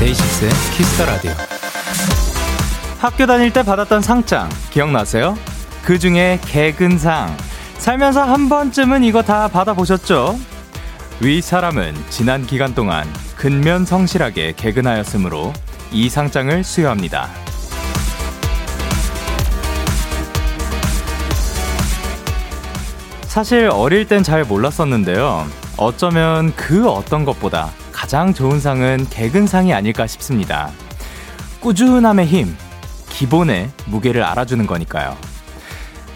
DAY6의 0.00 0.50
Kiss 0.76 0.92
the 0.92 1.04
Radio. 1.06 1.30
학교 2.98 3.26
다닐 3.26 3.52
때 3.52 3.62
받았던 3.62 4.02
상장 4.02 4.48
기억나세요? 4.70 5.36
그 5.88 5.98
중에 5.98 6.38
개근상. 6.42 7.34
살면서 7.78 8.22
한 8.22 8.50
번쯤은 8.50 9.04
이거 9.04 9.22
다 9.22 9.48
받아보셨죠? 9.48 10.38
위 11.22 11.40
사람은 11.40 11.94
지난 12.10 12.44
기간 12.44 12.74
동안 12.74 13.06
근면 13.36 13.86
성실하게 13.86 14.52
개근하였으므로 14.54 15.54
이 15.90 16.10
상장을 16.10 16.62
수여합니다. 16.62 17.30
사실 23.22 23.70
어릴 23.72 24.06
땐 24.06 24.22
잘 24.22 24.44
몰랐었는데요. 24.44 25.46
어쩌면 25.78 26.52
그 26.54 26.86
어떤 26.90 27.24
것보다 27.24 27.70
가장 27.92 28.34
좋은 28.34 28.60
상은 28.60 29.06
개근상이 29.08 29.72
아닐까 29.72 30.06
싶습니다. 30.06 30.70
꾸준함의 31.60 32.26
힘, 32.26 32.54
기본의 33.08 33.70
무게를 33.86 34.22
알아주는 34.22 34.66
거니까요. 34.66 35.27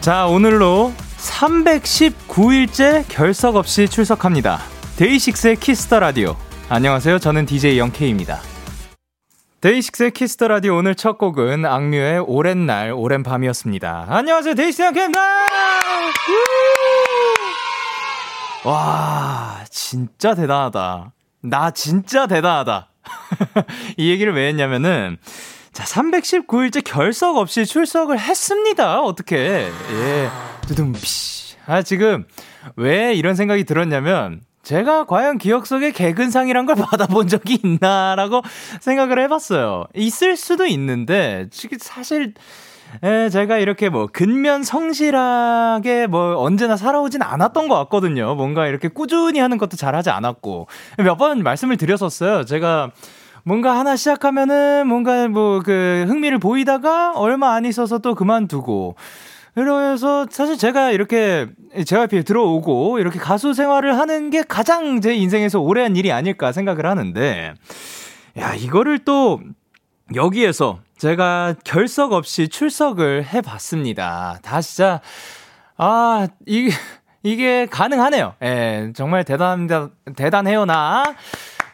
자, 0.02 0.27
오늘로 0.27 0.92
319일째 1.16 3.05
결석 3.09 3.55
없이 3.55 3.86
출석합니다. 3.86 4.59
데이식스의 4.97 5.55
키스 5.55 5.83
더 5.83 6.00
라디오. 6.00 6.36
안녕하세요. 6.69 7.20
저는 7.20 7.47
DJ 7.47 7.78
영케이입니다. 7.78 8.41
데이식스의 9.61 10.11
키스 10.11 10.34
더 10.34 10.48
라디오 10.48 10.75
오늘 10.75 10.97
첫 10.97 11.19
곡은 11.19 11.64
악뮤의 11.64 12.19
오랜 12.27 12.67
날, 12.67 12.91
오랜 12.91 13.22
밤이었습니다. 13.22 14.06
안녕하세요. 14.09 14.56
데이식스 14.56 14.83
영케이입니다! 14.83 15.20
와, 18.64 19.61
진짜 19.70 20.34
대단하다. 20.34 21.12
나 21.42 21.70
진짜 21.70 22.27
대단하다. 22.27 22.89
이 23.98 24.11
얘기를 24.11 24.34
왜 24.34 24.48
했냐면은, 24.48 25.19
자, 25.73 25.84
319일째 25.84 26.83
결석 26.84 27.37
없이 27.37 27.65
출석을 27.65 28.19
했습니다. 28.19 29.01
어떻게. 29.01 29.69
예. 29.91 30.28
두둥피. 30.67 31.01
아, 31.67 31.81
지금, 31.83 32.25
왜 32.77 33.15
이런 33.15 33.34
생각이 33.34 33.65
들었냐면, 33.65 34.41
제가 34.62 35.05
과연 35.06 35.39
기억 35.39 35.67
속에 35.67 35.91
개근상이란 35.93 36.67
걸 36.67 36.77
받아본 36.91 37.27
적이 37.28 37.59
있나라고 37.65 38.43
생각을 38.81 39.19
해봤어요. 39.20 39.87
있을 39.95 40.37
수도 40.37 40.67
있는데, 40.67 41.48
사실, 41.81 42.34
에, 43.03 43.31
제가 43.31 43.56
이렇게 43.56 43.89
뭐 43.89 44.06
근면 44.12 44.62
성실하게 44.65 46.06
뭐 46.09 46.37
언제나 46.43 46.77
살아오진 46.77 47.23
않았던 47.23 47.67
것 47.69 47.75
같거든요. 47.77 48.34
뭔가 48.34 48.67
이렇게 48.67 48.89
꾸준히 48.89 49.41
하는 49.41 49.56
것도 49.56 49.78
잘 49.78 49.95
하지 49.95 50.11
않았고. 50.11 50.67
몇 50.98 51.17
번 51.17 51.43
말씀을 51.43 51.78
드렸었어요. 51.78 52.45
제가 52.45 52.91
뭔가 53.44 53.78
하나 53.78 53.96
시작하면은 53.96 54.86
뭔가 54.86 55.28
뭐 55.28 55.60
그 55.60 56.04
흥미를 56.08 56.38
보이다가 56.38 57.12
얼마 57.12 57.54
안 57.54 57.64
있어서 57.64 57.98
또 57.98 58.14
그만두고. 58.14 58.94
그래서 59.54 60.26
사실 60.30 60.56
제가 60.56 60.92
이렇게 60.92 61.46
JYP에 61.84 62.22
들어오고 62.22 62.98
이렇게 63.00 63.18
가수 63.18 63.52
생활을 63.52 63.98
하는 63.98 64.30
게 64.30 64.42
가장 64.42 65.00
제 65.00 65.14
인생에서 65.14 65.60
오래 65.60 65.82
한 65.82 65.94
일이 65.94 66.10
아닐까 66.10 66.52
생각을 66.52 66.86
하는데, 66.86 67.54
야, 68.38 68.54
이거를 68.54 69.00
또 69.00 69.41
여기에서 70.14 70.78
제가 70.97 71.54
결석 71.64 72.12
없이 72.12 72.48
출석을 72.48 73.25
해 73.26 73.42
봤습니다. 73.42 74.38
다 74.42 74.62
진짜, 74.62 75.00
아, 75.76 76.28
이게, 76.47 76.70
이게 77.22 77.66
가능하네요. 77.66 78.34
예, 78.42 78.92
정말 78.94 79.25
대단합니다. 79.25 79.91
대단해요, 80.16 80.64
나. 80.64 81.02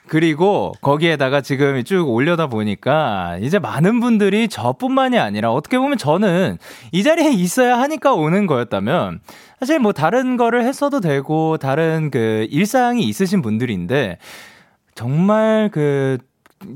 그리고 0.08 0.72
거기에다가 0.80 1.40
지금 1.40 1.82
쭉 1.84 2.08
올려다 2.08 2.46
보니까 2.48 3.38
이제 3.40 3.58
많은 3.58 4.00
분들이 4.00 4.48
저뿐만이 4.48 5.18
아니라 5.18 5.52
어떻게 5.52 5.78
보면 5.78 5.98
저는 5.98 6.58
이 6.92 7.02
자리에 7.02 7.30
있어야 7.30 7.78
하니까 7.78 8.14
오는 8.14 8.46
거였다면 8.46 9.20
사실 9.60 9.78
뭐 9.78 9.92
다른 9.92 10.36
거를 10.36 10.64
했어도 10.64 11.00
되고 11.00 11.56
다른 11.58 12.10
그 12.10 12.46
일상이 12.50 13.04
있으신 13.04 13.42
분들인데 13.42 14.18
정말 14.94 15.70
그 15.72 16.18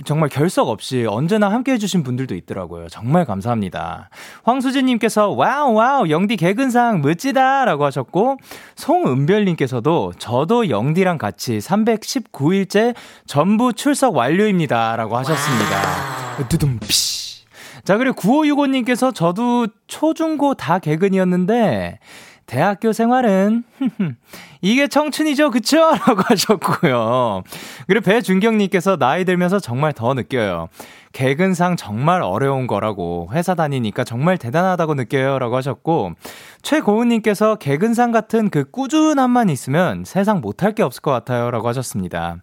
정말 0.04 0.28
결석 0.28 0.68
없이 0.68 1.06
언제나 1.08 1.50
함께 1.50 1.72
해주신 1.72 2.02
분들도 2.02 2.34
있더라고요. 2.34 2.88
정말 2.88 3.24
감사합니다. 3.24 4.10
황수진님께서 4.44 5.30
wow 5.30 5.74
wow 5.74 6.08
영디 6.08 6.36
개근상 6.36 7.02
멋지다 7.02 7.64
라고 7.64 7.84
하셨고 7.84 8.38
송은별님께서도 8.76 10.14
저도 10.18 10.70
영디랑 10.70 11.18
같이 11.18 11.58
319일째 11.58 12.94
전부 13.26 13.72
출석 13.72 14.14
완료입니다 14.16 14.96
라고 14.96 15.16
하셨습니다. 15.16 16.48
두둥피. 16.48 17.12
자, 17.84 17.96
그리고 17.96 18.14
9565님께서 18.14 19.12
저도 19.12 19.66
초중고 19.88 20.54
다 20.54 20.78
개근이었는데 20.78 21.98
대학교 22.52 22.92
생활은 22.92 23.64
이게 24.60 24.86
청춘이죠, 24.86 25.50
그쵸? 25.50 25.78
라고 26.06 26.20
하셨고요. 26.22 27.44
그리고 27.86 28.04
배준경님께서 28.04 28.98
나이 28.98 29.24
들면서 29.24 29.58
정말 29.58 29.94
더 29.94 30.12
느껴요. 30.12 30.68
개근상 31.14 31.76
정말 31.76 32.20
어려운 32.20 32.66
거라고 32.66 33.30
회사 33.32 33.54
다니니까 33.54 34.04
정말 34.04 34.36
대단하다고 34.36 34.96
느껴요. 34.96 35.38
라고 35.38 35.56
하셨고, 35.56 36.12
최고은님께서 36.60 37.54
개근상 37.54 38.12
같은 38.12 38.50
그 38.50 38.70
꾸준함만 38.70 39.48
있으면 39.48 40.04
세상 40.04 40.42
못할 40.42 40.74
게 40.74 40.82
없을 40.82 41.00
것 41.00 41.10
같아요. 41.10 41.50
라고 41.50 41.68
하셨습니다. 41.68 42.36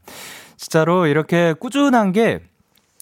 진짜로 0.57 1.05
이렇게 1.05 1.53
꾸준한 1.53 2.13
게 2.13 2.39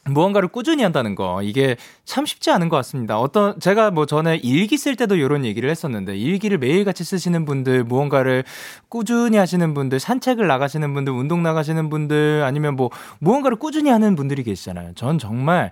무언가를 0.10 0.48
꾸준히 0.50 0.84
한다는 0.84 1.16
거 1.16 1.42
이게 1.44 1.76
참 2.06 2.26
쉽지 2.26 2.52
않은 2.52 2.70
것 2.70 2.76
같습니다. 2.78 3.20
어떤 3.20 3.60
제가 3.60 3.92
뭐 3.92 4.06
전에 4.06 4.38
일기 4.38 4.78
쓸 4.78 4.96
때도 4.96 5.16
이런 5.16 5.46
얘기를 5.46 5.70
했었는데 5.70 6.18
일기를 6.18 6.58
매일 6.58 6.86
같이 6.86 7.04
쓰시는 7.04 7.46
분들, 7.46 7.84
무언가를 7.84 8.44
꾸준히 8.90 9.38
하시는 9.38 9.74
분들, 9.74 10.00
산책을 10.00 10.48
나가시는 10.48 10.94
분들, 10.94 11.14
운동 11.14 11.44
나가시는 11.44 11.90
분들 11.90 12.44
아니면 12.46 12.76
뭐 12.76 12.90
무언가를 13.20 13.58
꾸준히 13.58 13.90
하는 13.90 14.16
분들이 14.16 14.44
계시잖아요. 14.44 14.94
전 14.96 15.20
정말 15.20 15.72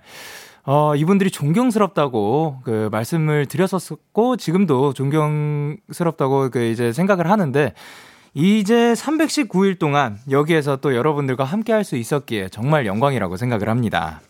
어, 0.64 0.96
이분들이 0.96 1.30
존경스럽다고 1.30 2.58
그 2.64 2.88
말씀을 2.90 3.46
드렸었고 3.46 4.36
지금도 4.36 4.94
존경스럽다고 4.94 6.50
그 6.50 6.64
이제 6.64 6.92
생각을 6.92 7.30
하는데 7.30 7.72
이제 8.38 8.92
319일 8.92 9.78
동안 9.78 10.18
여기에서 10.30 10.76
또 10.76 10.94
여러분들과 10.94 11.44
함께 11.44 11.72
할 11.72 11.84
수 11.86 11.96
있었기에 11.96 12.48
정말 12.50 12.84
영광이라고 12.84 13.36
생각을 13.38 13.70
합니다. 13.70 14.20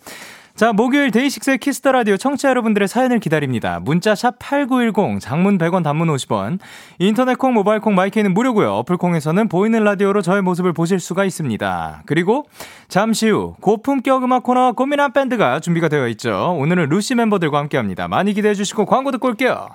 자, 0.54 0.72
목요일 0.72 1.10
데이식스의 1.10 1.58
키스 1.58 1.78
더 1.78 1.90
라디오 1.90 2.16
청취자 2.16 2.50
여러분들의 2.50 2.86
사연을 2.86 3.18
기다립니다. 3.18 3.80
문자 3.82 4.14
샵 4.14 4.38
8910 4.38 5.20
장문 5.20 5.58
100원 5.58 5.82
단문 5.82 6.08
50원. 6.08 6.60
인터넷 7.00 7.36
콩 7.36 7.52
모바일 7.52 7.80
콩 7.80 7.94
마이케이는 7.96 8.32
무료고요. 8.32 8.74
어플 8.74 8.96
콩에서는 8.96 9.48
보이는 9.48 9.82
라디오로 9.82 10.22
저의 10.22 10.40
모습을 10.42 10.72
보실 10.72 11.00
수가 11.00 11.24
있습니다. 11.24 12.02
그리고 12.06 12.46
잠시 12.88 13.28
후 13.28 13.56
고품격 13.60 14.22
음악 14.22 14.44
코너 14.44 14.72
고민한 14.72 15.12
밴드가 15.12 15.58
준비가 15.60 15.88
되어 15.88 16.06
있죠. 16.08 16.54
오늘은 16.58 16.90
루시 16.90 17.16
멤버들과 17.16 17.58
함께 17.58 17.76
합니다. 17.76 18.06
많이 18.06 18.34
기대해 18.34 18.54
주시고 18.54 18.86
광고 18.86 19.10
듣고 19.10 19.26
올게요. 19.28 19.68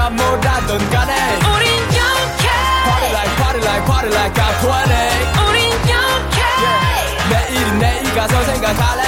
누가 0.00 0.08
뭐라던 0.10 0.90
간에 0.90 1.12
우린 1.54 1.68
영케 1.92 2.48
Party 2.86 3.10
like 3.12 3.36
party 3.36 3.60
like 3.60 3.84
party 3.84 4.08
like 4.08 4.34
I'm 4.40 4.54
20 4.64 4.72
우린 5.44 5.70
영케 5.92 6.40
yeah. 6.64 7.28
내일은 7.30 7.78
내일 7.78 8.14
가서 8.14 8.42
생각할래 8.44 9.02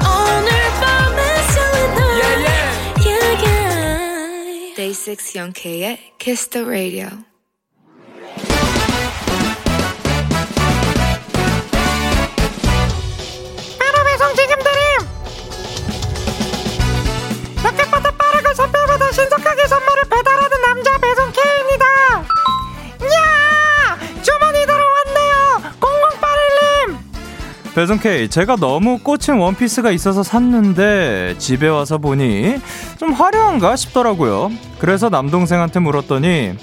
오늘 0.00 0.48
밤에 0.80 1.20
설레 1.52 2.00
yeah, 2.00 2.36
yeah. 2.46 2.64
yeah, 3.04 3.44
yeah. 3.44 4.74
Day 4.74 4.92
6 4.94 5.36
영케의 5.36 5.98
Kiss 6.18 6.48
the 6.48 6.64
Radio 6.66 7.08
배송K, 27.75 28.29
제가 28.29 28.55
너무 28.55 28.99
꽂힌 28.99 29.35
원피스가 29.35 29.91
있어서 29.91 30.23
샀는데 30.23 31.35
집에 31.37 31.67
와서 31.67 31.97
보니 31.97 32.55
좀 32.97 33.11
화려한가 33.11 33.75
싶더라고요. 33.75 34.49
그래서 34.79 35.09
남동생한테 35.09 35.81
물었더니 35.81 36.53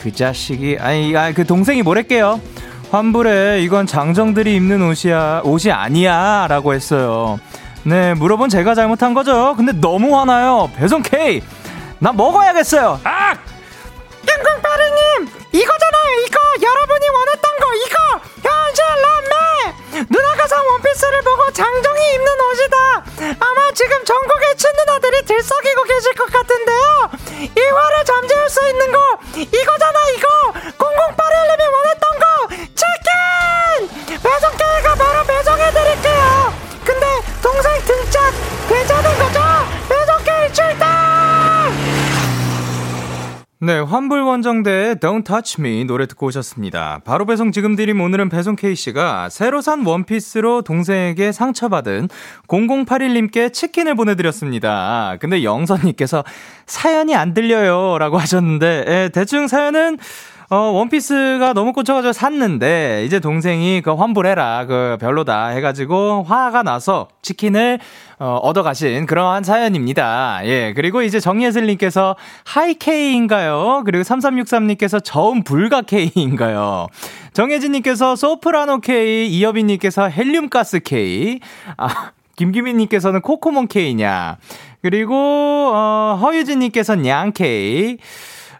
그 0.00 0.12
자식이 0.12 0.76
아니 0.78 1.16
아, 1.16 1.32
그 1.32 1.44
동생이 1.44 1.82
뭐랬게요. 1.82 2.40
환불해 2.92 3.62
이건 3.62 3.88
장정들이 3.88 4.54
입는 4.54 4.80
옷이야 4.82 5.40
옷이 5.44 5.72
아니야라고 5.72 6.72
했어요. 6.72 7.40
네 7.82 8.14
물어본 8.14 8.48
제가 8.48 8.76
잘못한 8.76 9.12
거죠. 9.12 9.54
근데 9.56 9.72
너무 9.72 10.16
화나요. 10.16 10.70
배송K, 10.76 11.42
나 11.98 12.12
먹어야겠어요. 12.12 13.00
아! 13.02 13.34
양궁파리님 14.26 15.28
이거잖아요 15.52 16.20
이거 16.26 16.38
여러분이 16.62 17.08
원했던 17.08 17.56
거 17.60 17.74
이거 17.74 18.20
현실 18.48 18.84
남매 19.02 20.06
누나가 20.10 20.43
산 20.94 21.12
원피스를 21.14 21.22
보고 21.22 21.50
장정이 21.52 22.14
입는 22.14 22.40
옷이다 22.40 22.76
아마 23.40 23.72
지금 23.72 24.04
전국의 24.04 24.56
친누나들이 24.56 25.22
들썩이고 25.24 25.82
계실 25.84 26.14
것 26.14 26.26
같은데요 26.26 27.10
이 27.56 27.60
화를 27.60 28.04
잠재울 28.04 28.48
수 28.48 28.66
있는 28.68 28.92
거 28.92 28.98
이거잖아 29.36 29.98
이거 30.16 30.28
0081님이 30.78 31.72
원했던 31.72 32.18
거 32.18 32.48
치킨 32.74 34.20
배송계가 34.22 34.94
바로 34.94 35.24
배송해드릴게요 35.26 36.54
근데 36.84 37.06
동생 37.42 37.84
등짝 37.84 38.32
괜찮은 38.68 39.18
거죠? 39.18 39.43
네, 43.64 43.78
환불원정대의 43.78 44.96
Don't 44.96 45.24
Touch 45.24 45.58
Me 45.58 45.84
노래 45.84 46.06
듣고 46.06 46.26
오셨습니다. 46.26 47.00
바로 47.02 47.24
배송 47.24 47.50
지금 47.50 47.76
드림 47.76 47.98
오늘은 47.98 48.28
배송 48.28 48.56
K씨가 48.56 49.30
새로 49.30 49.62
산 49.62 49.86
원피스로 49.86 50.60
동생에게 50.60 51.32
상처받은 51.32 52.10
0081님께 52.46 53.54
치킨을 53.54 53.94
보내드렸습니다. 53.94 55.16
근데 55.18 55.42
영선님께서 55.44 56.24
사연이 56.66 57.14
안 57.14 57.32
들려요 57.32 57.96
라고 57.96 58.18
하셨는데, 58.18 58.84
예, 58.86 59.10
대충 59.14 59.48
사연은 59.48 59.96
어, 60.50 60.56
원피스가 60.56 61.52
너무 61.54 61.72
꽂혀가지고 61.72 62.12
샀는데, 62.12 63.04
이제 63.06 63.18
동생이 63.20 63.80
그 63.82 63.92
환불해라, 63.92 64.66
그 64.66 64.96
별로다 65.00 65.48
해가지고 65.48 66.24
화가 66.24 66.62
나서 66.62 67.08
치킨을 67.22 67.78
어, 68.18 68.38
얻어가신 68.42 69.06
그러한 69.06 69.42
사연입니다. 69.42 70.40
예, 70.44 70.72
그리고 70.74 71.02
이제 71.02 71.18
정예슬님께서 71.18 72.16
하이케이인가요? 72.44 73.82
그리고 73.84 74.02
3363님께서 74.04 75.02
저음 75.02 75.42
불가 75.42 75.82
K인가요? 75.82 76.86
정혜진님께서 77.32 78.14
소프라노 78.16 78.80
K, 78.80 79.26
이여빈님께서 79.28 80.08
헬륨가스 80.08 80.80
K, 80.80 81.40
아, 81.76 82.12
김규민님께서는 82.36 83.20
코코몬 83.22 83.66
K냐, 83.66 84.36
그리고, 84.82 85.14
어, 85.74 86.18
허유진님께서는 86.20 87.06
양 87.06 87.32
K, 87.32 87.98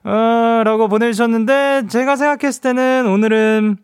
어, 0.04 0.62
라고 0.64 0.88
보내주셨는데, 0.88 1.86
제가 1.88 2.16
생각했을 2.16 2.60
때는 2.60 3.06
오늘은, 3.06 3.78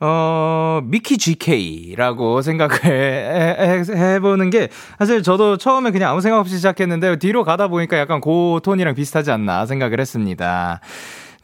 어, 0.00 0.80
미키 0.84 1.18
GK라고 1.18 2.42
생각을 2.42 2.84
해, 2.84 2.90
해, 2.90 4.14
해보는 4.14 4.50
게, 4.50 4.68
사실 4.98 5.22
저도 5.24 5.56
처음에 5.56 5.90
그냥 5.90 6.10
아무 6.12 6.20
생각 6.20 6.38
없이 6.38 6.56
시작했는데, 6.56 7.16
뒤로 7.18 7.42
가다 7.42 7.66
보니까 7.68 7.98
약간 7.98 8.20
그 8.20 8.60
톤이랑 8.62 8.94
비슷하지 8.94 9.32
않나 9.32 9.66
생각을 9.66 9.98
했습니다. 9.98 10.80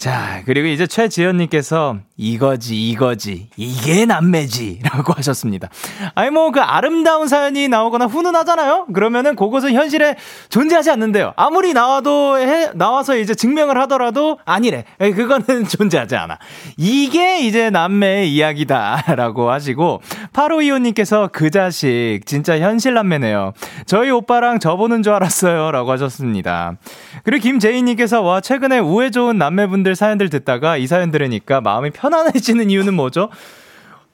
자, 0.00 0.40
그리고 0.46 0.66
이제 0.66 0.86
최지연님께서 0.86 1.98
이거지, 2.16 2.88
이거지, 2.88 3.50
이게 3.58 4.06
남매지 4.06 4.80
라고 4.82 5.12
하셨습니다. 5.16 5.68
아니, 6.14 6.30
뭐, 6.30 6.50
그 6.52 6.60
아름다운 6.60 7.28
사연이 7.28 7.68
나오거나 7.68 8.06
훈훈하잖아요? 8.06 8.86
그러면은 8.94 9.36
그것은 9.36 9.74
현실에 9.74 10.16
존재하지 10.48 10.90
않는데요. 10.90 11.34
아무리 11.36 11.74
나와도, 11.74 12.38
해, 12.38 12.70
나와서 12.72 13.14
이제 13.18 13.34
증명을 13.34 13.76
하더라도 13.82 14.38
아니래. 14.46 14.84
그거는 14.98 15.68
존재하지 15.68 16.16
않아. 16.16 16.38
이게 16.78 17.40
이제 17.40 17.68
남매의 17.68 18.32
이야기다. 18.32 19.04
라고 19.16 19.50
하시고, 19.50 20.00
8525님께서 20.32 21.30
그 21.30 21.50
자식, 21.50 22.20
진짜 22.24 22.58
현실 22.58 22.94
남매네요. 22.94 23.52
저희 23.84 24.08
오빠랑 24.10 24.60
저 24.60 24.76
보는 24.76 25.02
줄 25.02 25.12
알았어요. 25.12 25.72
라고 25.72 25.92
하셨습니다. 25.92 26.78
그리고 27.24 27.42
김재희님께서 27.42 28.22
와, 28.22 28.40
최근에 28.40 28.78
우애 28.78 29.10
좋은 29.10 29.36
남매분들 29.36 29.89
사연들 29.94 30.30
듣다가 30.30 30.76
이 30.76 30.86
사연 30.86 31.10
들으니까 31.10 31.60
마음이 31.60 31.90
편안해지는 31.90 32.70
이유는 32.70 32.94
뭐죠? 32.94 33.30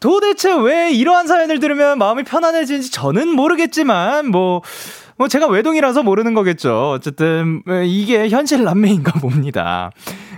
도대체 0.01 0.53
왜 0.55 0.93
이러한 0.93 1.27
사연을 1.27 1.59
들으면 1.59 1.99
마음이 1.99 2.25
편안해지는지 2.25 2.91
저는 2.91 3.29
모르겠지만, 3.29 4.29
뭐, 4.29 4.63
뭐 5.17 5.29
제가 5.29 5.47
외동이라서 5.47 6.03
모르는 6.03 6.35
거겠죠. 6.35 6.91
어쨌든 6.91 7.63
이게 7.87 8.29
현실 8.29 8.63
남매인가 8.65 9.21
봅니다. 9.21 9.91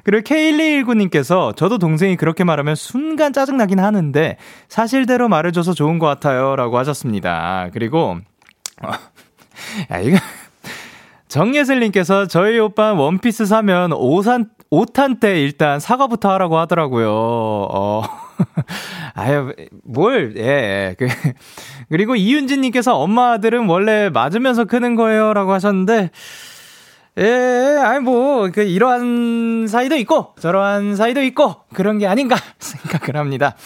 그리고 0.04 0.22
K1219님께서 0.22 1.54
저도 1.56 1.78
동생이 1.78 2.16
그렇게 2.16 2.44
말하면 2.44 2.76
순간 2.76 3.32
짜증나긴 3.32 3.80
하는데 3.80 4.38
사실대로 4.68 5.28
말해줘서 5.28 5.74
좋은 5.74 5.98
것 5.98 6.06
같아요. 6.06 6.56
라고 6.56 6.78
하셨습니다. 6.78 7.68
그리고, 7.72 8.18
어, 8.82 8.90
야, 9.92 9.98
이거. 9.98 10.18
정예슬님께서 11.28 12.26
저희 12.26 12.58
오빠 12.58 12.94
원피스 12.94 13.44
사면 13.44 13.92
오산, 13.92 14.48
오탄 14.70 15.18
때 15.18 15.40
일단 15.42 15.80
사과부터 15.80 16.30
하라고 16.32 16.58
하더라고요. 16.58 17.08
어. 17.10 18.02
아유, 19.14 19.52
뭘, 19.84 20.34
예, 20.36 20.42
예. 20.42 20.94
그, 20.98 21.08
그리고 21.88 22.14
이윤진님께서 22.16 22.96
엄마 22.96 23.32
아들은 23.32 23.66
원래 23.66 24.10
맞으면서 24.10 24.64
크는 24.64 24.94
거예요. 24.94 25.32
라고 25.32 25.52
하셨는데, 25.52 26.10
예, 27.18 27.78
아니, 27.82 28.00
뭐, 28.00 28.48
그, 28.52 28.62
이러한 28.62 29.66
사이도 29.68 29.96
있고, 29.96 30.34
저러한 30.38 30.96
사이도 30.96 31.22
있고, 31.24 31.56
그런 31.74 31.98
게 31.98 32.06
아닌가 32.06 32.36
생각을 32.60 33.16
합니다. 33.16 33.56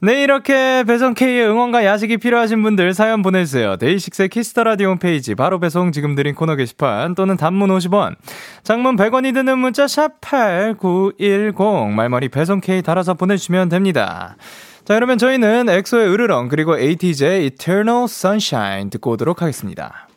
네, 0.00 0.22
이렇게 0.22 0.84
배송K의 0.84 1.48
응원과 1.48 1.84
야식이 1.84 2.18
필요하신 2.18 2.62
분들 2.62 2.94
사연 2.94 3.20
보내주세요. 3.20 3.78
데이식스의 3.78 4.28
키스 4.28 4.49
더 4.49 4.62
라디오 4.62 4.90
홈페이지 4.90 5.34
바로 5.34 5.58
배송 5.58 5.90
지금 5.90 6.14
드린 6.14 6.36
코너 6.36 6.54
게시판 6.54 7.16
또는 7.16 7.36
단문 7.36 7.68
50원, 7.70 8.14
장문 8.62 8.94
100원이 8.94 9.34
드는 9.34 9.58
문자 9.58 9.86
샵8910 9.86 11.90
말머리 11.90 12.28
배송K 12.28 12.82
달아서 12.82 13.14
보내주시면 13.14 13.70
됩니다. 13.70 14.36
자, 14.84 14.94
그러면 14.94 15.18
저희는 15.18 15.68
엑소의 15.68 16.12
으르렁 16.12 16.46
그리고 16.46 16.78
에이티즈 16.78 17.46
Eternal 17.46 18.04
Sunshine 18.04 18.90
듣고 18.90 19.10
오도록 19.10 19.42
하겠습니다. 19.42 20.07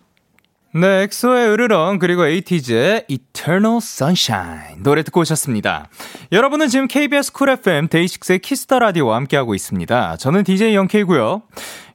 네, 0.73 1.03
엑소의 1.03 1.51
으르렁 1.51 1.99
그리고 1.99 2.25
에이티즈의 2.25 3.03
Eternal 3.09 3.79
Sunshine 3.81 4.81
노래 4.81 5.03
듣고 5.03 5.19
오셨습니다. 5.19 5.89
여러분은 6.31 6.69
지금 6.69 6.87
KBS 6.87 7.33
쿨 7.33 7.49
FM 7.49 7.89
데이식스의 7.89 8.39
키스 8.39 8.64
더 8.64 8.79
라디오와 8.79 9.17
함께하고 9.17 9.53
있습니다. 9.53 10.15
저는 10.15 10.45
DJ 10.45 10.73
영케이고요. 10.75 11.41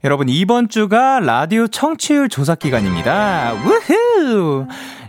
여러분 0.05 0.29
이번 0.29 0.69
주가 0.69 1.21
라디오 1.21 1.69
청취율 1.69 2.29
조사 2.29 2.55
기간입니다. 2.55 3.55
우후! 3.55 4.67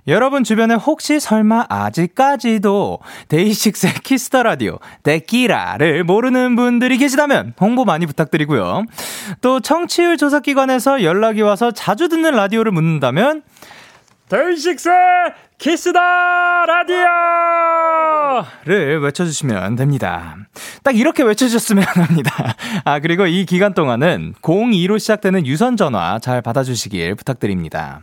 여러분 0.08 0.46
주변에 0.46 0.76
혹시 0.76 1.20
설마 1.20 1.66
아직까지도 1.68 3.00
데이식스의 3.28 3.94
키스 4.04 4.29
더 4.29 4.44
라디오 4.44 4.80
데키라를 5.04 6.06
모르는 6.06 6.56
분들이 6.56 6.98
계시다면 6.98 7.54
홍보 7.60 7.84
많이 7.84 8.06
부탁드리고요. 8.06 8.86
또 9.42 9.60
청취율 9.60 10.16
조사 10.16 10.40
기관에서 10.40 11.04
연락이 11.04 11.42
와서 11.42 11.72
자주 11.72 12.08
듣는 12.08 12.32
라디오를 12.32 12.72
묻는다면 12.72 13.44
데이식스 14.30 14.90
키스 15.58 16.25
더 16.25 16.66
라디오를 18.66 19.00
외쳐주시면 19.02 19.78
됩니다. 19.78 20.36
딱 20.84 20.98
이렇게 20.98 21.24
외쳐주셨으면 21.24 21.86
합니다. 21.96 22.56
아, 22.84 23.00
그리고 23.00 23.26
이 23.26 23.46
기간 23.46 23.74
동안은 23.74 24.34
02로 24.42 25.00
시작되는 25.00 25.48
유선 25.48 25.78
전화 25.78 26.20
잘 26.20 26.42
받아주시길 26.42 27.16
부탁드립니다. 27.16 28.02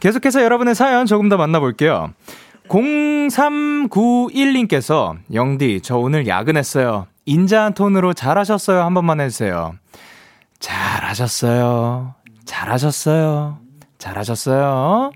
계속해서 0.00 0.42
여러분의 0.42 0.74
사연 0.74 1.06
조금 1.06 1.30
더 1.30 1.38
만나볼게요. 1.38 2.12
0391님께서 2.68 5.16
영디 5.32 5.80
저 5.82 5.96
오늘 5.96 6.26
야근했어요. 6.26 7.06
인자한 7.24 7.72
톤으로 7.74 8.12
잘하셨어요 8.12 8.82
한 8.82 8.92
번만 8.92 9.20
해주세요. 9.20 9.74
잘하셨어요. 10.58 12.14
잘하셨어요. 12.44 13.65
잘하셨어요. 14.06 15.12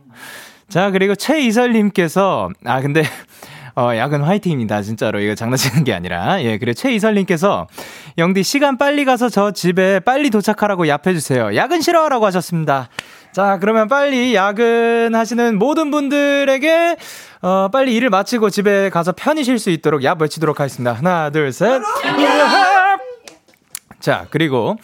자 0.69 0.91
그리고 0.91 1.15
최이설님께서 1.15 2.51
아 2.65 2.81
근데 2.81 3.03
어, 3.77 3.95
야근 3.97 4.23
화이팅입니다. 4.23 4.83
진짜로. 4.83 5.21
이거 5.21 5.35
장난치는 5.35 5.85
게 5.85 5.95
아니라. 5.95 6.43
예, 6.43 6.59
그리고 6.59 6.75
최이설님께서, 6.75 7.69
영디, 8.19 8.43
시간 8.43 8.77
빨리 8.77 9.05
가서 9.05 9.29
저 9.29 9.53
집에 9.53 10.01
빨리 10.01 10.29
도착하라고 10.29 10.87
얍해주세요. 10.87 11.55
야근 11.55 11.81
싫어 11.81 12.09
라고 12.09 12.27
하셨습니다. 12.27 12.89
자, 13.33 13.59
그러면 13.61 13.87
빨리 13.87 14.35
야근하시는 14.35 15.57
모든 15.57 15.93
분들에게, 15.93 16.97
어, 17.43 17.69
빨리 17.73 17.95
일을 17.95 18.11
마치고 18.11 18.51
집에 18.51 18.91
가서 18.91 19.13
편히 19.13 19.45
쉴 19.45 19.59
수 19.59 19.71
있도록 19.71 20.03
얍 20.03 20.21
외치도록 20.21 20.59
하겠습니다. 20.59 20.93
하나, 20.93 21.31
둘, 21.31 21.53
셋. 21.53 21.81
자, 24.01 24.27
그리고, 24.31 24.77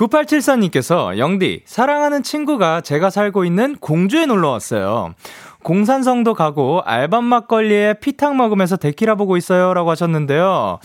9874님께서 0.00 1.18
영디, 1.18 1.62
사랑하는 1.66 2.22
친구가 2.22 2.80
제가 2.80 3.10
살고 3.10 3.44
있는 3.44 3.76
공주에 3.76 4.24
놀러 4.24 4.48
왔어요. 4.48 5.14
공산성도 5.62 6.32
가고 6.32 6.80
알밤 6.86 7.24
막걸리에 7.24 7.94
피탕 8.00 8.38
먹으면서 8.38 8.78
데키라 8.78 9.16
보고 9.16 9.36
있어요. 9.36 9.74
라고 9.74 9.90
하셨는데요. 9.90 10.78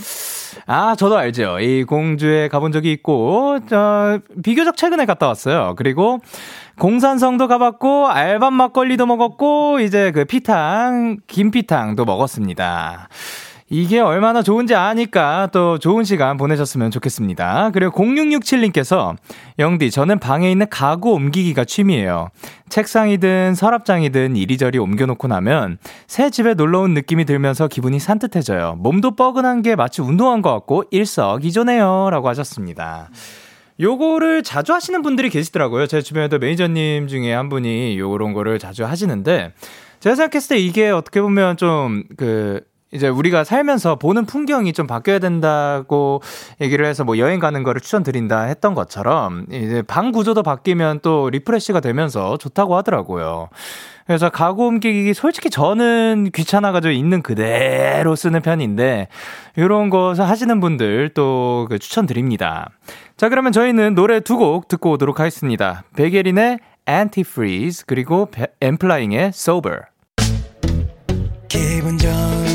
아, 0.65 0.95
저도 0.97 1.17
알죠. 1.17 1.59
이 1.61 1.85
공주에 1.85 2.49
가본 2.49 2.73
적이 2.73 2.91
있고, 2.91 3.59
저, 3.69 4.19
비교적 4.43 4.75
최근에 4.75 5.05
갔다 5.05 5.27
왔어요. 5.27 5.75
그리고 5.77 6.19
공산성도 6.77 7.47
가봤고, 7.47 8.09
알밤 8.09 8.53
막걸리도 8.53 9.05
먹었고, 9.05 9.79
이제 9.79 10.11
그 10.11 10.25
피탕, 10.25 11.19
김피탕도 11.27 12.03
먹었습니다. 12.03 13.07
이게 13.67 13.99
얼마나 13.99 14.43
좋은지 14.43 14.75
아니까 14.75 15.49
또 15.51 15.79
좋은 15.79 16.03
시간 16.03 16.37
보내셨으면 16.37 16.91
좋겠습니다. 16.91 17.71
그리고 17.73 17.91
0667님께서 17.99 19.15
영디 19.57 19.89
저는 19.89 20.19
방에 20.19 20.51
있는 20.51 20.67
가구 20.69 21.13
옮기기가 21.13 21.65
취미예요. 21.65 22.29
책상이든 22.69 23.55
서랍장이든 23.55 24.35
이리저리 24.35 24.77
옮겨놓고 24.77 25.27
나면 25.27 25.79
새 26.05 26.29
집에 26.29 26.53
놀러 26.53 26.81
온 26.81 26.93
느낌이 26.93 27.25
들면서 27.25 27.67
기분이 27.67 27.99
산뜻해져요. 27.99 28.75
몸도 28.77 29.15
뻐근한 29.15 29.63
게 29.63 29.75
마치 29.75 30.03
운동한 30.03 30.43
것 30.43 30.51
같고 30.51 30.83
일석이조네요. 30.91 32.09
라고 32.11 32.29
하셨습니다. 32.29 33.09
요거를 33.79 34.43
자주 34.43 34.73
하시는 34.73 35.01
분들이 35.01 35.29
계시더라고요. 35.31 35.87
제 35.87 36.03
주변에도 36.03 36.37
매니저님 36.37 37.07
중에 37.07 37.33
한 37.33 37.49
분이 37.49 37.97
요런 37.97 38.33
거를 38.33 38.59
자주 38.59 38.85
하시는데 38.85 39.53
제가 40.01 40.15
생각했을 40.15 40.55
때 40.55 40.61
이게 40.61 40.91
어떻게 40.91 41.19
보면 41.19 41.57
좀그 41.57 42.61
이제 42.95 43.07
우리가 43.07 43.43
살면서 43.43 43.95
보는 43.97 44.25
풍경이 44.25 44.73
좀 44.73 44.87
바뀌어야 44.87 45.19
된다고 45.19 46.21
얘기를 46.61 46.85
해서 46.85 47.03
뭐 47.03 47.17
여행 47.17 47.39
가는 47.39 47.61
거를 47.61 47.81
추천드린다 47.81 48.43
했던 48.43 48.73
것처럼 48.73 49.45
이제 49.51 49.83
방 49.85 50.11
구조도 50.11 50.41
바뀌면 50.41 51.01
또 51.01 51.29
refresh가 51.29 51.81
되면서 51.81 52.37
좋다고 52.37 52.75
하더라고요. 52.77 53.49
그래서 54.07 54.29
가구 54.29 54.67
옮기기 54.67 55.13
솔직히 55.13 55.49
저는 55.49 56.29
귀찮아가지고 56.33 56.91
있는 56.91 57.21
그대로 57.21 58.15
쓰는 58.15 58.41
편인데 58.41 59.07
이런 59.55 59.89
거 59.89 60.13
하시는 60.13 60.59
분들 60.59 61.09
또그 61.09 61.79
추천드립니다. 61.79 62.69
자 63.17 63.29
그러면 63.29 63.51
저희는 63.51 63.95
노래 63.95 64.19
두 64.19 64.37
곡 64.37 64.67
듣고 64.67 64.91
오도록 64.91 65.19
하겠습니다. 65.19 65.83
베게린의 65.95 66.59
Antifreeze 66.87 67.83
그리고 67.87 68.29
엠플라잉의 68.61 69.29
Sober. 69.29 69.81
기분 71.47 71.97
좋은 71.97 72.54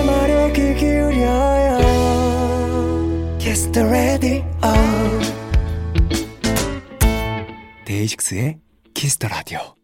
데이식스의 7.85 8.57
the 8.93 9.29
Radio 9.29 9.75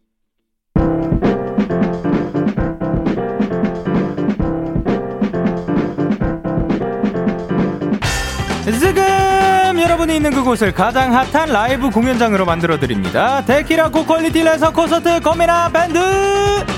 지금 8.80 9.80
여러분이 9.80 10.16
있는 10.16 10.30
그곳을 10.30 10.72
가장 10.72 11.14
핫한 11.14 11.50
라이브 11.50 11.90
공연장으로 11.90 12.44
만들어 12.44 12.78
드립니다. 12.78 13.44
데키라 13.44 13.90
고퀄리티 13.90 14.42
레서 14.42 14.72
콘서트 14.72 15.20
거미나 15.20 15.70
밴드! 15.70 16.77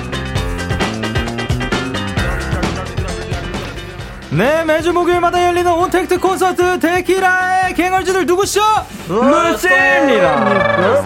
네, 4.32 4.64
매주 4.64 4.92
목요일마다 4.92 5.44
열리는 5.44 5.70
온택트 5.72 6.20
콘서트 6.20 6.78
데키라의 6.78 7.75
갱얼즈들 7.75 8.26
누구시죠? 8.26 8.60
루시입니다. 9.08 11.02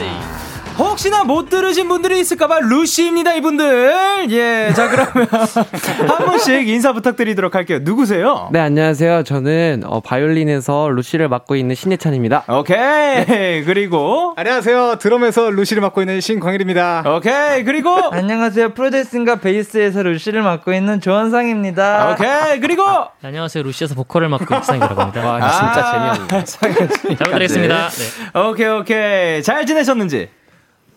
혹시나 0.94 1.24
못 1.24 1.48
들으신 1.50 1.88
분들이 1.88 2.20
있을까봐 2.20 2.60
루시입니다, 2.60 3.34
이분들. 3.34 4.28
예, 4.30 4.72
자, 4.76 4.88
그러면 4.88 5.26
한 6.08 6.24
분씩 6.24 6.68
인사 6.68 6.92
부탁드리도록 6.92 7.56
할게요. 7.56 7.80
누구세요? 7.82 8.48
네, 8.52 8.60
안녕하세요. 8.60 9.24
저는 9.24 9.82
어, 9.86 9.98
바이올린에서 9.98 10.90
루시를 10.90 11.28
맡고 11.28 11.56
있는 11.56 11.74
신예찬입니다. 11.74 12.44
오케이. 12.46 13.64
그리고 13.64 14.34
안녕하세요. 14.36 14.98
드럼에서 15.00 15.50
루시를 15.50 15.80
맡고 15.80 16.00
있는 16.00 16.20
신광일입니다. 16.20 17.02
오케이. 17.16 17.64
그리고 17.64 17.90
안녕하세요. 18.14 18.74
프로듀싱과 18.74 19.40
베이스에서 19.40 20.04
루시를 20.04 20.42
맡고 20.42 20.72
있는 20.72 21.00
조원상입니다. 21.00 22.12
오케이. 22.12 22.60
그리고 22.60 22.84
네, 23.20 23.26
안녕하세요. 23.28 23.64
루시에서 23.64 23.96
보컬을 23.96 24.28
맡고 24.28 24.44
있는 24.44 24.60
이상이라고 24.62 25.00
합니다. 25.00 25.26
와, 25.26 25.50
진짜 25.50 26.14
재미없네. 26.22 26.44
잘 26.44 26.70
부탁드리겠습니다. 27.16 27.88
네. 27.90 28.40
오케이, 28.40 28.68
오케이. 28.68 29.42
잘 29.42 29.66
지내셨는지? 29.66 30.28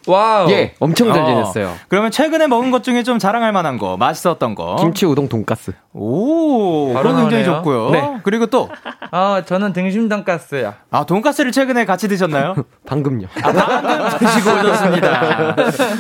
wow. 0.08 0.50
예, 0.52 0.74
엄청 0.80 1.12
잘 1.14 1.24
어. 1.24 1.26
지냈어요. 1.26 1.74
그러면 1.90 2.12
최근에 2.12 2.48
먹은 2.48 2.72
것 2.72 2.84
중에 2.84 3.04
좀 3.04 3.20
자랑할 3.20 3.52
만한 3.52 3.78
거, 3.78 3.98
맛있었던 3.98 4.56
거. 4.56 4.76
김치 4.80 5.06
우동 5.06 5.28
돈가스. 5.28 5.74
오, 5.94 6.94
바로 6.94 7.10
그거 7.10 7.22
굉장히. 7.22 7.44
좋고요. 7.46 7.90
네. 7.90 8.18
그리고 8.24 8.46
또, 8.46 8.70
아, 9.12 9.42
저는 9.46 9.74
등심 9.74 10.10
돈가스요. 10.10 10.74
아, 10.92 11.06
돈가스를 11.06 11.52
최근에 11.52 11.86
같이 11.86 12.08
드셨나요? 12.08 12.56
방금요. 12.86 13.28
아, 13.44 13.52
방금 13.52 14.18
드시고 14.20 14.50
오셨습니다. 14.52 15.56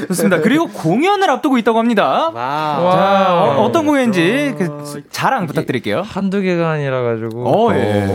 좋습니다. 0.08 0.42
그리고 0.42 0.68
공연을 0.68 1.30
앞두고 1.30 1.58
있다고 1.58 1.80
합니다. 1.80 2.30
와. 2.34 2.92
자, 2.92 3.34
어, 3.58 3.64
어떤 3.64 3.86
공연인지 3.86 4.56
그 4.58 5.04
자랑 5.10 5.48
부탁드릴게요. 5.48 6.02
한두 6.06 6.42
개가 6.42 6.70
아니라 6.72 7.02
가지고. 7.02 7.44
오, 7.66 7.74
예. 7.74 8.08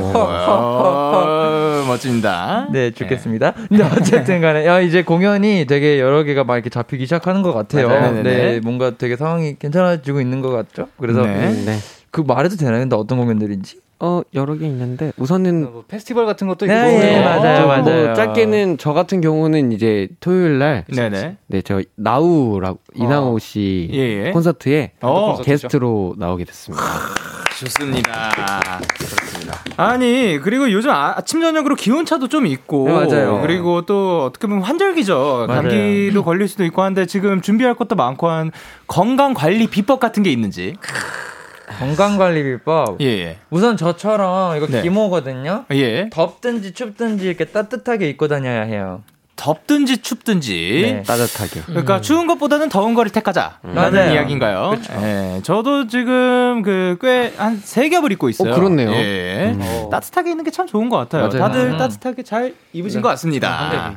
어, 1.93 1.95
멋집니다. 1.95 2.69
네, 2.73 2.91
좋겠습니다. 2.91 3.53
근데 3.69 3.85
어쨌든 3.85 4.41
간에, 4.41 4.67
야, 4.67 4.81
이제 4.81 5.03
공연이 5.03 5.67
되게 5.67 6.01
여러 6.01 6.23
개가 6.23 6.45
막 6.45 6.57
이렇게 6.57 6.71
잡히기 6.71 7.05
시작하는 7.05 7.43
것 7.43 7.53
같아요. 7.53 7.89
네네네. 7.89 8.23
네, 8.23 8.61
뭔가 8.61 8.97
되게 8.97 9.17
상황이 9.17 9.57
괜찮아지고 9.59 10.21
있는 10.21 10.41
것 10.41 10.51
같죠? 10.51 10.89
그래서 10.99 11.23
네. 11.23 11.53
네. 11.65 11.77
그 12.11 12.21
말해도 12.21 12.57
되나요? 12.57 12.81
근데 12.81 12.97
어떤 12.97 13.19
공연들인지? 13.19 13.81
어, 14.05 14.21
여러 14.35 14.57
개 14.57 14.67
있는데 14.67 15.13
우선은 15.17 15.73
뭐 15.73 15.85
페스티벌 15.87 16.27
같은 16.27 16.49
것도 16.49 16.67
있고. 16.67 16.75
네, 16.75 17.13
예, 17.15 17.21
뭐. 17.21 17.25
맞아요, 17.25 17.65
어, 17.65 17.67
맞아요. 17.69 18.07
뭐 18.07 18.15
짧게는 18.15 18.79
저 18.79 18.93
같은 18.93 19.21
경우는 19.21 19.71
이제 19.71 20.09
토요일 20.19 20.59
날 20.59 20.85
네네. 20.93 21.37
네, 21.47 21.63
저 21.63 21.81
나우라고 21.95 22.81
이나우 22.95 23.39
씨 23.39 23.89
예, 23.93 24.27
예. 24.27 24.31
콘서트에 24.33 24.93
어, 25.03 25.41
게스트로 25.43 26.17
나오게 26.19 26.45
됐습니다. 26.47 26.85
좋습니다. 27.61 28.81
그렇습니다. 29.43 29.61
아니, 29.77 30.39
그리고 30.43 30.71
요즘 30.71 30.91
아, 30.91 31.15
아침, 31.17 31.41
저녁으로 31.41 31.75
기온차도 31.75 32.29
좀 32.29 32.47
있고. 32.47 32.87
네, 32.87 32.93
맞아요. 32.93 33.41
그리고 33.43 33.83
또 33.83 34.25
어떻게 34.25 34.47
보면 34.47 34.63
환절기죠. 34.63 35.47
맞아요. 35.49 35.63
감기도 35.63 36.25
걸릴 36.25 36.49
수도 36.49 36.65
있고 36.65 36.83
한데 36.83 37.07
지금 37.07 37.41
준비할 37.41 37.75
것도 37.75 37.97
많고 37.97 38.29
한 38.29 38.51
건강 38.87 39.35
관리 39.35 39.67
비법 39.67 40.01
같은 40.01 40.23
게 40.23 40.31
있는지. 40.31 40.77
건강관리 41.79 42.43
비법. 42.43 43.01
예, 43.01 43.07
예. 43.07 43.39
우선 43.51 43.77
저처럼 43.77 44.57
이거 44.57 44.67
네. 44.67 44.83
기모거든요. 44.83 45.65
예. 45.73 46.11
덥든지 46.11 46.75
춥든지 46.75 47.27
이렇게 47.27 47.47
따뜻하게 47.47 48.11
입고 48.11 48.29
다녀야 48.29 48.63
해요. 48.63 49.03
덥든지 49.43 49.99
춥든지. 49.99 50.81
네. 50.85 51.03
따뜻하게. 51.03 51.63
그러니까 51.67 52.01
추운 52.01 52.29
것보다는 52.29 52.69
더운 52.69 52.95
거를 52.95 53.11
택하자. 53.11 53.59
라는 53.65 53.93
맞아요. 53.93 54.15
이야기인가요? 54.15 54.75
예. 55.03 55.41
저도 55.43 55.89
지금 55.89 56.63
그 56.63 56.97
꽤 57.01 57.33
한 57.39 57.61
세 57.65 57.89
겹을 57.89 58.13
입고 58.13 58.29
있어요. 58.29 58.53
어, 58.53 58.55
그렇네요. 58.55 58.93
예. 58.93 59.53
음. 59.57 59.89
따뜻하게 59.91 60.31
있는 60.31 60.45
게 60.45 60.53
참 60.53 60.67
좋은 60.67 60.89
것 60.89 60.97
같아요. 60.99 61.23
맞아요. 61.29 61.39
다들 61.41 61.73
음. 61.73 61.77
따뜻하게 61.79 62.23
잘 62.23 62.55
입으신 62.73 63.01
것 63.03 63.09
한대 63.09 63.15
같습니다. 63.15 63.95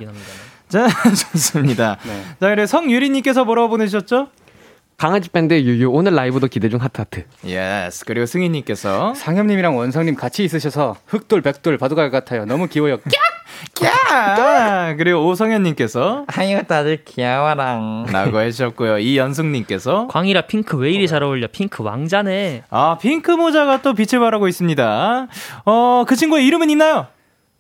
자, 0.68 0.88
좋습니다. 1.32 1.98
자, 2.40 2.50
그래 2.50 2.66
성유리님께서 2.66 3.46
뭐라고 3.46 3.70
보내주셨죠? 3.70 4.30
강아지 4.98 5.30
밴드 5.30 5.54
유유 5.54 5.90
오늘 5.92 6.16
라이브도 6.16 6.48
기대 6.48 6.70
중 6.70 6.82
하트하트. 6.82 7.26
yes. 7.46 8.06
그리고 8.06 8.26
승희님께서 8.26 9.14
상엽님이랑 9.16 9.76
원성님 9.78 10.16
같이 10.16 10.44
있으셔서 10.46 10.96
흑돌, 11.08 11.42
백돌, 11.42 11.78
바둑알 11.78 12.12
같아요. 12.12 12.46
너무 12.46 12.68
귀여워요. 12.68 12.98
야 13.84 14.96
그리고 14.98 15.28
오성현님께서 15.28 16.26
아이고 16.28 16.64
다들 16.64 17.04
귀여워랑. 17.04 18.06
라고 18.12 18.40
해주셨고요. 18.40 19.00
이연숙님께서 19.00 20.08
광일아 20.08 20.42
핑크 20.42 20.78
왜 20.78 20.92
이리 20.92 21.08
잘 21.08 21.24
어울려? 21.24 21.48
핑크 21.52 21.84
왕자네. 21.84 22.64
아 22.70 22.98
핑크 23.02 23.32
모자가 23.32 23.82
또 23.82 23.94
빛을 23.94 24.20
발하고 24.22 24.48
있습니다. 24.48 25.28
어그 25.66 26.16
친구의 26.16 26.46
이름은 26.48 26.70
있나요? 26.70 27.08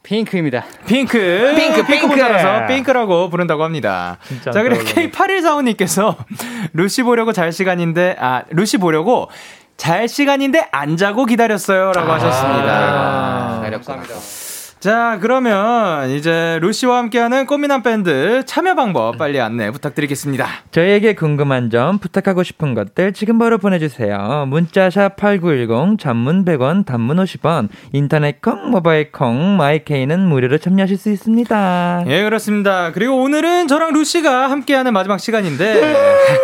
핑크입니다. 0.05 0.63
핑크. 0.85 1.53
핑크, 1.55 1.77
핑크 1.77 1.85
핑크. 1.85 2.05
모자라서 2.05 2.67
핑크라고 2.67 3.29
부른다고 3.29 3.63
합니다. 3.63 4.17
자, 4.43 4.51
그리고 4.61 4.83
그러려고. 4.83 5.11
K8145님께서 5.11 6.15
루시 6.73 7.03
보려고 7.03 7.33
잘 7.33 7.51
시간인데, 7.51 8.15
아, 8.19 8.43
루시 8.51 8.77
보려고 8.77 9.29
잘 9.77 10.07
시간인데 10.07 10.67
안 10.71 10.95
자고 10.95 11.25
기다렸어요. 11.25 11.91
라고 11.91 12.11
하셨습니다. 12.13 13.59
감사합니다. 13.71 14.44
자, 14.85 15.17
그러면 15.19 16.11
이제 16.11 16.59
루시와 16.61 16.99
함께하는 16.99 17.47
꽃미남 17.47 17.81
밴드 17.81 18.43
참여 18.45 18.75
방법 18.75 19.17
빨리 19.17 19.41
안내 19.41 19.71
부탁드리겠습니다. 19.71 20.47
저희에게 20.69 21.15
궁금한 21.15 21.71
점, 21.71 21.97
부탁하고 21.97 22.43
싶은 22.43 22.75
것들 22.75 23.13
지금 23.13 23.39
바로 23.39 23.57
보내주세요. 23.57 24.45
문자 24.47 24.85
샵 24.85 25.15
8910, 25.15 25.97
장문 25.97 26.45
100원, 26.45 26.85
단문 26.85 27.17
50원, 27.17 27.69
인터넷 27.93 28.43
콩, 28.43 28.69
모바일 28.69 29.11
콩, 29.11 29.57
마이케이는 29.57 30.19
무료로 30.19 30.59
참여하실 30.59 30.97
수 30.97 31.09
있습니다. 31.09 32.03
예, 32.05 32.21
그렇습니다. 32.21 32.91
그리고 32.91 33.23
오늘은 33.23 33.67
저랑 33.67 33.91
루시가 33.91 34.51
함께하는 34.51 34.93
마지막 34.93 35.19
시간인데 35.19 35.95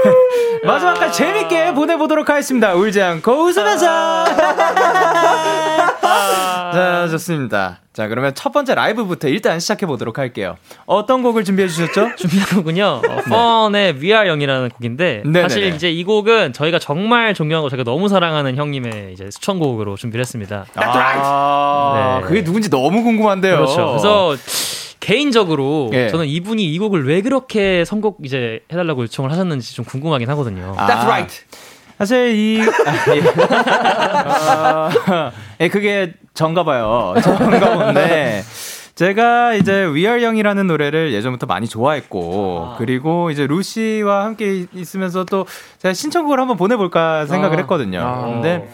마지막까지 0.66 1.16
재밌게 1.16 1.76
보내보도록 1.76 2.28
하겠습니다. 2.28 2.74
울지 2.74 3.04
않고 3.04 3.32
웃으면서. 3.34 4.26
자, 6.72 7.08
좋습니다. 7.10 7.80
자, 7.94 8.08
그러면 8.08 8.34
첫 8.34 8.52
번째 8.54 8.76
라이브부터 8.76 9.28
일단 9.28 9.60
시작해 9.60 9.86
보도록 9.86 10.18
할게요. 10.18 10.56
어떤 10.86 11.24
곡을 11.24 11.44
준비해 11.44 11.68
주셨죠? 11.68 12.16
준비한 12.18 12.48
곡은요. 12.56 12.84
어, 12.84 13.22
펀의 13.70 13.96
We 13.96 14.08
Are 14.12 14.28
Young이라는 14.28 14.70
곡인데 14.70 15.24
네네네. 15.26 15.42
사실 15.42 15.64
이제 15.74 15.92
이 15.92 16.04
곡은 16.04 16.54
저희가 16.54 16.80
정말 16.80 17.34
존경하고 17.34 17.70
저희가 17.70 17.84
너무 17.84 18.08
사랑하는 18.08 18.56
형님의 18.56 19.14
이제 19.14 19.30
수천곡으로 19.30 19.98
준비를 19.98 20.22
했습니다. 20.22 20.66
아, 20.76 22.20
네. 22.22 22.28
그게 22.28 22.44
누군지 22.44 22.70
너무 22.70 23.04
궁금한데요. 23.04 23.56
그렇죠. 23.56 23.88
그래서 23.88 24.36
개인적으로 25.02 25.90
예. 25.94 26.10
저는 26.10 26.28
이분이 26.28 26.64
이 26.64 26.78
곡을 26.80 27.08
왜 27.08 27.22
그렇게 27.22 27.84
선곡 27.84 28.20
이제 28.24 28.62
해달라고 28.72 29.04
요청을 29.04 29.32
하셨는지 29.32 29.76
좀 29.76 29.84
궁금하긴 29.84 30.30
하거든요. 30.30 30.76
That's 30.78 31.06
right. 31.06 31.44
사실 32.02 32.34
이 32.36 32.60
아, 32.62 33.14
예. 33.14 33.22
어, 35.14 35.32
예, 35.60 35.68
그게 35.70 36.14
전가 36.34 36.64
봐요. 36.64 37.14
전가 37.22 37.76
본데 37.78 38.42
제가 38.96 39.54
이제 39.54 39.86
We 39.86 40.08
Are 40.08 40.24
Young이라는 40.24 40.66
노래를 40.66 41.14
예전부터 41.14 41.46
많이 41.46 41.68
좋아했고 41.68 42.74
그리고 42.80 43.30
이제 43.30 43.46
루시와 43.46 44.26
함께 44.26 44.66
있으면서 44.74 45.26
또 45.26 45.46
제가 45.78 45.94
신청곡을 45.94 46.40
한번 46.40 46.58
보내볼까 46.58 47.28
생각을 47.28 47.60
했거든요. 47.60 48.32
근데 48.34 48.68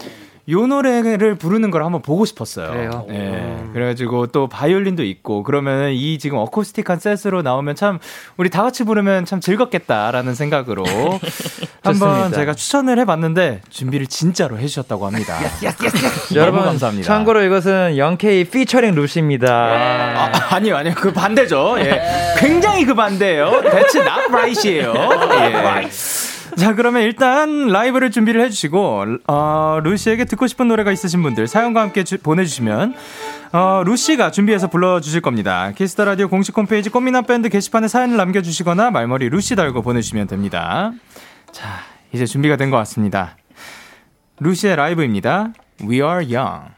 요 0.50 0.66
노래를 0.66 1.36
부르는 1.36 1.72
걸 1.72 1.84
한번 1.84 2.02
보고 2.02 2.24
싶었어요. 2.26 2.72
그래요? 2.72 3.06
예. 3.10 3.58
그래가지고 3.74 4.28
또 4.28 4.48
바이올린도 4.48 5.04
있고 5.04 5.44
그러면 5.44 5.92
이 5.92 6.18
지금 6.20 6.38
어쿠스틱한 6.38 7.00
셋으로 7.00 7.42
나오면 7.42 7.76
참 7.76 8.00
우리 8.38 8.50
다 8.50 8.64
같이 8.64 8.86
부르면 8.86 9.26
참 9.26 9.42
즐겁겠다라는 9.42 10.36
생각으로 10.36 10.86
한번. 11.84 12.32
제가 12.32 12.54
추천을 12.54 12.98
해봤는데 13.00 13.62
준비를 13.70 14.08
진짜로 14.08 14.58
해주셨다고 14.58 15.06
합니다. 15.06 15.38
여러분, 16.36 16.62
감사합니다. 16.62 17.06
참고로 17.06 17.44
이것은 17.44 17.96
0K 17.96 18.50
피처링 18.52 18.96
루시입니다. 18.96 19.48
아, 19.54 20.32
아니요, 20.56 20.76
아니요. 20.78 20.94
그 20.96 21.12
반대죠. 21.14 21.76
예. 21.80 22.02
굉장히 22.38 22.86
그 22.86 22.94
반대예요. 22.94 23.62
That's 23.64 23.96
not 23.96 24.28
right이에요. 24.30 24.94
예. 24.94 25.88
자, 26.58 26.74
그러면 26.74 27.04
일단 27.04 27.68
라이브를 27.68 28.10
준비를 28.10 28.42
해주시고, 28.42 29.06
어, 29.28 29.80
루시에게 29.84 30.26
듣고 30.26 30.48
싶은 30.48 30.68
노래가 30.68 30.92
있으신 30.92 31.22
분들 31.22 31.46
사연과 31.48 31.82
함께 31.82 32.04
주- 32.04 32.18
보내주시면, 32.18 32.96
어, 33.54 33.84
루시가 33.86 34.32
준비해서 34.32 34.68
불러주실 34.68 35.22
겁니다. 35.22 35.72
키스 35.76 35.94
더 35.94 36.06
라디오 36.06 36.28
공식 36.28 36.58
홈페이지 36.58 36.90
꽃미남 36.90 37.26
밴드 37.26 37.50
게시판에 37.50 37.88
사연을 37.88 38.18
남겨주시거나 38.18 38.90
말머리 38.90 39.30
루시 39.30 39.56
달고 39.56 39.84
보내주시면 39.84 40.26
됩니다. 40.28 40.92
자, 41.52 41.68
이제 42.12 42.26
준비가 42.26 42.56
된 42.56 42.72
것 42.72 42.78
같습니다. 42.78 43.38
루시의 44.40 44.76
라이브입니다. 44.78 45.54
We 45.84 45.98
are 46.02 46.26
young. 46.36 46.70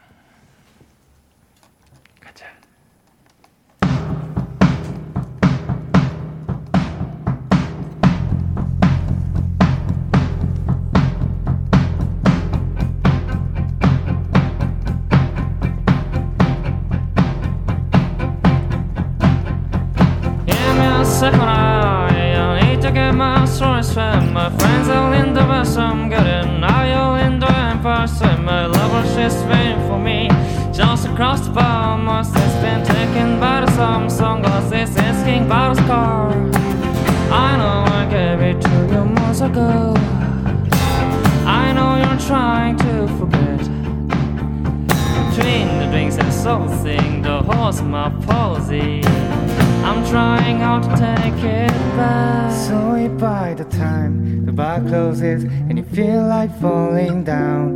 Falling 56.60 57.24
down, 57.24 57.69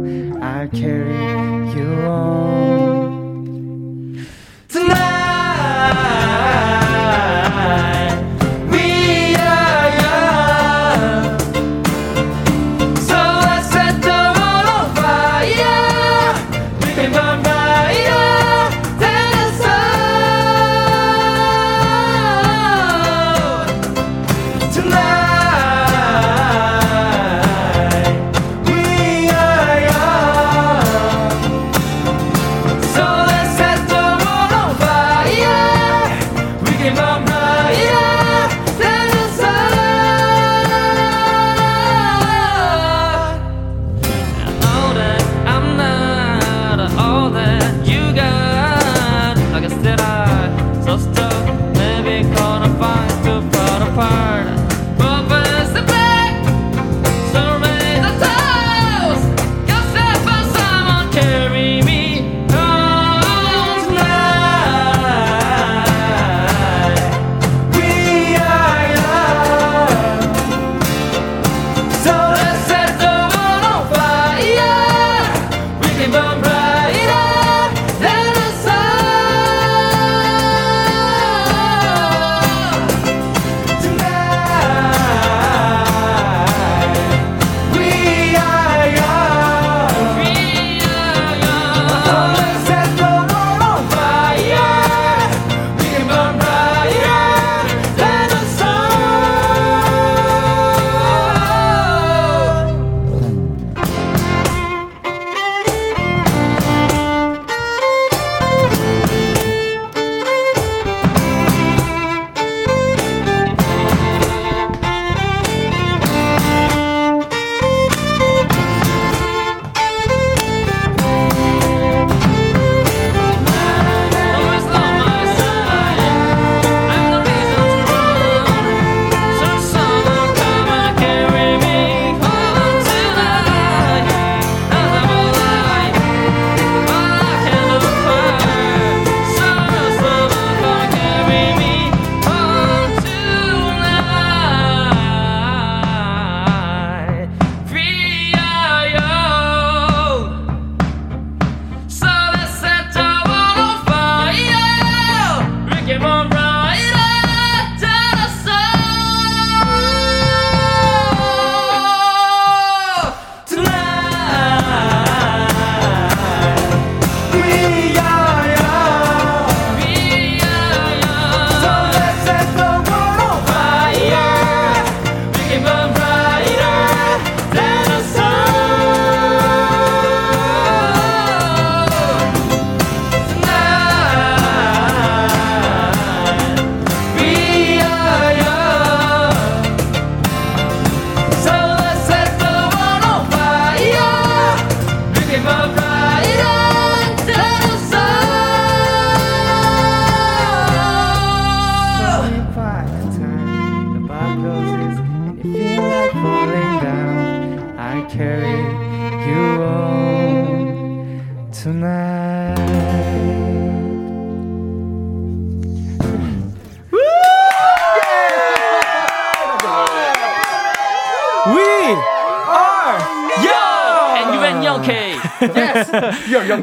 Yeah. 37.22 38.13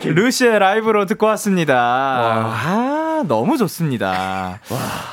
루시의 0.06 0.60
라이브로 0.60 1.06
듣고 1.06 1.28
왔습니다. 1.28 1.76
아, 1.78 3.24
너무 3.28 3.58
좋습니다. 3.58 4.60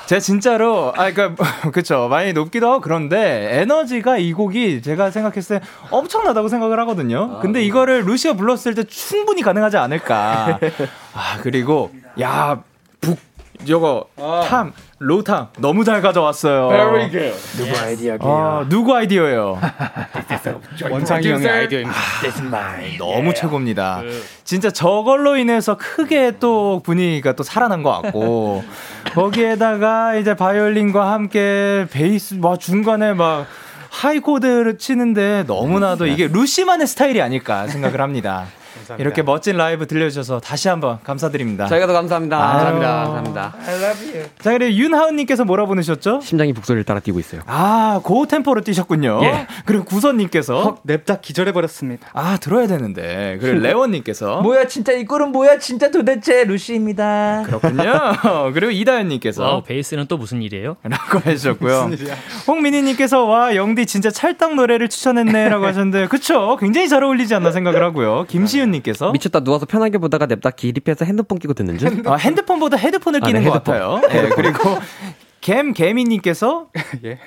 제가 0.06 0.20
진짜로, 0.20 0.92
아, 0.96 1.12
그니까, 1.12 1.34
그쵸. 1.72 2.08
많이 2.08 2.32
높기도 2.32 2.68
하고 2.70 2.80
그런데 2.80 3.60
에너지가 3.60 4.18
이 4.18 4.32
곡이 4.32 4.82
제가 4.82 5.10
생각했을 5.10 5.60
때 5.60 5.66
엄청나다고 5.90 6.48
생각을 6.48 6.78
하거든요. 6.80 7.38
근데 7.40 7.62
이거를 7.62 8.04
루시가 8.06 8.34
불렀을 8.34 8.74
때 8.74 8.84
충분히 8.84 9.42
가능하지 9.42 9.76
않을까. 9.76 10.58
아, 11.14 11.38
그리고, 11.42 11.90
야, 12.20 12.62
북, 13.00 13.18
저거, 13.66 14.06
탐, 14.48 14.72
로탐, 14.98 15.48
너무 15.58 15.84
잘 15.84 16.00
가져왔어요. 16.00 16.68
Very 16.68 17.10
good. 17.10 17.36
누구 17.56 17.78
아이디어? 17.78 18.16
아, 18.20 18.66
누구 18.68 18.94
아이디어예요? 18.94 19.60
원상이 20.90 21.28
형의 21.28 21.48
아이디어입니다. 21.48 22.00
너무 22.98 23.34
최고입니다. 23.34 24.02
진짜 24.44 24.70
저걸로 24.70 25.36
인해서 25.36 25.76
크게 25.76 26.34
또 26.40 26.80
분위기가 26.84 27.32
또 27.32 27.42
살아난 27.42 27.82
것 27.82 28.00
같고 28.02 28.64
거기에다가 29.12 30.14
이제 30.16 30.34
바이올린과 30.34 31.12
함께 31.12 31.86
베이스 31.90 32.34
막 32.34 32.58
중간에 32.58 33.12
막 33.12 33.46
하이 33.90 34.20
코드를 34.20 34.78
치는데 34.78 35.44
너무나도 35.46 36.06
이게 36.06 36.28
루시만의 36.28 36.86
스타일이 36.86 37.20
아닐까 37.22 37.66
생각을 37.66 38.00
합니다. 38.00 38.46
이렇게 38.98 39.22
멋진 39.22 39.56
라이브 39.56 39.86
들려주셔서 39.86 40.40
다시 40.40 40.68
한번 40.68 40.98
감사드립니다. 41.04 41.66
저희가 41.66 41.86
더 41.86 41.92
감사합니다. 41.92 42.38
감사합니다. 42.38 42.88
감사합니다. 42.88 43.54
자, 44.40 44.52
그리고 44.52 44.72
윤하은님께서 44.72 45.44
뭐라 45.44 45.66
보내셨죠? 45.66 46.20
심장이 46.22 46.52
북소리를 46.52 46.84
따라 46.84 47.00
뛰고 47.00 47.18
있어요. 47.20 47.42
아, 47.46 48.00
고 48.02 48.26
템포로 48.26 48.62
뛰셨군요. 48.62 49.20
예. 49.22 49.46
그리고 49.64 49.84
구선님께서 49.84 50.62
헉 50.62 50.80
냅다 50.82 51.20
기절해버렸습니다. 51.20 52.08
아, 52.12 52.36
들어야 52.38 52.66
되는데. 52.66 53.38
그리고 53.40 53.58
레원님께서 53.60 54.40
뭐야 54.42 54.66
진짜 54.66 54.92
이 54.92 55.04
꼴은 55.04 55.32
뭐야 55.32 55.58
진짜 55.58 55.90
도대체 55.90 56.44
루시입니다. 56.44 57.42
그렇군요. 57.46 57.92
그리고 58.54 58.70
이다현님께서 58.72 59.42
와우, 59.42 59.62
베이스는 59.62 60.06
또 60.06 60.16
무슨 60.16 60.42
일이에요? 60.42 60.76
라고 60.84 61.20
해주셨고요. 61.24 61.90
홍민희님께서 62.46 63.24
와 63.24 63.54
영디 63.54 63.86
진짜 63.86 64.10
찰떡 64.10 64.54
노래를 64.54 64.88
추천했네 64.88 65.48
라고 65.48 65.66
하셨는데 65.66 66.08
그쵸? 66.08 66.56
굉장히 66.60 66.88
잘 66.88 67.02
어울리지 67.04 67.34
않나 67.34 67.50
생각을 67.52 67.82
하고요. 67.82 68.24
김시윤 68.28 68.67
님께서 68.70 69.10
미쳤다 69.12 69.40
누워서 69.40 69.66
편하게 69.66 69.98
보다가 69.98 70.26
냅다 70.26 70.50
기립해서 70.50 71.04
핸드폰 71.04 71.38
끼고 71.38 71.54
듣는 71.54 71.78
줄? 71.78 72.02
아, 72.06 72.14
핸드폰보다 72.14 72.76
헤드폰을 72.76 73.20
아, 73.22 73.26
끼는 73.26 73.42
네, 73.42 73.48
것 73.48 73.52
같아요. 73.52 74.00
네, 74.08 74.28
그리고 74.30 74.78
갬개미님께서 75.40 76.68
예. 77.04 77.18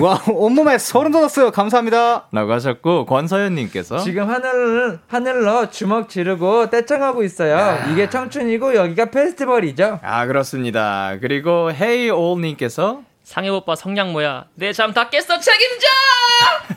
와 0.00 0.22
온몸에 0.28 0.78
소름 0.78 1.12
돋았어요. 1.12 1.50
감사합니다. 1.50 2.28
라고 2.32 2.52
하셨고 2.52 3.06
권서연님께서 3.06 3.98
지금 3.98 4.28
하늘 4.30 4.98
하늘로 5.08 5.70
주먹 5.70 6.08
지르고 6.08 6.70
떼창하고 6.70 7.22
있어요. 7.22 7.78
이게 7.92 8.08
청춘이고 8.08 8.74
여기가 8.74 9.06
페스티벌이죠. 9.06 10.00
아 10.02 10.26
그렇습니다. 10.26 11.16
그리고 11.20 11.72
헤이올님께서 11.72 13.02
상해 13.26 13.48
오빠 13.48 13.74
성량 13.74 14.12
뭐야? 14.12 14.44
내 14.54 14.70
잠 14.72 14.94
다 14.94 15.10
깼어 15.10 15.24
책임져! 15.40 15.86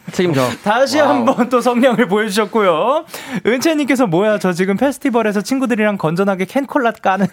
책임져. 0.12 0.50
다시 0.64 0.98
한번 0.98 1.48
또 1.48 1.62
성량을 1.62 2.08
보여주셨고요. 2.08 3.06
은채님께서 3.46 4.08
뭐야 4.08 4.40
저 4.40 4.52
지금 4.52 4.76
페스티벌에서 4.76 5.42
친구들이랑 5.42 6.00
건전하게 6.00 6.46
캔콜라 6.46 6.92
까는 6.94 7.28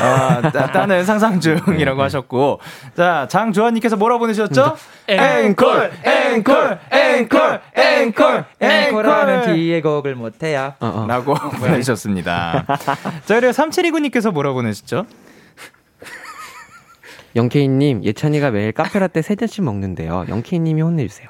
아, 0.00 0.40
따- 0.54 0.70
따는 0.70 1.04
상상 1.04 1.40
중이라고 1.40 2.00
하셨고 2.02 2.60
자 2.96 3.26
장조아님께서 3.28 3.96
뭐라 3.96 4.18
보내셨죠? 4.18 4.76
앵콜 5.08 5.92
앵콜 6.04 6.78
앵콜 6.92 7.60
앵콜 7.74 8.44
앵콜하면 8.60 9.34
앵콜 9.40 9.54
뒤에 9.54 9.80
곡을 9.82 10.14
못해요. 10.14 10.74
어, 10.78 10.86
어. 10.86 11.06
라고 11.08 11.34
보내주셨습니다. 11.58 12.64
자 13.24 13.34
그리고 13.40 13.50
3729님께서 13.52 14.30
뭐라 14.30 14.52
보내셨죠? 14.52 15.06
영케이님 17.36 18.04
예찬이가 18.04 18.50
매일 18.50 18.72
카페라떼 18.72 19.22
세 19.22 19.34
잔씩 19.36 19.64
먹는데요. 19.64 20.26
영케이님이 20.28 20.82
혼내주세요. 20.82 21.28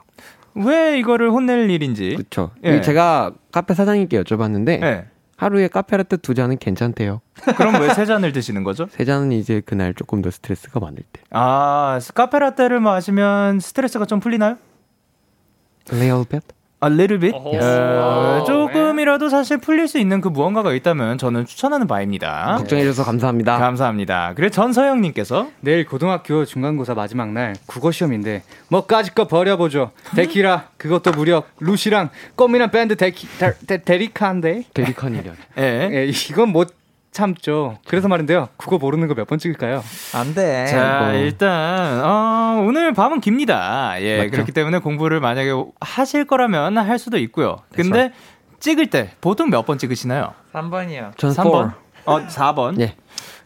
왜 0.55 0.99
이거를 0.99 1.31
혼낼 1.31 1.71
일인지 1.71 2.15
그쵸. 2.17 2.51
예. 2.65 2.81
제가 2.83 3.33
카페 3.53 3.75
사장님께 3.75 4.23
여쭤봤는데 4.23 4.81
네. 4.81 5.07
하루에 5.37 5.67
카페라떼 5.69 6.19
두 6.19 6.35
잔은 6.35 6.59
괜찮대요. 6.59 7.21
그럼 7.57 7.81
왜 7.81 7.89
세 7.95 8.05
잔을 8.05 8.33
드시는 8.33 8.63
거죠? 8.63 8.87
세 8.91 9.05
잔은 9.05 9.33
이제 9.33 9.61
그날 9.65 9.95
조금 9.95 10.23
더 10.23 10.31
스트레스가 10.31 10.79
많을 10.79 10.99
때. 11.13 11.21
아 11.31 11.99
카페라떼를 12.15 12.81
마시면 12.81 13.61
스트레스가 13.61 14.05
좀 14.05 14.21
풀리나요? 14.21 14.57
A 15.91 15.96
little 15.96 16.25
bit? 16.29 16.43
A 16.85 16.91
little 16.91 17.19
bit. 17.21 17.35
어허. 17.37 17.59
어, 17.59 18.45
조금이라도 19.03 19.29
사실 19.29 19.59
풀릴 19.59 19.89
수 19.89 19.99
있는 19.99 20.21
그 20.21 20.29
무언가가 20.29 20.73
있다면 20.73 21.19
저는 21.19 21.45
추천하는 21.47 21.87
바입니다. 21.87 22.57
걱정해줘서 22.59 23.05
감사합니다. 23.05 23.59
감사합니다. 23.59 24.33
그리고 24.37 24.51
전서영님께서 24.51 25.49
내일 25.61 25.85
고등학교 25.87 26.45
중간고사 26.45 26.95
마지막 26.95 27.31
날 27.33 27.55
국어 27.67 27.91
시험인데 27.91 28.43
뭐까짓 28.69 29.15
거 29.15 29.27
버려보죠. 29.27 29.91
데키라 30.15 30.69
그것도 30.77 31.13
무려 31.13 31.43
루시랑 31.61 32.11
꽃미남 32.37 32.71
밴드 32.71 32.97
데키 32.97 33.27
데, 33.39 33.53
데, 33.67 33.79
데리카인데 33.83 34.65
데리컨이련. 34.75 35.37
예. 35.59 35.91
예, 35.93 36.07
이건 36.07 36.51
못 36.51 36.75
참죠. 37.11 37.77
그래서 37.87 38.09
말인데요. 38.09 38.49
국어 38.57 38.79
모르는 38.79 39.07
거 39.07 39.13
몇 39.15 39.27
번 39.27 39.39
찍을까요? 39.39 39.85
안 40.15 40.35
돼. 40.35 40.65
자, 40.67 41.01
아이고. 41.09 41.25
일단 41.25 42.03
어, 42.03 42.65
오늘 42.67 42.95
밤은 42.95 43.21
깁니다. 43.21 43.97
예, 44.01 44.19
맞죠. 44.19 44.31
그렇기 44.31 44.53
때문에 44.53 44.79
공부를 44.79 45.21
만약에 45.21 45.51
하실 45.81 46.25
거라면 46.25 46.79
할 46.79 46.99
수도 46.99 47.19
있고요. 47.19 47.59
근데 47.75 48.13
찍을 48.63 48.87
때 48.91 49.11
보통 49.21 49.51
몇 49.51 49.67
번 49.67 49.77
찍으시나요? 49.77 50.35
3번이요. 50.55 51.19
전 51.19 51.33
3번. 51.33 51.73
4. 52.05 52.13
어, 52.13 52.21
4번. 52.27 52.81
예. 52.81 52.95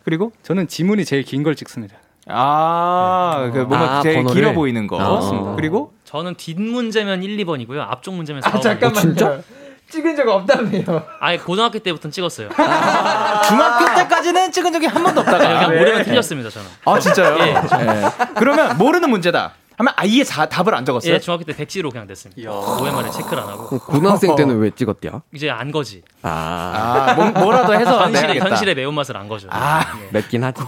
그리고 0.05 0.33
저는 0.43 0.69
지문이 0.69 1.05
제일 1.07 1.23
긴 1.25 1.43
걸 1.43 1.57
찍습니다. 1.57 1.97
아, 2.29 3.51
그 3.53 3.59
뭔가 3.61 3.99
아, 3.99 4.03
제일 4.03 4.17
번호를? 4.17 4.35
길어 4.35 4.53
보이는 4.53 4.87
거. 4.87 4.97
그렇습니다. 4.99 5.55
그리고 5.57 5.93
저는 6.05 6.35
뒷 6.35 6.61
문제면 6.61 7.23
1, 7.23 7.37
2번이고요. 7.45 7.79
앞쪽 7.81 8.15
문제면 8.15 8.43
4번. 8.43 8.57
아 8.57 8.61
잠깐만. 8.61 9.01
진짜? 9.03 9.41
찍은 9.89 10.17
적 10.17 10.29
없다며요. 10.29 11.03
아예 11.21 11.39
고등학교 11.39 11.79
때부터 11.79 12.11
찍었어요. 12.11 12.49
중학교 12.51 13.95
때까지는 13.95 14.51
찍은 14.53 14.73
적이 14.73 14.87
한 14.87 15.03
번도 15.03 15.21
없다가. 15.21 15.39
그냥 15.39 15.79
모르면 15.79 16.03
틀렸습니다, 16.05 16.51
저는. 16.51 16.69
아, 16.85 16.99
진짜요? 16.99 17.39
예. 17.39 17.55
예. 17.55 18.11
그러면 18.37 18.77
모르는 18.79 19.09
문제다. 19.09 19.53
하면 19.79 19.93
아예 19.97 20.25
자, 20.25 20.47
답을 20.47 20.75
안 20.75 20.85
적었어요? 20.85 21.13
예, 21.15 21.19
중학교 21.21 21.45
때 21.45 21.55
백지로 21.55 21.91
그냥 21.91 22.07
됐습니다. 22.07 22.51
OMR을 22.51 23.11
체크를 23.13 23.43
안 23.43 23.49
하고. 23.51 23.79
고등학생 23.79 24.35
때는 24.35 24.59
왜 24.59 24.71
찍었대요? 24.71 25.23
이제 25.35 25.51
안 25.51 25.71
거지. 25.71 26.03
아, 26.23 27.09
아, 27.11 27.15
뭐, 27.15 27.31
뭐라도 27.31 27.75
해서 27.75 28.01
현실의. 28.05 28.41
현실의 28.41 28.75
매운맛을 28.75 29.17
안 29.17 29.29
거죠. 29.29 29.49
아, 29.51 29.83
맵긴 30.13 30.45
하지. 30.45 30.63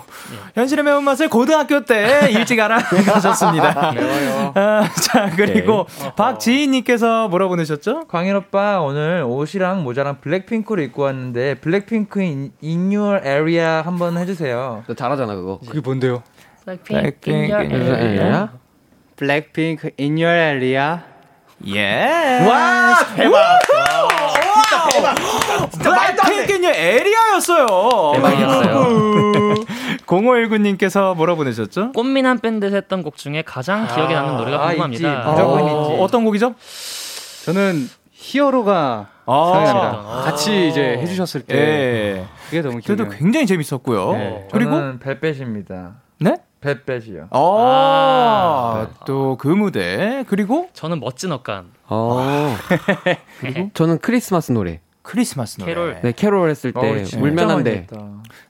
현실의 0.55 0.85
매운맛을 0.85 1.31
고등학교 1.31 1.85
때 1.85 2.29
일찍 2.33 2.61
알아가셨습니다. 2.61 3.93
매워요. 3.97 4.53
아, 4.55 4.89
자, 4.93 5.31
그리고 5.35 5.87
박지희님께서 6.17 7.29
뭐라 7.29 7.49
보내셨죠? 7.49 8.07
광일 8.09 8.37
오빠 8.37 8.81
오늘 8.81 9.25
옷이랑 9.27 9.83
모자랑 9.85 10.21
블랙핑크로 10.21 10.83
입고 10.83 11.03
왔는데 11.03 11.55
블랙핑크 11.57 12.21
in 12.21 12.51
your 12.95 13.21
area 13.27 13.83
한번 13.83 14.19
해주세요. 14.19 14.85
너 14.87 14.95
잘하잖아 14.95 15.35
그거. 15.35 15.59
그게 15.67 15.81
뭔데요? 15.81 16.23
In 16.67 17.51
your 17.51 18.19
야 18.21 18.53
블랙핑크 19.19 19.91
in 19.99 20.17
your 20.17 20.33
area. 20.33 21.01
예. 21.67 22.47
와, 22.49 22.95
대박. 23.17 23.59
진짜 23.65 24.89
대박. 24.93 25.71
진짜 25.73 25.91
블랙핑크 25.91 26.53
in 26.53 26.63
your 26.65 26.77
area였어요. 26.79 28.13
대박이었어요. 28.15 29.55
0519님께서 30.07 31.17
뭐라 31.17 31.35
보내셨죠? 31.35 31.93
꽃미남 31.93 32.39
밴드에서 32.39 32.77
했던 32.77 33.03
곡 33.03 33.17
중에 33.17 33.43
가장 33.43 33.89
기억에 33.89 34.15
남는 34.15 34.37
노래가 34.37 34.63
아, 34.63 34.67
궁금합니다. 34.69 35.09
있지. 35.09 35.29
어, 35.29 35.91
있지. 35.91 36.01
어떤 36.03 36.25
곡이죠? 36.25 36.55
저는 37.45 37.89
히어로가 38.13 39.09
아. 39.27 39.51
생각이 39.53 39.79
납니다. 39.79 40.05
아. 40.09 40.23
같이 40.25 40.69
이제 40.69 40.97
해주셨을 41.01 41.43
때 41.43 41.57
예. 41.57 42.25
그게 42.47 42.63
너무 42.63 42.79
기억이 42.79 43.03
그래도. 43.03 43.17
굉장히 43.17 43.47
재밌었고요. 43.47 44.13
네. 44.13 44.49
그리고 44.53 44.71
저는 44.77 44.99
벨벳입니다. 45.01 45.95
네? 46.21 46.37
벨벳이요. 46.61 47.29
아, 47.31 48.89
또그 49.07 49.49
무대 49.49 50.25
그리고 50.29 50.69
저는 50.73 51.01
멋진 51.01 51.33
엇간. 51.33 51.67
어. 51.89 52.57
저는 53.75 53.99
크리스마스 54.01 54.53
노래. 54.53 54.81
크리스마스 55.03 55.59
노래. 55.59 55.73
캐롤. 55.73 55.99
네, 56.03 56.13
캐롤 56.13 56.51
했을 56.51 56.73
때 56.73 57.05
진짜 57.05 57.25
울면한데. 57.25 57.87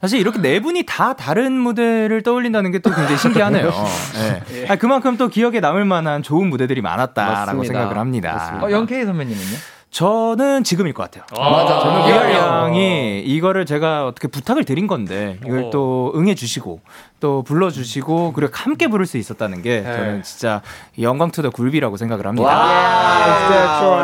사실 0.00 0.18
이렇게 0.18 0.40
네 0.40 0.58
분이 0.60 0.84
다 0.86 1.14
다른 1.14 1.52
무대를 1.52 2.22
떠올린다는 2.22 2.72
게 2.72 2.78
또 2.80 2.90
굉장히 2.90 3.16
신기하네요. 3.16 3.70
예. 4.52 4.66
아, 4.70 4.76
그만큼 4.76 5.16
또 5.16 5.28
기억에 5.28 5.60
남을 5.60 5.84
만한 5.84 6.22
좋은 6.22 6.48
무대들이 6.48 6.80
많았다라고 6.80 7.58
맞습니다. 7.58 7.64
생각을 7.72 7.98
합니다. 7.98 8.60
어, 8.62 8.70
영케이 8.70 9.04
선배님은요? 9.04 9.56
저는 9.90 10.64
지금일 10.64 10.92
것 10.92 11.10
같아요. 11.10 11.24
맞아. 11.32 11.80
저는 11.80 12.06
리얼 12.06 12.32
양이 12.32 13.20
이거를 13.20 13.64
제가 13.66 14.06
어떻게 14.06 14.28
부탁을 14.28 14.64
드린 14.64 14.86
건데 14.86 15.38
이걸 15.44 15.64
어. 15.64 15.70
또 15.70 16.12
응해 16.14 16.34
주시고 16.34 16.80
또 17.20 17.42
불러 17.42 17.70
주시고 17.70 18.32
그리고 18.32 18.52
함께 18.54 18.86
부를 18.88 19.06
수 19.06 19.16
있었다는 19.16 19.62
게 19.62 19.82
저는 19.82 20.22
진짜 20.22 20.62
영광 21.00 21.30
to 21.30 21.38
the 21.38 21.50
굴비라고 21.50 21.96
생각을 21.96 22.26
합니다. 22.26 22.48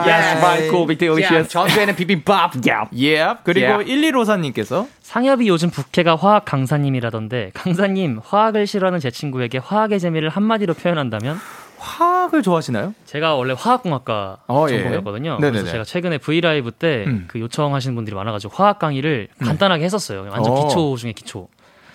Yes, 0.06 0.38
my 0.38 0.58
cool, 0.68 0.86
big 0.86 0.98
delicious. 0.98 1.48
전주에는 1.48 1.94
비빔밥. 1.96 2.52
예. 2.98 3.34
그리고 3.44 3.84
1154 3.84 4.36
님께서 4.38 4.86
상엽이 5.02 5.46
요즘 5.48 5.70
부캐가 5.70 6.16
화학 6.16 6.44
강사님이라던데 6.44 7.50
강사님 7.54 8.20
화학을 8.24 8.66
싫어하는 8.66 9.00
제 9.00 9.10
친구에게 9.10 9.58
화학의 9.58 10.00
재미를 10.00 10.28
한마디로 10.28 10.74
표현한다면 10.74 11.38
화학을 11.84 12.42
좋아하시나요? 12.42 12.94
제가 13.04 13.34
원래 13.34 13.54
화학공학과 13.56 14.38
어, 14.48 14.66
예. 14.70 14.76
전공이었거든요. 14.78 15.34
네네네. 15.38 15.50
그래서 15.50 15.70
제가 15.70 15.84
최근에 15.84 16.18
V 16.18 16.40
라이브 16.40 16.70
때 16.72 17.04
음. 17.06 17.24
그 17.28 17.38
요청하시는 17.38 17.94
분들이 17.94 18.16
많아가지고 18.16 18.54
화학 18.54 18.78
강의를 18.78 19.28
간단하게 19.40 19.84
했었어요. 19.84 20.26
완전 20.30 20.52
어. 20.52 20.66
기초 20.66 20.96
중에 20.96 21.12
기초. 21.12 21.48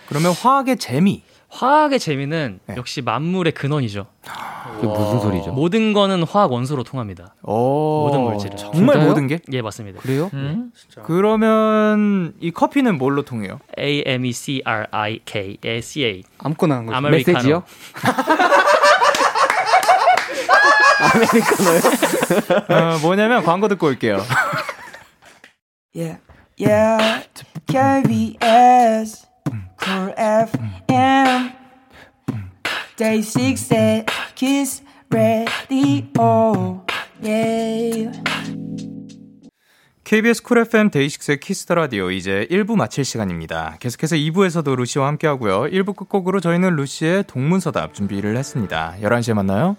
그러면 0.08 0.32
화학의 0.32 0.78
재미. 0.78 1.24
화학의 1.50 1.98
재미는 2.00 2.60
네. 2.68 2.76
역시 2.78 3.02
만물의 3.02 3.54
근원이죠. 3.54 4.06
그게 4.76 4.86
무슨 4.88 5.20
소리죠? 5.20 5.52
모든 5.52 5.94
거는 5.94 6.22
화학 6.22 6.52
원소로 6.52 6.84
통합니다. 6.84 7.34
오. 7.42 8.06
모든 8.06 8.22
물질은. 8.22 8.56
정말 8.56 8.96
진짜요? 8.96 9.08
모든 9.10 9.26
게? 9.26 9.40
예, 9.52 9.64
맞습니다. 9.64 10.00
그래요? 10.00 10.30
음? 10.36 10.72
그러면 11.04 12.34
이 12.40 12.52
커피는 12.52 13.00
뭘로 13.00 13.24
통해요? 13.24 13.60
A 13.80 14.04
M 14.06 14.26
E 14.26 14.32
C 14.32 14.62
R 14.64 14.86
I 14.92 15.22
K 15.26 15.58
A 15.66 15.82
C 15.82 16.06
A. 16.06 16.24
아무거나 16.38 16.76
한 16.76 16.86
거죠. 16.86 17.64
아메리카노. 21.00 21.72
메시지요? 21.72 22.58
어, 22.70 23.00
뭐냐면 23.02 23.44
광고 23.44 23.68
듣고 23.68 23.88
올게요. 23.88 24.24
Yeah, 25.92 26.20
yeah, 26.60 27.26
KBS, 27.66 29.26
Cool 29.82 30.14
FM, 30.16 31.52
Day6의 32.96 34.06
Kiss 34.36 34.63
the 34.63 34.84
Radio, 35.12 36.86
yeah. 37.24 38.12
KBS 40.10 40.42
쿨 40.42 40.58
FM 40.60 40.90
데이식스의 40.90 41.40
Kiss 41.40 41.60
the 41.60 41.76
Radio 41.76 42.10
이제 42.10 42.48
1부 42.50 42.76
마칠 42.76 43.06
시간입니다. 43.06 43.78
계속해서 43.80 44.16
2부에서도 44.16 44.76
루시와 44.76 45.06
함께 45.06 45.28
하고요. 45.28 45.66
1부 45.66 45.96
끝곡으로 45.96 46.40
저희는 46.40 46.76
루시의 46.76 47.26
동문서답 47.28 47.94
준비를 47.94 48.36
했습니다. 48.36 48.96
11시에 49.02 49.36
만나요. 49.36 49.76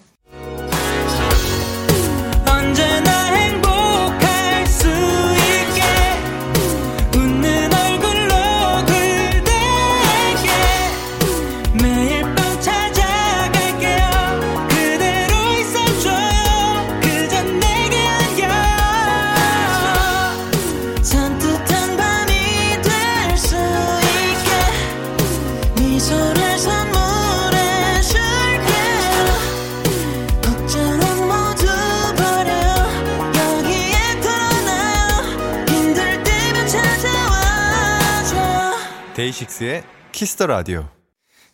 데이식스의 39.41 39.83
Kiss 40.13 40.32
the 40.32 40.47
Radio. 40.47 40.89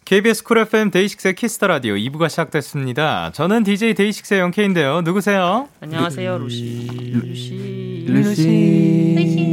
KBS 0.04 0.42
쿨 0.44 0.58
FM 0.58 0.90
데이식스의 0.90 1.34
Kiss 1.34 1.53
the 1.53 1.66
Radio 1.68 1.94
2부가 1.94 2.28
시작됐습니다. 2.28 3.30
저는 3.32 3.62
DJ 3.62 3.94
데이식스의 3.94 4.40
영케인데요. 4.40 5.02
누구세요? 5.02 5.68
안녕하세요, 5.80 6.38
루시. 6.38 7.12
루시. 7.14 8.04
루시입니다. 8.08 9.46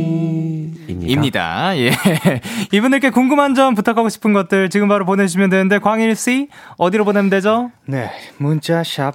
입니다. 1.05 1.77
예. 1.77 1.91
이분들께 2.71 3.09
궁금한 3.11 3.53
점 3.55 3.75
부탁하고 3.75 4.09
싶은 4.09 4.33
것들 4.33 4.69
지금 4.69 4.87
바로 4.87 5.05
보내주시면 5.05 5.49
되는데 5.49 5.79
광일 5.79 6.15
씨 6.15 6.47
어디로 6.77 7.05
보내면 7.05 7.29
되죠? 7.29 7.71
네, 7.85 8.09
문자 8.37 8.83
샵 8.83 9.13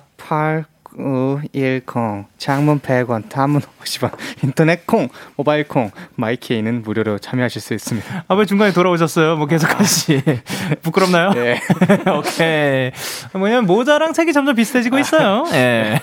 8910, 0.99 2.27
장문 2.39 2.81
100원, 2.81 3.29
단문 3.29 3.61
50원, 3.83 4.11
인터넷 4.43 4.87
콩, 4.87 5.09
모바일 5.37 5.67
콩, 5.67 5.91
마이케이는 6.17 6.83
무료로 6.83 7.19
참여하실 7.21 7.63
수 7.63 7.75
있습니다. 7.75 8.25
아 8.27 8.35
왜 8.35 8.45
중간에 8.45 8.73
돌아오셨어요? 8.73 9.37
뭐 9.37 9.47
계속 9.47 9.79
하시 9.79 10.23
부끄럽나요? 10.83 11.31
네. 11.31 11.61
오케이. 12.17 12.91
뭐냐면 13.33 13.67
모자랑 13.67 14.13
색이 14.13 14.33
점점 14.33 14.55
비슷해지고 14.57 14.99
있어요. 14.99 15.45
예. 15.53 16.01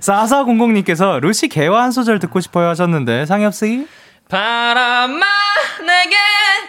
4400님께서 0.00 1.20
루시 1.20 1.48
개화 1.48 1.82
한 1.82 1.90
소절 1.92 2.18
듣고 2.18 2.40
싶어요 2.40 2.68
하셨는데 2.68 3.26
상엽 3.26 3.54
씨? 3.54 3.86
바람아 4.28 5.26
내게 5.86 6.16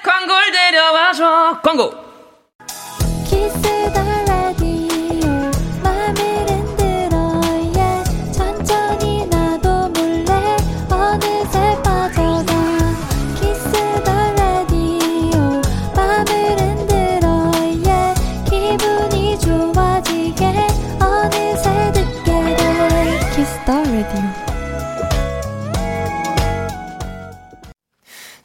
광고를 0.03 0.51
데려와줘. 0.51 1.59
광고. 1.63 2.10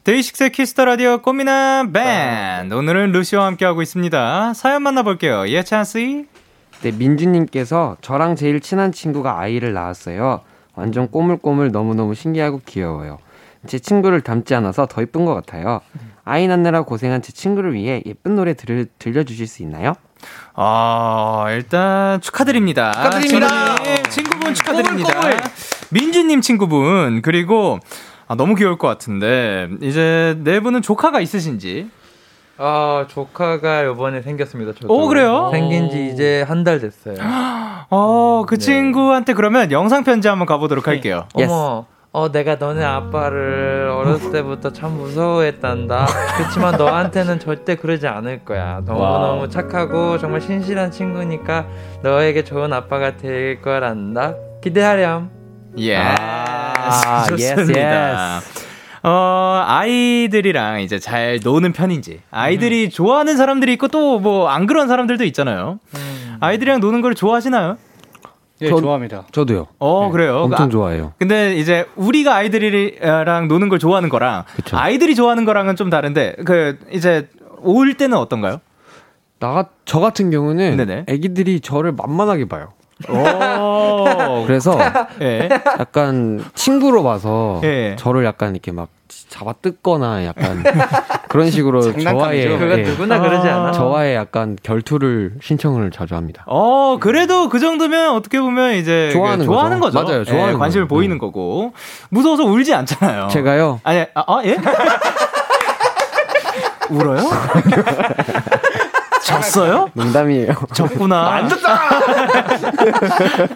데이식스의 0.07 0.53
Kiss 0.53 0.71
the 0.71 0.85
Radio 0.85 1.19
꽃미남 1.19 1.93
밴드 1.93 2.75
오늘은 2.75 3.11
루시와 3.11 3.45
함께하고 3.45 3.83
있습니다. 3.83 4.55
사연 4.55 4.83
만나볼게요. 4.83 5.49
예찬 5.49 5.85
씨? 5.85 6.27
네, 6.83 6.93
민주님께서 6.93 7.97
저랑 8.03 8.37
제일 8.37 8.61
친한 8.61 8.93
친구가 8.93 9.41
아이를 9.41 9.73
낳았어요. 9.73 10.43
완전 10.77 11.11
꼬물꼬물 11.11 11.73
너무너무 11.73 12.15
신기하고 12.15 12.61
귀여워요. 12.65 13.19
제 13.67 13.81
친구를 13.81 14.21
닮지 14.21 14.55
않아서 14.55 14.87
더 14.87 15.03
예쁜 15.03 15.25
것 15.25 15.35
같아요. 15.35 15.81
아이 16.25 16.47
낳느라 16.47 16.83
고생한 16.83 17.21
제 17.21 17.33
친구를 17.33 17.75
위해 17.75 18.01
예쁜 18.07 18.37
노래 18.37 18.55
들, 18.55 18.87
들려주실 19.01 19.49
수 19.49 19.65
있나요? 19.65 19.95
아, 20.55 21.47
일단 21.51 22.21
축하드립니다. 22.21 22.93
축하드립니다. 22.93 23.75
친구님, 23.75 24.03
친구분 24.11 24.55
축하드립니다. 24.55 25.21
민주님 25.91 26.43
친구분, 26.43 27.23
그리고 27.23 27.81
아, 28.29 28.35
너무 28.35 28.55
귀여울 28.57 28.77
것 28.79 28.89
같은데, 28.89 29.69
이제 29.83 30.37
네 30.43 30.61
분은 30.61 30.83
조카가 30.83 31.21
있으신지. 31.21 31.89
아, 32.59 33.05
조카가 33.09 33.85
요번에 33.85 34.23
생겼습니다. 34.23 34.73
저도. 34.73 34.93
오, 34.93 35.07
그래요? 35.09 35.51
생긴 35.53 35.91
지 35.91 36.09
이제 36.13 36.43
한 36.43 36.65
달 36.65 36.81
됐어요. 36.81 37.17
어, 37.91 38.45
그 38.49 38.57
네. 38.57 38.65
친구한테 38.65 39.35
그러면 39.35 39.71
영상 39.71 40.03
편지 40.05 40.27
한번 40.27 40.47
가보도록 40.47 40.89
할게요. 40.89 41.27
어머, 41.35 41.85
어, 42.13 42.33
내가 42.33 42.57
너네 42.57 42.83
아빠를 42.83 43.91
어렸을 43.95 44.33
때부터 44.33 44.73
참 44.73 44.93
무서워했단다. 44.97 46.07
그렇지만 46.39 46.77
너한테는 46.79 47.39
절대 47.39 47.77
그러지 47.77 48.09
않을 48.09 48.45
거야. 48.45 48.81
너무너무 48.87 49.49
착하고 49.51 50.17
정말 50.19 50.41
신실한 50.41 50.91
친구니까 50.91 51.67
너에게 52.03 52.43
좋은 52.43 52.73
아빠가 52.73 53.17
될 53.19 53.61
거란다. 53.61 54.35
기대하렴. 54.63 55.31
예. 55.79 55.97
아, 55.99 56.46
좋습니다. 57.29 58.41
어, 59.03 59.63
아이들이랑 59.67 60.81
이제 60.81 60.99
잘 60.99 61.39
노는 61.43 61.73
편인지. 61.73 62.21
아이들이 62.31 62.91
좋아하는 62.91 63.37
사람들이 63.37 63.73
있고 63.75 63.89
또 63.89 64.19
뭐 64.19 64.49
안 64.49 64.67
그런 64.67 64.89
사람들도 64.89 65.25
있잖아요. 65.25 65.79
아이들이랑 66.41 66.81
노는 66.81 67.03
걸 67.03 67.15
좋아하시나요? 67.15 67.77
예, 68.63 68.69
전- 68.71 68.81
좋아합니다. 68.81 69.25
저도요. 69.33 69.67
어, 69.79 70.11
그래요. 70.11 70.39
엄청 70.45 70.67
아, 70.67 70.69
좋아해요. 70.71 71.13
근데 71.19 71.57
이제 71.57 71.85
우리가 71.95 72.35
아이들이랑 72.37 73.49
노는 73.49 73.69
걸 73.69 73.79
좋아하는 73.79 74.09
거랑 74.09 74.45
그쵸. 74.57 74.77
아이들이 74.79 75.15
좋아하는 75.15 75.45
거랑은 75.45 75.77
좀 75.77 75.91
다른데 75.91 76.37
그 76.47 76.79
이제 76.91 77.29
올 77.61 77.95
때는 77.95 78.17
어떤가요? 78.17 78.61
나, 79.39 79.67
저 79.85 80.01
같은 80.01 80.31
경우는 80.31 80.79
네네. 80.79 81.05
애기들이 81.09 81.61
저를 81.61 81.93
만만하게 81.93 82.49
봐요. 82.49 82.73
오. 83.09 84.45
그래서 84.47 84.79
예. 85.21 85.49
약간 85.79 86.43
친구로 86.55 87.03
봐서 87.03 87.61
예. 87.65 87.95
저를 87.99 88.25
약간 88.25 88.55
이렇게 88.55 88.73
막 88.73 88.89
잡아 89.29 89.53
뜯거나 89.53 90.25
약간 90.25 90.63
그런 91.29 91.51
식으로. 91.51 91.83
저와의 91.99 92.41
예, 92.47 92.83
누구나 92.83 93.21
그러지 93.21 93.47
않아? 93.49 93.73
저와의 93.73 94.15
약간 94.15 94.57
결투를 94.63 95.35
신청을 95.43 95.91
자주 95.91 96.15
합니다. 96.15 96.43
어, 96.47 96.97
그래도 96.99 97.49
그 97.51 97.59
정도면 97.61 98.15
어떻게 98.15 98.41
보면 98.41 98.75
이제 98.75 99.11
좋아하는 99.13 99.41
그 99.41 99.53
좋아하는 99.53 99.81
거죠. 99.81 99.99
거죠. 99.99 100.11
맞아요, 100.13 100.25
좋아하는 100.25 100.55
예, 100.55 100.59
관심을 100.59 100.89
거예요. 100.89 100.99
보이는 100.99 101.19
거고. 101.19 101.73
무서워서 102.09 102.45
울지 102.45 102.73
않잖아요. 102.75 103.29
제가요 103.29 103.81
아니, 103.85 104.01
아, 104.15 104.25
아, 104.27 104.41
예? 104.45 104.57
울어요? 106.89 107.19
졌어요? 109.27 109.91
농담이에요. 109.95 110.55
졌구나. 110.73 111.29
안 111.35 111.49
졌다! 111.49 111.79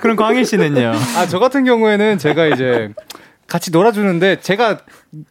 그럼 0.00 0.16
광일 0.16 0.44
씨는요? 0.44 0.92
아, 1.16 1.26
저 1.26 1.38
같은 1.38 1.64
경우에는 1.64 2.18
제가 2.18 2.46
이제 2.46 2.90
같이 3.46 3.70
놀아주는데 3.70 4.40
제가 4.40 4.78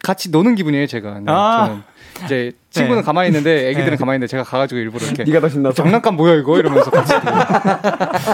같이 0.02 0.30
노는 0.30 0.54
기분이에요, 0.54 0.86
제가. 0.86 1.18
네, 1.20 1.24
아. 1.26 1.66
저는 1.66 1.82
이제 2.24 2.52
친구는 2.70 3.02
네. 3.02 3.06
가만히 3.06 3.28
있는데 3.28 3.68
애기들은 3.68 3.90
네. 3.92 3.96
가만히 3.96 4.16
있는데 4.16 4.30
제가 4.30 4.42
가가지고 4.42 4.80
일부러 4.80 5.04
이렇게 5.06 5.24
네가 5.24 5.40
더 5.40 5.48
신나서. 5.48 5.74
장난감 5.74 6.16
뭐야 6.16 6.34
이거 6.34 6.58
이러면서 6.58 6.90
같이 6.90 7.14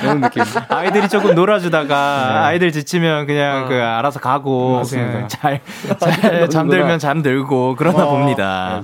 노는 0.02 0.20
느낌. 0.22 0.42
아이들이 0.68 1.08
조금 1.08 1.34
놀아주다가 1.34 2.46
아이들 2.46 2.72
지치면 2.72 3.26
그냥 3.26 3.68
그 3.68 3.74
알아서 3.74 4.20
가고 4.20 4.76
맞습니다. 4.76 5.12
그냥 5.12 5.28
잘, 5.28 5.60
잘 5.98 6.48
잠들면 6.48 6.98
잠들고 6.98 7.76
그러다 7.76 8.06
봅니다. 8.06 8.82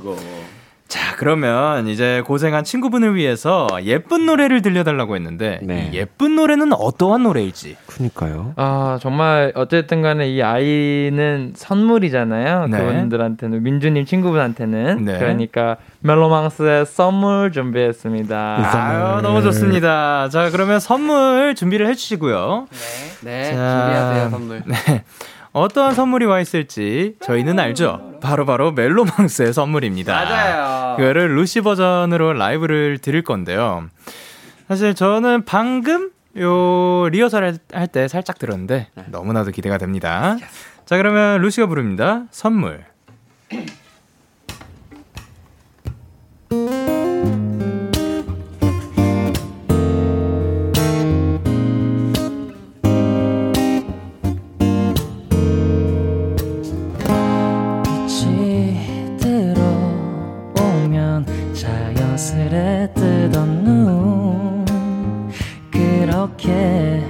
자, 0.91 1.15
그러면 1.15 1.87
이제 1.87 2.21
고생한 2.27 2.65
친구분을 2.65 3.15
위해서 3.15 3.69
예쁜 3.85 4.27
노래를 4.27 4.61
들려달라고 4.61 5.15
했는데 5.15 5.61
네. 5.63 5.89
이 5.93 5.97
예쁜 5.97 6.35
노래는 6.35 6.73
어떠한 6.73 7.23
노래일지. 7.23 7.77
그니까요. 7.87 8.55
아, 8.57 8.99
정말 9.01 9.53
어쨌든 9.55 10.03
간에 10.03 10.29
이 10.29 10.43
아이는 10.43 11.53
선물이잖아요. 11.55 12.67
네. 12.67 12.79
그분들한테는 12.79 13.63
민주님 13.63 14.05
친구분한테는 14.05 15.05
네. 15.05 15.19
그러니까 15.21 15.77
멜로망스의 16.01 16.87
선물 16.87 17.53
준비했습니다. 17.53 18.57
아유, 18.75 19.23
너무 19.23 19.43
좋습니다. 19.43 20.29
자, 20.29 20.51
그러면 20.51 20.81
선물 20.81 21.55
준비를 21.55 21.87
해 21.87 21.95
주시고요. 21.95 22.67
네, 23.23 23.45
자, 23.55 23.81
준비하세요 23.85 24.31
선물. 24.31 24.63
네. 24.67 25.05
어떠한 25.53 25.95
선물이 25.95 26.27
와 26.27 26.41
있을지 26.41 27.17
저희는 27.23 27.59
알죠. 27.59 28.19
바로 28.21 28.47
바로 28.47 28.71
멜로망스의 28.73 29.53
선물입니다. 29.53 30.13
맞아요. 30.15 30.97
그거를 30.97 31.35
루시 31.37 31.61
버전으로 31.63 32.35
라이브를 32.35 32.99
드릴 32.99 33.23
건데요. 33.23 33.89
사실 34.69 34.95
저는 34.95 35.45
방금 35.45 36.11
요 36.39 37.09
리허설 37.11 37.59
할 37.73 37.87
때 37.89 38.07
살짝 38.07 38.39
들었는데 38.39 38.89
너무나도 39.09 39.51
기대가 39.51 39.79
됩니다. 39.79 40.37
자, 40.87 40.97
그러면 40.97 41.41
루시가 41.41 41.67
부릅니다. 41.67 42.25
선물. 42.31 42.85
그렇게 66.37 67.03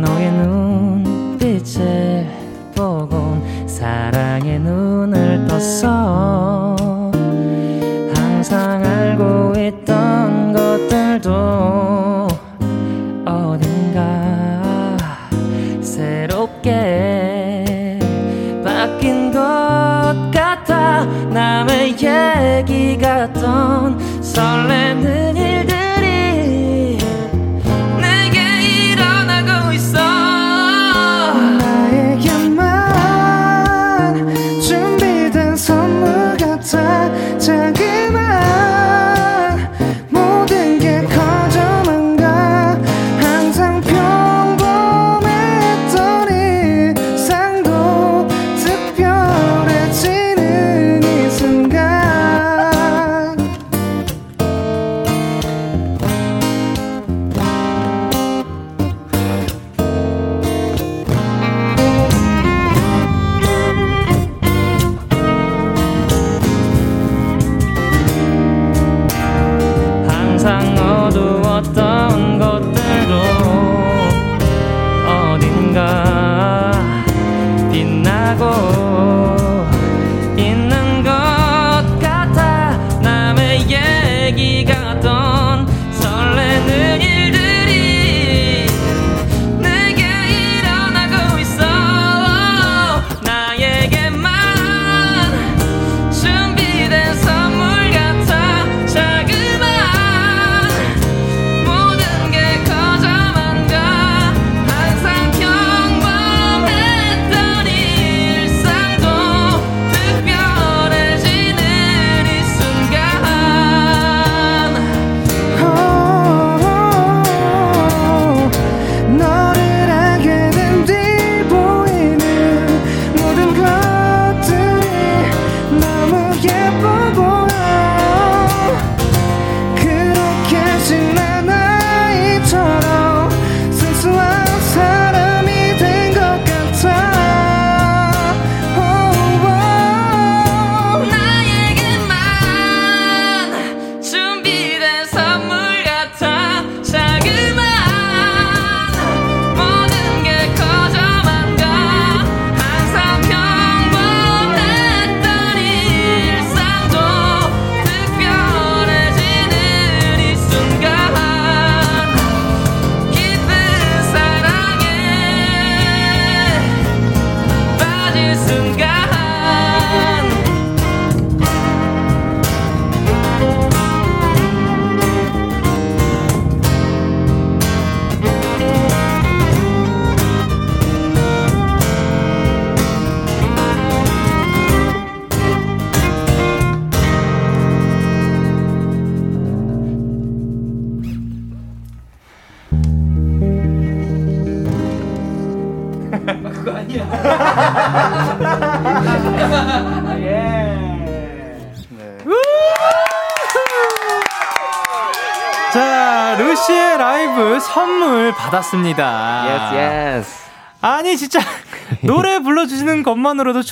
너의 0.00 0.32
눈빛을 0.32 2.26
보곤 2.74 3.66
사랑의 3.66 4.58
눈을 4.60 5.46
떴어 5.48 6.61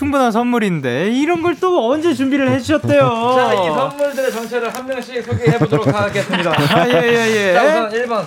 충분한 0.00 0.32
선물인데 0.32 1.10
이런 1.10 1.42
걸 1.42 1.50
또 1.60 1.90
언제 1.90 2.14
준비를 2.14 2.50
해주셨대요? 2.52 3.00
자, 3.36 3.52
이 3.52 3.56
선물들의 3.66 4.32
정체를 4.32 4.74
한 4.74 4.86
명씩 4.86 5.22
소개해 5.22 5.58
보도록 5.58 5.86
하겠습니다. 5.94 6.50
아, 6.52 6.88
예, 6.88 6.92
예, 6.94 7.48
예. 7.48 7.52
자, 7.52 7.64
우선 7.64 7.90
1번. 7.90 8.24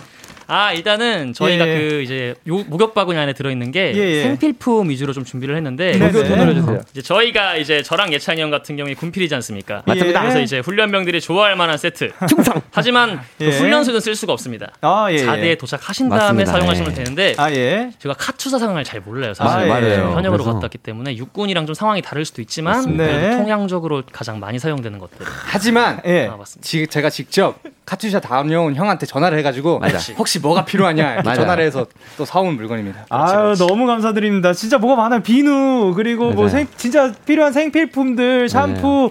아 0.47 0.73
일단은 0.73 1.33
저희가 1.33 1.67
예. 1.67 1.77
그 1.77 2.01
이제 2.01 2.35
요 2.47 2.63
목욕 2.67 2.93
바구니 2.93 3.17
안에 3.17 3.33
들어있는 3.33 3.71
게 3.71 3.93
예, 3.95 3.99
예. 3.99 4.23
생필품 4.23 4.89
위주로 4.89 5.13
좀 5.13 5.23
준비를 5.23 5.55
했는데. 5.55 5.97
목욕 5.97 6.25
해주세요. 6.25 6.81
이제 6.91 7.01
저희가 7.01 7.57
이제 7.57 7.81
저랑 7.83 8.13
예찬이 8.13 8.41
형 8.41 8.49
같은 8.51 8.75
경우에 8.75 8.93
군필이지 8.93 9.33
않습니까? 9.35 9.83
맞습니다. 9.85 10.21
그래서 10.21 10.41
이제 10.41 10.59
훈련병들이 10.59 11.21
좋아할 11.21 11.55
만한 11.55 11.77
세트. 11.77 12.11
충성. 12.29 12.61
하지만 12.71 13.21
그 13.37 13.45
예. 13.45 13.49
훈련소에는 13.57 13.99
쓸 14.01 14.15
수가 14.15 14.33
없습니다. 14.33 14.71
아, 14.81 15.07
예, 15.09 15.15
예. 15.15 15.19
자대에 15.19 15.55
도착하신 15.55 16.09
다음에 16.09 16.21
맞습니다. 16.43 16.51
사용하시면 16.51 16.91
예. 16.91 16.95
되는데 16.95 17.33
아, 17.37 17.51
예. 17.51 17.91
제가 17.99 18.15
카투사 18.15 18.59
상황을 18.59 18.83
잘 18.83 19.01
몰라요. 19.01 19.33
사실 19.33 19.57
아, 19.59 19.65
예. 19.65 19.67
맞아요. 19.69 20.11
현역으로 20.15 20.43
그래서. 20.43 20.53
갔다 20.53 20.65
왔기 20.65 20.77
때문에 20.79 21.15
육군이랑 21.17 21.65
좀 21.65 21.73
상황이 21.73 22.01
다를 22.01 22.25
수도 22.25 22.41
있지만 22.41 22.97
네. 22.97 23.37
통양적으로 23.37 24.03
가장 24.11 24.39
많이 24.39 24.59
사용되는 24.59 24.99
것들. 24.99 25.25
하지만 25.25 26.01
예. 26.05 26.27
아, 26.27 26.35
맞습니다. 26.37 26.67
지, 26.67 26.87
제가 26.87 27.09
직접 27.09 27.59
카투샤 27.85 28.19
다음용 28.21 28.75
형한테 28.75 29.05
전화를 29.05 29.37
해가지고 29.39 29.79
맞아. 29.79 29.99
혹시 30.17 30.39
뭐가 30.39 30.65
필요하냐. 30.65 31.21
전화를 31.23 31.65
해서 31.65 31.85
또 32.17 32.25
사온 32.25 32.55
물건입니다. 32.55 33.05
아유 33.09 33.55
너무 33.57 33.85
감사드립니다. 33.85 34.53
진짜 34.53 34.77
뭐가 34.77 35.01
많아요. 35.01 35.21
비누 35.21 35.93
그리고 35.95 36.25
뭐 36.31 36.45
맞아요. 36.45 36.49
생, 36.49 36.67
진짜 36.77 37.11
필요한 37.25 37.51
생필품들 37.51 38.47
샴푸, 38.49 39.09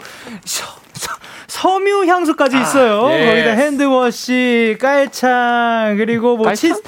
섬유 1.48 2.06
향수까지 2.06 2.58
있어요. 2.58 3.10
예. 3.12 3.26
거기다 3.26 3.50
핸드워시, 3.50 4.76
깔창 4.80 5.96
그리고 5.98 6.36
뭐 6.36 6.46
깔창? 6.46 6.74
치. 6.74 6.80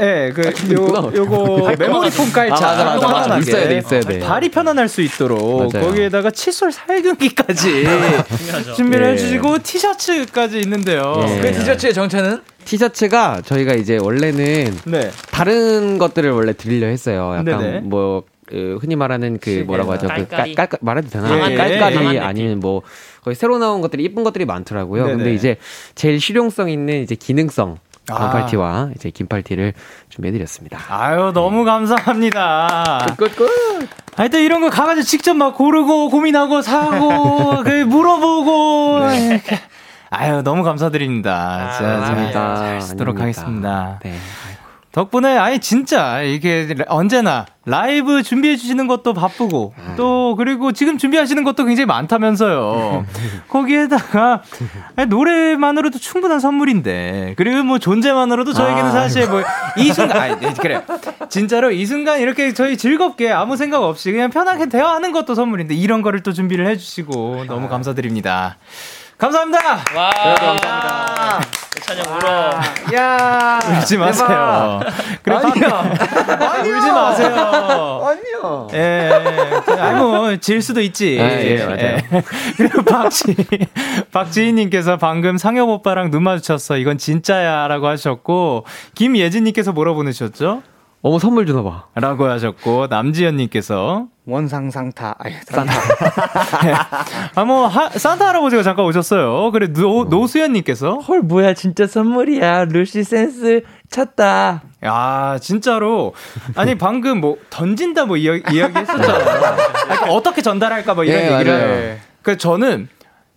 예, 0.00 0.32
그, 0.34 0.48
있구나. 0.48 0.98
요, 1.00 1.12
요거, 1.14 1.74
메모리 1.78 2.10
폼 2.10 2.32
깔창. 2.32 2.56
아, 2.56 2.84
맞아, 2.84 2.84
맞아, 2.84 3.28
맞아. 3.28 3.38
있어야 3.38 3.68
돼, 3.68 3.78
있어야 3.78 4.00
돼. 4.00 4.18
발이 4.20 4.50
편안할 4.50 4.88
수 4.88 5.02
있도록. 5.02 5.72
맞아요. 5.72 5.86
거기에다가 5.86 6.30
칫솔 6.30 6.72
살균기까지 6.72 7.84
중요하죠. 8.38 8.74
준비를 8.74 9.06
예. 9.06 9.12
해주시고, 9.12 9.58
티셔츠까지 9.58 10.60
있는데요. 10.60 11.14
예. 11.28 11.40
그 11.40 11.52
티셔츠의 11.52 11.94
정체는? 11.94 12.40
티셔츠가 12.64 13.42
저희가 13.44 13.74
이제 13.74 13.98
원래는 13.98 14.76
네. 14.84 15.10
다른 15.30 15.98
것들을 15.98 16.30
원래 16.30 16.52
드리려 16.52 16.86
했어요. 16.86 17.32
약간 17.36 17.44
네네. 17.44 17.80
뭐 17.80 18.22
그, 18.46 18.78
흔히 18.80 18.96
말하는 18.96 19.38
그 19.40 19.64
뭐라고 19.66 19.92
하죠? 19.92 20.08
그. 20.14 20.28
깔, 20.28 20.54
깔, 20.54 20.68
말해도 20.80 21.08
되나? 21.08 21.28
강한 21.28 21.54
깔깔이 21.56 22.18
아니면 22.18 22.60
뭐 22.60 22.82
거의 23.22 23.34
새로 23.34 23.58
나온 23.58 23.80
것들이 23.80 24.04
이쁜 24.04 24.24
것들이 24.24 24.44
많더라고요. 24.44 25.06
네네. 25.06 25.16
근데 25.16 25.34
이제 25.34 25.56
제일 25.94 26.20
실용성 26.20 26.68
있는 26.70 27.02
이제 27.02 27.14
기능성 27.14 27.78
아. 27.80 27.91
반팔티와 28.14 28.90
이제 28.96 29.10
긴팔티를 29.10 29.72
준비해드렸습니다. 30.08 30.78
아유, 30.88 31.32
너무 31.34 31.64
감사합니다. 31.64 33.06
끝끝. 33.16 33.48
하여튼 34.16 34.40
이런 34.42 34.60
거 34.60 34.68
가가지고 34.70 35.04
직접 35.04 35.34
막 35.34 35.56
고르고 35.56 36.10
고민하고 36.10 36.60
사고 36.62 37.62
그 37.64 37.70
물어보고 37.84 38.98
이렇게. 39.10 39.58
아유 40.10 40.42
너무 40.42 40.62
감사드립니다. 40.62 41.72
자, 41.72 41.82
감사합니다. 41.82 42.32
자, 42.32 42.56
잘 42.56 42.80
쓰도록 42.82 43.16
아닙니다. 43.18 43.40
하겠습니다. 43.42 43.98
네. 44.02 44.14
덕분에 44.92 45.38
아니 45.38 45.58
진짜 45.58 46.20
이게 46.20 46.74
언제나 46.86 47.46
라이브 47.64 48.22
준비해 48.22 48.56
주시는 48.56 48.86
것도 48.88 49.14
바쁘고 49.14 49.72
또 49.96 50.34
그리고 50.36 50.72
지금 50.72 50.98
준비하시는 50.98 51.42
것도 51.44 51.64
굉장히 51.64 51.86
많다면서요. 51.86 53.06
거기에다가 53.48 54.42
아니, 54.96 55.08
노래만으로도 55.08 55.98
충분한 55.98 56.40
선물인데 56.40 57.34
그리고 57.36 57.62
뭐 57.62 57.78
존재만으로도 57.78 58.52
저에게는 58.52 58.88
아. 58.88 58.92
사실 58.92 59.28
뭐 59.28 59.42
이 59.76 59.92
순간 59.92 60.16
아니 60.18 60.38
네, 60.40 60.54
그래 60.60 60.82
진짜로 61.28 61.70
이 61.70 61.86
순간 61.86 62.20
이렇게 62.20 62.52
저희 62.52 62.76
즐겁게 62.76 63.30
아무 63.30 63.56
생각 63.56 63.82
없이 63.82 64.12
그냥 64.12 64.30
편하게 64.30 64.68
대화하는 64.68 65.12
것도 65.12 65.34
선물인데 65.34 65.74
이런 65.74 66.02
거를 66.02 66.22
또 66.22 66.32
준비를 66.32 66.66
해주시고 66.66 67.44
너무 67.46 67.68
감사드립니다. 67.68 68.56
감사합니다. 69.22 69.84
와, 69.94 70.10
감사합니다. 70.10 71.40
예찬이 71.76 72.00
형 72.00 72.16
울어. 72.16 72.60
야. 72.92 73.60
울지 73.78 73.96
마세요. 73.96 74.80
그래, 75.22 75.36
아니요. 75.36 75.94
울지 76.64 76.90
마세요. 76.90 78.04
아니요. 78.04 78.68
예, 78.72 79.12
예. 79.12 79.80
아니, 79.80 79.96
뭐, 80.00 80.36
질 80.38 80.60
수도 80.60 80.80
있지. 80.80 81.18
아, 81.20 81.40
예, 81.40 81.64
맞아요. 81.64 81.98
그리고 82.56 82.82
박지, 82.82 83.36
박지희 84.10 84.54
님께서 84.54 84.96
방금 84.96 85.38
상혁 85.38 85.68
오빠랑 85.68 86.10
눈 86.10 86.24
마주쳤어. 86.24 86.76
이건 86.78 86.98
진짜야. 86.98 87.68
라고 87.68 87.86
하셨고, 87.86 88.66
김예진 88.96 89.44
님께서 89.44 89.70
뭐라 89.70 89.92
보내셨죠? 89.92 90.62
어머 91.04 91.18
선물 91.18 91.46
주나 91.46 91.64
봐. 91.64 91.86
라고 91.96 92.26
하셨고, 92.26 92.86
남지연님께서, 92.86 94.06
원상 94.24 94.70
상타. 94.70 95.16
아니, 95.18 95.34
산타. 95.46 95.72
아, 97.34 97.44
뭐, 97.44 97.66
하, 97.66 97.88
산타 97.88 98.28
할아버지가 98.28 98.62
잠깐 98.62 98.84
오셨어요. 98.86 99.50
그래, 99.50 99.66
노, 99.72 100.04
노수연님께서, 100.04 100.98
헐, 100.98 101.22
뭐야, 101.22 101.54
진짜 101.54 101.88
선물이야. 101.88 102.66
루시 102.66 103.02
센스 103.02 103.62
찼다. 103.90 104.62
야, 104.84 105.38
진짜로. 105.40 106.14
아니, 106.54 106.76
방금 106.76 107.20
뭐, 107.20 107.36
던진다 107.50 108.04
뭐 108.06 108.16
이야기, 108.16 108.54
이야기 108.54 108.78
했었잖아요. 108.78 109.56
아까 109.88 110.06
어떻게 110.14 110.40
전달할까 110.40 110.94
뭐 110.94 111.02
이런 111.02 111.20
예, 111.20 111.32
얘기를. 111.34 111.98
그 112.22 112.36
저는 112.36 112.88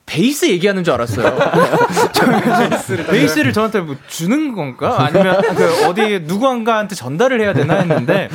베이스 0.05 0.47
얘기하는 0.49 0.83
줄 0.83 0.93
알았어요. 0.93 1.35
베이스를 3.09 3.53
저한테 3.53 3.81
뭐 3.81 3.95
주는 4.07 4.53
건가? 4.53 4.95
아니면 4.99 5.41
그 5.55 5.87
어디 5.87 6.19
누구한가한테 6.23 6.95
전달을 6.95 7.41
해야 7.41 7.53
되나 7.53 7.75
했는데 7.75 8.29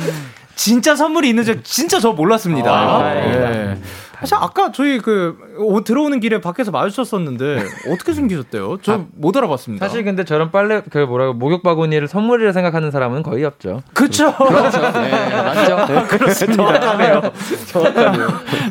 진짜 0.55 0.95
선물이 0.95 1.29
있는 1.29 1.43
줄 1.43 1.63
진짜 1.63 1.99
저 1.99 2.11
몰랐습니다. 2.11 2.71
아, 2.71 3.15
예. 3.15 3.77
사실 4.21 4.35
아까 4.39 4.71
저희 4.71 4.99
그 4.99 5.35
오- 5.57 5.81
들어오는 5.83 6.19
길에 6.19 6.39
밖에서 6.39 6.69
마주쳤었는데 6.71 7.63
어떻게 7.91 8.13
숨기셨대요? 8.13 8.77
저못 8.81 9.35
알아봤습니다. 9.35 9.85
사실 9.85 10.03
근데 10.03 10.23
저런 10.23 10.51
빨래, 10.51 10.81
그 10.89 10.99
뭐라고, 10.99 11.33
목욕 11.33 11.63
바구니를 11.63 12.07
선물이라 12.07 12.51
생각하는 12.53 12.91
사람은 12.91 13.23
거의 13.23 13.43
없죠. 13.45 13.81
그쵸? 13.93 14.27
네, 14.93 15.11
맞죠. 15.43 16.05
그렇습니다. 16.07 17.31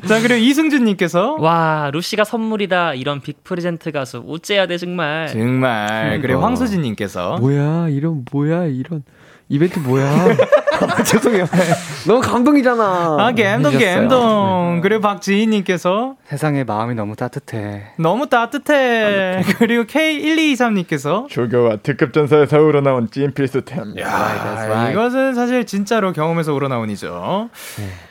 자, 0.07 0.20
그리고 0.20 0.34
이승준님께서 0.34 1.36
와, 1.40 1.90
루시가 1.92 2.24
선물이다. 2.24 2.94
이런 2.94 3.20
빅 3.20 3.42
프레젠트 3.42 3.90
가수 3.92 4.24
어째야 4.28 4.66
돼 4.66 4.78
정말. 4.78 5.28
정말 5.28 6.20
그리고 6.22 6.40
황수진님께서 6.40 7.38
뭐야 7.38 7.88
이런 7.88 8.24
뭐야 8.30 8.66
이런 8.66 9.03
이벤트 9.48 9.78
뭐야? 9.80 10.28
죄송해요. 11.05 11.44
너무 12.07 12.20
감동이잖아. 12.20 13.16
아 13.18 13.32
갬동 13.32 13.72
해주셨어요. 13.72 13.94
갬동 14.01 14.80
그리고 14.82 15.01
박지희님께서 15.03 16.16
세상에 16.24 16.64
마음이 16.64 16.94
너무 16.94 17.16
따뜻해. 17.16 17.92
너무 17.98 18.28
따뜻해 18.28 19.42
그리고 19.59 19.84
K1223님께서 19.84 21.28
조교와 21.28 21.76
특급 21.82 22.12
전사에서 22.12 22.59
우러나온 22.61 23.11
찐 23.11 23.32
필수템. 23.34 23.94
아, 24.05 24.90
이것은 24.90 25.34
사실 25.34 25.66
진짜로 25.66 26.12
경험에서 26.12 26.53
우러나온 26.55 26.90
이죠. 26.90 27.48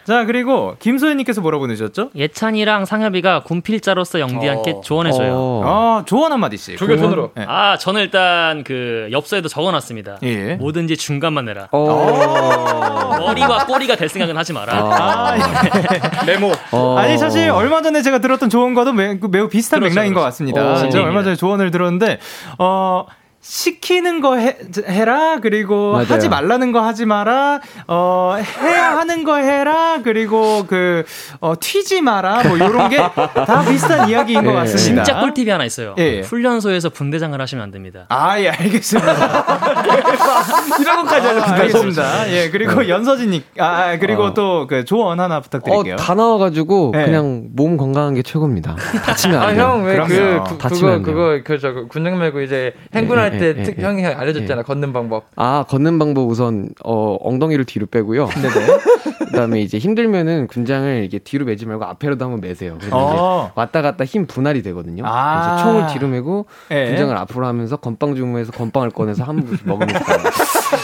자 0.05 0.25
그리고 0.25 0.75
김소연님께서 0.79 1.41
뭐라 1.41 1.59
보내셨죠? 1.59 2.09
예찬이랑 2.15 2.85
상엽이가 2.85 3.43
군필자로서 3.43 4.19
영디한테 4.19 4.81
조언해줘요. 4.83 5.33
어. 5.35 5.61
아 5.65 6.03
조언 6.05 6.31
한 6.31 6.39
마디씩. 6.39 6.77
조교 6.77 6.97
손으로. 6.97 7.31
네. 7.35 7.45
아, 7.47 7.77
저는 7.77 8.01
일단 8.01 8.63
그 8.63 9.07
엽서에도 9.11 9.47
적어놨습니다. 9.49 10.17
예. 10.23 10.55
뭐든지 10.55 10.97
중간만 10.97 11.45
내라. 11.45 11.67
어. 11.71 13.17
머리와 13.19 13.65
꼬리 13.65 13.78
가 13.88 13.95
될 13.95 14.09
생각은 14.09 14.36
하지 14.38 14.53
마라. 14.53 14.73
아, 14.73 15.36
예. 15.38 16.25
메모. 16.25 16.51
어. 16.71 16.97
아니 16.97 17.17
사실 17.17 17.49
얼마 17.49 17.82
전에 17.82 18.01
제가 18.01 18.19
들었던 18.19 18.49
조언과도 18.49 18.93
매, 18.93 19.17
매우 19.30 19.47
비슷한 19.49 19.80
그렇죠, 19.80 19.93
맥락인 19.95 20.13
것 20.13 20.21
그렇죠. 20.21 20.32
같습니다. 20.32 20.71
어, 20.71 20.89
제가. 20.89 21.05
얼마 21.05 21.23
전에 21.23 21.36
조언을 21.36 21.71
들었는데 21.71 22.19
어 22.57 23.05
시키는 23.49 24.21
거 24.21 24.35
해, 24.37 24.57
해라 24.87 25.39
그리고 25.41 25.93
맞아요. 25.93 26.05
하지 26.07 26.29
말라는 26.29 26.71
거 26.71 26.81
하지 26.81 27.05
마라 27.07 27.59
어 27.87 28.37
해야 28.61 28.97
하는 28.97 29.23
거 29.23 29.37
해라 29.37 29.99
그리고 30.03 30.65
그 30.67 31.03
어, 31.39 31.53
튀지 31.59 32.01
마라 32.01 32.43
뭐 32.43 32.55
이런 32.57 32.89
게 32.89 32.99
다 33.45 33.61
비슷한 33.65 34.07
이야기인 34.09 34.43
것 34.43 34.51
예. 34.51 34.55
같습니다. 34.55 35.03
진짜 35.03 35.19
꿀팁이 35.21 35.49
하나 35.49 35.65
있어요. 35.65 35.95
예, 35.97 36.17
예. 36.17 36.21
훈련소에서 36.21 36.89
분대장을 36.89 37.39
하시면 37.39 37.63
안 37.63 37.71
됩니다. 37.71 38.05
아, 38.09 38.39
예, 38.39 38.49
알겠습니다. 38.49 39.13
이런 40.79 41.05
것까지 41.05 41.27
알겠습니다. 41.27 41.53
알겠습니다. 41.55 42.31
예, 42.31 42.49
그리고 42.49 42.87
연서진님, 42.87 43.41
아, 43.59 43.65
아, 43.65 43.97
그리고 43.97 44.23
어. 44.25 44.33
또그 44.33 44.85
조언 44.85 45.19
하나 45.19 45.37
어, 45.37 45.41
부탁드릴게요. 45.41 45.95
다 45.95 46.13
나와가지고 46.13 46.91
네. 46.93 47.05
그냥 47.05 47.47
몸 47.55 47.77
건강한 47.77 48.13
게 48.13 48.21
최고입니다. 48.21 48.75
다치면 49.05 49.37
안 49.41 49.49
아, 49.49 49.53
돼요. 49.53 49.63
형, 49.63 49.83
왜 49.85 49.97
그, 49.97 50.07
그럼요. 50.07 50.43
그, 50.45 50.57
다치면 50.57 50.81
그거, 50.81 50.93
안 50.93 51.03
돼요. 51.03 51.15
그거, 51.15 51.43
그, 51.43 51.59
저, 51.59 51.73
그 51.73 51.87
군장 51.87 52.19
메고 52.19 52.41
이제 52.41 52.73
행군할 52.93 53.37
할때 53.39 53.59
예, 53.59 53.63
특 53.63 53.79
예, 53.79 53.83
형이 53.83 54.05
알려줬잖아 54.05 54.63
걷는 54.63 54.93
방법. 54.93 55.25
아 55.35 55.65
걷는 55.67 55.99
방법 55.99 56.29
우선 56.29 56.69
어 56.83 57.17
엉덩이를 57.21 57.65
뒤로 57.65 57.85
빼고요. 57.87 58.29
그다음에 59.29 59.61
이제 59.61 59.77
힘들면은 59.77 60.47
군장을 60.47 61.03
이게 61.03 61.19
뒤로 61.19 61.45
매지 61.45 61.65
말고 61.65 61.85
앞에로도 61.85 62.25
한번 62.25 62.41
매세요. 62.41 62.77
어. 62.91 63.51
왔다 63.55 63.81
갔다 63.81 64.05
힘 64.05 64.25
분할이 64.25 64.61
되거든요. 64.63 65.03
아. 65.05 65.55
그래서 65.55 65.63
총을 65.63 65.87
뒤로 65.93 66.07
매고 66.07 66.45
예. 66.71 66.87
군장을 66.87 67.15
앞으로 67.17 67.45
하면서 67.45 67.77
건빵 67.77 68.15
주무에서 68.15 68.51
건빵을 68.51 68.89
꺼내서 68.91 69.23
한 69.23 69.45
번씩 69.45 69.67
먹으면 69.67 69.87
좋아요. 69.89 70.19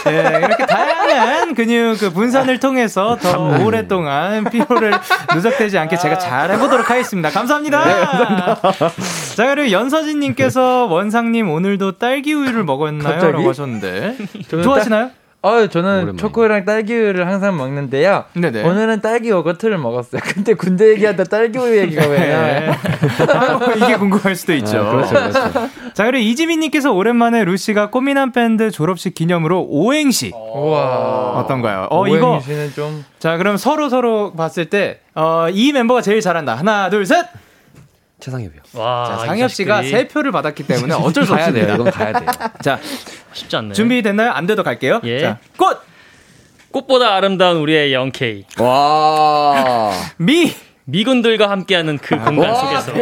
예, 0.08 0.38
이렇게 0.38 0.66
다양한 0.66 1.54
근육 1.54 1.98
그 1.98 2.12
분산을 2.12 2.60
통해서 2.60 3.16
더 3.16 3.64
오랫동안 3.64 4.44
피로를 4.44 4.92
누적되지 5.34 5.78
않게 5.78 5.96
제가 5.96 6.18
잘 6.18 6.50
해보도록 6.52 6.90
하겠습니다. 6.90 7.30
감사합니다. 7.30 7.84
자, 9.36 9.54
그리고 9.54 9.70
연서진님께서 9.70 10.86
원상님 10.86 11.50
오늘도 11.50 11.98
딸기 11.98 12.32
우유를 12.32 12.64
먹었나요? 12.64 13.12
갑자기? 13.12 13.32
라고 13.34 13.50
하셨는데. 13.50 14.16
좋아하시나요? 14.48 15.10
어, 15.42 15.66
저는 15.66 15.90
오랜만이네. 15.90 16.16
초코랑 16.16 16.64
딸기우유를 16.64 17.28
항상 17.28 17.54
먹는데요. 17.58 18.24
네네. 18.32 18.62
오늘은 18.64 19.02
딸기 19.02 19.28
요거트를 19.28 19.76
먹었어요. 19.76 20.22
근데 20.24 20.54
군대 20.54 20.88
얘기하다 20.88 21.24
딸기 21.24 21.58
우유 21.58 21.76
얘기가 21.80 22.06
왜 22.08 22.18
네. 22.18 22.32
나와요? 22.32 22.72
아, 23.28 23.72
이게 23.76 23.96
궁금할 23.98 24.34
수도 24.34 24.54
있죠. 24.54 24.78
아, 24.78 24.90
그렇죠, 24.90 25.14
그렇죠. 25.14 25.68
자, 25.92 26.04
그리고 26.06 26.16
이지민님께서 26.24 26.92
오랜만에 26.92 27.44
루시가 27.44 27.90
꽃미남 27.90 28.32
밴드 28.32 28.70
졸업식 28.70 29.14
기념으로 29.14 29.66
오행시. 29.68 30.32
우와. 30.34 31.32
어떤가요? 31.40 31.88
어, 31.90 32.08
이거. 32.08 32.30
오행시는 32.30 32.72
좀 32.72 33.04
자, 33.18 33.36
그럼 33.36 33.58
서로 33.58 33.90
서로 33.90 34.32
봤을 34.32 34.64
때, 34.70 35.00
어, 35.14 35.46
이 35.52 35.72
멤버가 35.72 36.00
제일 36.00 36.22
잘한다. 36.22 36.54
하나, 36.54 36.88
둘, 36.88 37.04
셋! 37.04 37.26
최상엽이요. 38.20 38.60
와, 38.74 39.04
자, 39.18 39.24
이 39.24 39.26
상엽 39.26 39.50
씨가 39.52 39.82
세 39.82 40.08
표를 40.08 40.32
받았기 40.32 40.66
때문에 40.66 40.94
어쩔 41.00 41.24
수 41.24 41.32
가야 41.32 41.52
돼요. 41.52 41.74
이건 41.74 41.90
가야 41.90 42.12
돼요. 42.12 42.30
자, 42.62 42.78
쉽지 43.32 43.56
않네. 43.56 43.74
준비됐나요? 43.74 44.30
안 44.30 44.46
돼도 44.46 44.62
갈게요. 44.62 45.00
예. 45.04 45.20
자, 45.20 45.38
꽃! 45.56 45.78
꽃보다 46.70 47.14
아름다운 47.14 47.58
우리의 47.58 47.92
영케이. 47.92 48.44
와. 48.58 49.92
미! 50.18 50.52
미군들과 50.88 51.50
함께하는 51.50 51.98
그 51.98 52.16
공간 52.16 52.54
속에서 52.54 52.92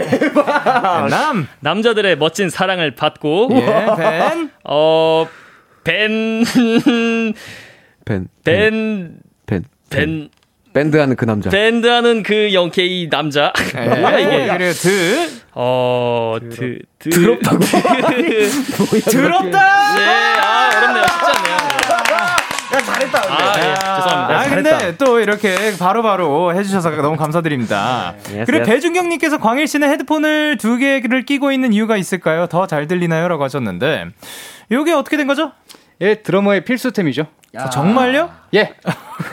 남! 1.11 1.47
남자들의 1.61 2.17
멋진 2.17 2.49
사랑을 2.49 2.95
받고 2.95 3.49
예, 3.53 3.67
벤! 3.97 4.51
어, 4.65 5.27
벤, 5.85 6.45
벤. 6.45 7.35
벤, 8.05 8.29
벤. 8.45 9.65
벤, 9.91 10.31
밴드 10.75 10.97
하는 10.97 11.15
그 11.17 11.25
남자. 11.25 11.51
밴드하는 11.51 12.23
그 12.25 12.53
영케이 12.53 13.09
남자. 13.09 13.53
예, 13.77 13.89
뭐야 14.01 14.19
이게? 14.19 14.49
그리고 14.59 14.73
드! 14.73 15.31
어, 15.53 16.37
드, 16.51 16.79
드, 16.99 17.11
더럽다고? 17.11 17.59
더럽다! 19.11 19.95
네, 19.95 20.05
아, 20.41 20.71
어렵네요. 20.77 21.05
쉽지 21.05 21.31
않네요. 21.39 21.55
야, 22.75 22.79
잘했다. 22.81 23.19
아, 23.29 23.53
예, 23.57 23.75
죄송합니다. 23.77 24.41
아, 24.41 24.49
근데 24.49 24.97
또 24.99 25.21
이렇게 25.21 25.77
바로 25.79 26.03
바로 26.03 26.53
해주셔서 26.57 26.91
너무 26.91 27.17
감사드립니다. 27.17 28.15
Yes, 28.31 28.45
그리고 28.47 28.63
yes. 28.65 28.71
배준경님께서 28.71 29.39
광일 29.39 29.69
씨는 29.69 29.89
헤드폰을 29.91 30.57
두 30.59 30.77
개를 30.79 31.23
끼고 31.25 31.53
있는 31.53 31.73
이유가 31.73 31.97
있을까요? 31.97 32.47
더 32.49 32.67
잘 32.67 32.89
들리나요? 32.89 33.29
라고 33.29 33.45
하셨는데, 33.45 34.07
요게 34.73 34.93
어떻게 34.93 35.17
된 35.17 35.29
거죠? 35.29 35.53
예, 36.01 36.17
드러머의 36.17 36.65
필수템이죠. 36.65 37.27
아, 37.57 37.71
정말요? 37.71 38.31
예. 38.55 38.75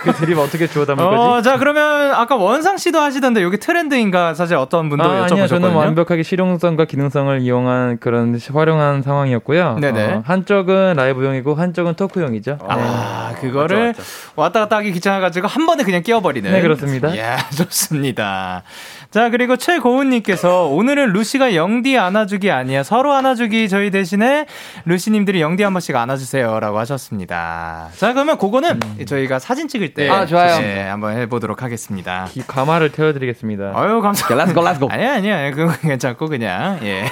그 0.01 0.13
드립 0.13 0.37
어떻게 0.37 0.67
주워 0.67 0.85
담을 0.85 1.03
거지? 1.03 1.15
어, 1.17 1.41
자, 1.41 1.57
그러면 1.57 2.11
아까 2.11 2.35
원상 2.35 2.77
씨도 2.77 2.99
하시던데, 2.99 3.43
여기 3.43 3.57
트렌드인가? 3.57 4.33
사실 4.33 4.55
어떤 4.55 4.89
분도 4.89 5.03
아, 5.03 5.07
여쭤보셨거든요. 5.25 5.31
아니요, 5.33 5.47
저는 5.47 5.73
완벽하게 5.73 6.23
실용성과 6.23 6.85
기능성을 6.85 7.39
이용한 7.41 7.99
그런 7.99 8.39
활용한 8.51 9.01
상황이었고요. 9.03 9.77
네네. 9.79 10.05
어, 10.13 10.23
한쪽은 10.25 10.93
라이브용이고 10.97 11.55
한쪽은 11.55 11.95
토크용이죠. 11.95 12.59
아, 12.67 13.33
그거를 13.39 13.93
왔다 14.35 14.61
갔다 14.61 14.77
하기 14.77 14.91
귀찮아가지고 14.91 15.47
한 15.47 15.65
번에 15.65 15.83
그냥 15.83 16.01
끼워버리는. 16.03 16.51
네, 16.51 16.61
그렇습니다. 16.61 17.15
예, 17.15 17.37
좋습니다. 17.55 18.63
자, 19.11 19.29
그리고 19.29 19.57
최고은님께서 19.57 20.67
오늘은 20.67 21.11
루시가 21.11 21.53
영디 21.53 21.97
안아주기 21.97 22.49
아니야. 22.49 22.81
서로 22.81 23.11
안아주기 23.11 23.67
저희 23.67 23.91
대신에 23.91 24.45
루시님들이 24.85 25.41
영디 25.41 25.63
한 25.63 25.73
번씩 25.73 25.93
안아주세요. 25.97 26.61
라고 26.61 26.79
하셨습니다. 26.79 27.89
자, 27.97 28.13
그러면 28.13 28.37
그거는 28.37 28.79
저희가 29.05 29.39
사진 29.39 29.67
찍을 29.67 29.93
때. 29.93 30.09
아, 30.09 30.25
좋아요. 30.25 30.57
네, 30.61 30.83
한번 30.83 31.17
해보도록 31.17 31.61
하겠습니다. 31.61 32.29
이 32.35 32.41
가마를 32.47 32.93
태워드리겠습니다. 32.93 33.73
아유, 33.75 33.99
감사합니다. 33.99 34.45
Let's 34.45 34.58
go 34.58 34.63
let's 34.63 34.79
go. 34.79 34.89
아니야, 34.89 35.15
아니야. 35.15 35.51
그건 35.51 35.75
괜찮고, 35.81 36.27
그냥. 36.29 36.79
예. 36.83 37.03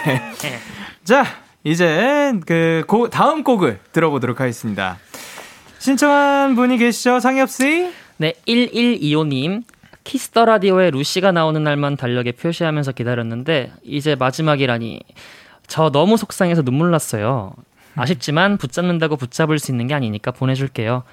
자, 1.03 1.25
이제 1.65 2.31
그 2.45 2.85
고- 2.87 3.09
다음 3.09 3.43
곡을 3.43 3.79
들어보도록 3.91 4.39
하겠습니다. 4.39 4.97
신청한 5.79 6.55
분이 6.55 6.77
계시죠? 6.77 7.19
상엽씨? 7.19 7.91
네, 8.17 8.33
1125님. 8.47 9.63
Kiss 10.09 10.30
the 10.30 10.45
Radio에 10.45 10.89
루시가 10.89 11.31
나오는 11.31 11.63
날만 11.63 11.95
달력에 11.95 12.31
표시하면서 12.31 12.93
기다렸는데 12.93 13.71
이제 13.83 14.15
마지막이라니 14.15 15.01
저 15.67 15.91
너무 15.91 16.17
속상해서 16.17 16.63
눈물 16.63 16.89
났어요. 16.89 17.53
아쉽지만 17.95 18.57
붙잡는다고 18.57 19.17
붙잡을 19.17 19.59
수 19.59 19.71
있는 19.71 19.85
게 19.85 19.93
아니니까 19.93 20.31
보내줄게요. 20.31 21.03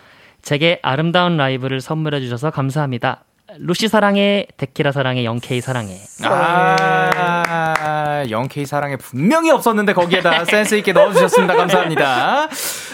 제게 0.40 0.80
아름다운 0.80 1.36
라이브를 1.36 1.82
선물해 1.82 2.20
주셔서 2.20 2.51
감사합니다. 2.51 3.24
루시 3.59 3.88
사랑해, 3.88 4.47
데키라 4.57 4.92
사랑해, 4.92 5.26
영케이 5.26 5.61
사랑해. 5.61 5.99
아, 6.22 8.24
영케이 8.28 8.64
사랑해 8.64 8.97
분명히 8.97 9.51
없었는데 9.51 9.92
거기에다 9.92 10.44
센스 10.49 10.74
있게 10.76 10.94
넣어주셨습니다. 10.94 11.55
감사합니다. 11.55 12.49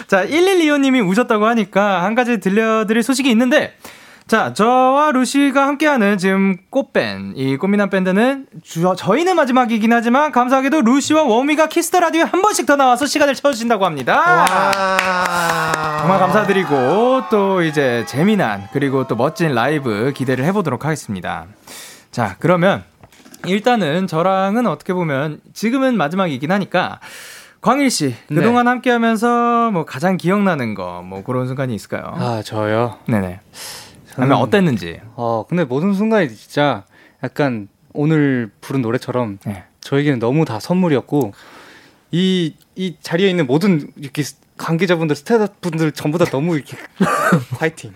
자, 0.07 0.27
1125님이 0.27 1.07
우셨다고 1.07 1.45
하니까 1.45 2.03
한 2.03 2.13
가지 2.13 2.41
들려드릴 2.41 3.03
소식이 3.03 3.31
있는데, 3.31 3.77
자, 4.25 4.53
저와 4.53 5.11
루시가 5.11 5.67
함께하는 5.67 6.17
지금 6.17 6.55
꽃밴, 6.69 7.33
이 7.35 7.57
꽃미남 7.57 7.89
밴드는 7.89 8.47
주, 8.63 8.81
저희는 8.97 9.35
마지막이긴 9.35 9.91
하지만 9.91 10.31
감사하게도 10.31 10.81
루시와 10.81 11.23
원위가 11.23 11.67
Kiss 11.67 11.85
the 11.85 11.99
Radio에 11.99 12.23
한 12.23 12.41
번씩 12.41 12.65
더 12.65 12.75
나와서 12.77 13.05
시간을 13.05 13.35
채워주신다고 13.35 13.85
합니다. 13.85 14.45
정말 15.99 16.19
감사드리고 16.19 17.23
또 17.29 17.61
이제 17.63 18.05
재미난 18.07 18.67
그리고 18.71 19.05
또 19.07 19.15
멋진 19.15 19.53
라이브 19.53 20.13
기대를 20.15 20.45
해보도록 20.45 20.85
하겠습니다. 20.85 21.45
자, 22.11 22.37
그러면 22.39 22.83
일단은 23.45 24.07
저랑은 24.07 24.67
어떻게 24.67 24.93
보면 24.93 25.41
지금은 25.53 25.97
마지막이긴 25.97 26.49
하니까 26.49 26.99
광일 27.59 27.91
씨 27.91 28.15
그동안 28.29 28.67
함께하면서 28.69 29.71
뭐 29.71 29.83
가장 29.85 30.15
기억나는 30.15 30.75
거 30.75 31.01
뭐 31.03 31.23
그런 31.23 31.45
순간이 31.47 31.75
있을까요? 31.75 32.13
아, 32.17 32.41
저요. 32.43 32.97
네네. 33.05 33.41
아니면 34.17 34.37
어땠는지. 34.39 34.99
어, 35.15 35.45
근데 35.47 35.63
모든 35.63 35.93
순간이 35.93 36.29
진짜 36.29 36.83
약간 37.23 37.67
오늘 37.93 38.51
부른 38.61 38.81
노래처럼 38.81 39.37
네. 39.45 39.63
저에게는 39.81 40.19
너무 40.19 40.45
다 40.45 40.59
선물이었고 40.59 41.33
이, 42.11 42.55
이 42.75 42.95
자리에 43.01 43.29
있는 43.29 43.47
모든 43.47 43.91
이렇게 43.97 44.23
스- 44.23 44.37
관계자분들, 44.57 45.15
스태프분들 45.15 45.91
전부 45.93 46.17
다 46.19 46.25
너무 46.25 46.55
이렇게 46.55 46.77
화이팅. 47.57 47.91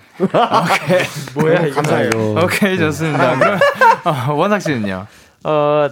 뭐야 1.36 1.66
이거. 1.68 1.76
감사해요. 1.76 2.10
오케이 2.44 2.78
좋습니다. 2.78 3.38
그럼 3.38 3.60
어, 4.06 4.34
원삭 4.34 4.62
씨는요? 4.62 5.06
어, 5.44 5.90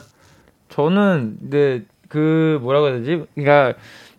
저는 0.69 1.37
네, 1.41 1.81
그 2.09 2.57
뭐라고 2.61 2.87
해야 2.87 2.97
되지? 2.97 3.23
그러니까 3.35 3.77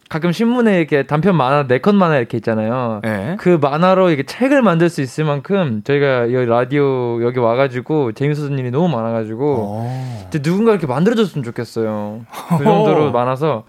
가끔 0.08 0.30
신문에 0.32 0.78
이렇게 0.78 1.02
단편 1.04 1.34
만화, 1.36 1.66
네 1.66 1.78
컷 1.78 1.94
만화 1.94 2.16
이렇게 2.18 2.36
있잖아요. 2.36 3.00
네. 3.02 3.36
그 3.40 3.58
만화로 3.60 4.10
이게 4.10 4.22
책을 4.22 4.62
만들 4.62 4.88
수 4.88 5.00
있을 5.02 5.24
만큼 5.24 5.82
저희가 5.84 6.32
여기 6.32 6.46
라디오 6.46 7.22
여기 7.24 7.38
와가지고 7.40 8.12
재밌었던 8.12 8.56
일이 8.58 8.70
너무 8.70 8.88
많아가지고 8.88 9.90
근데 10.30 10.42
누군가 10.42 10.70
이렇게 10.72 10.86
만들어줬으면 10.86 11.42
좋겠어요. 11.44 12.20
그 12.58 12.64
정도로 12.64 13.10
많아서 13.12 13.64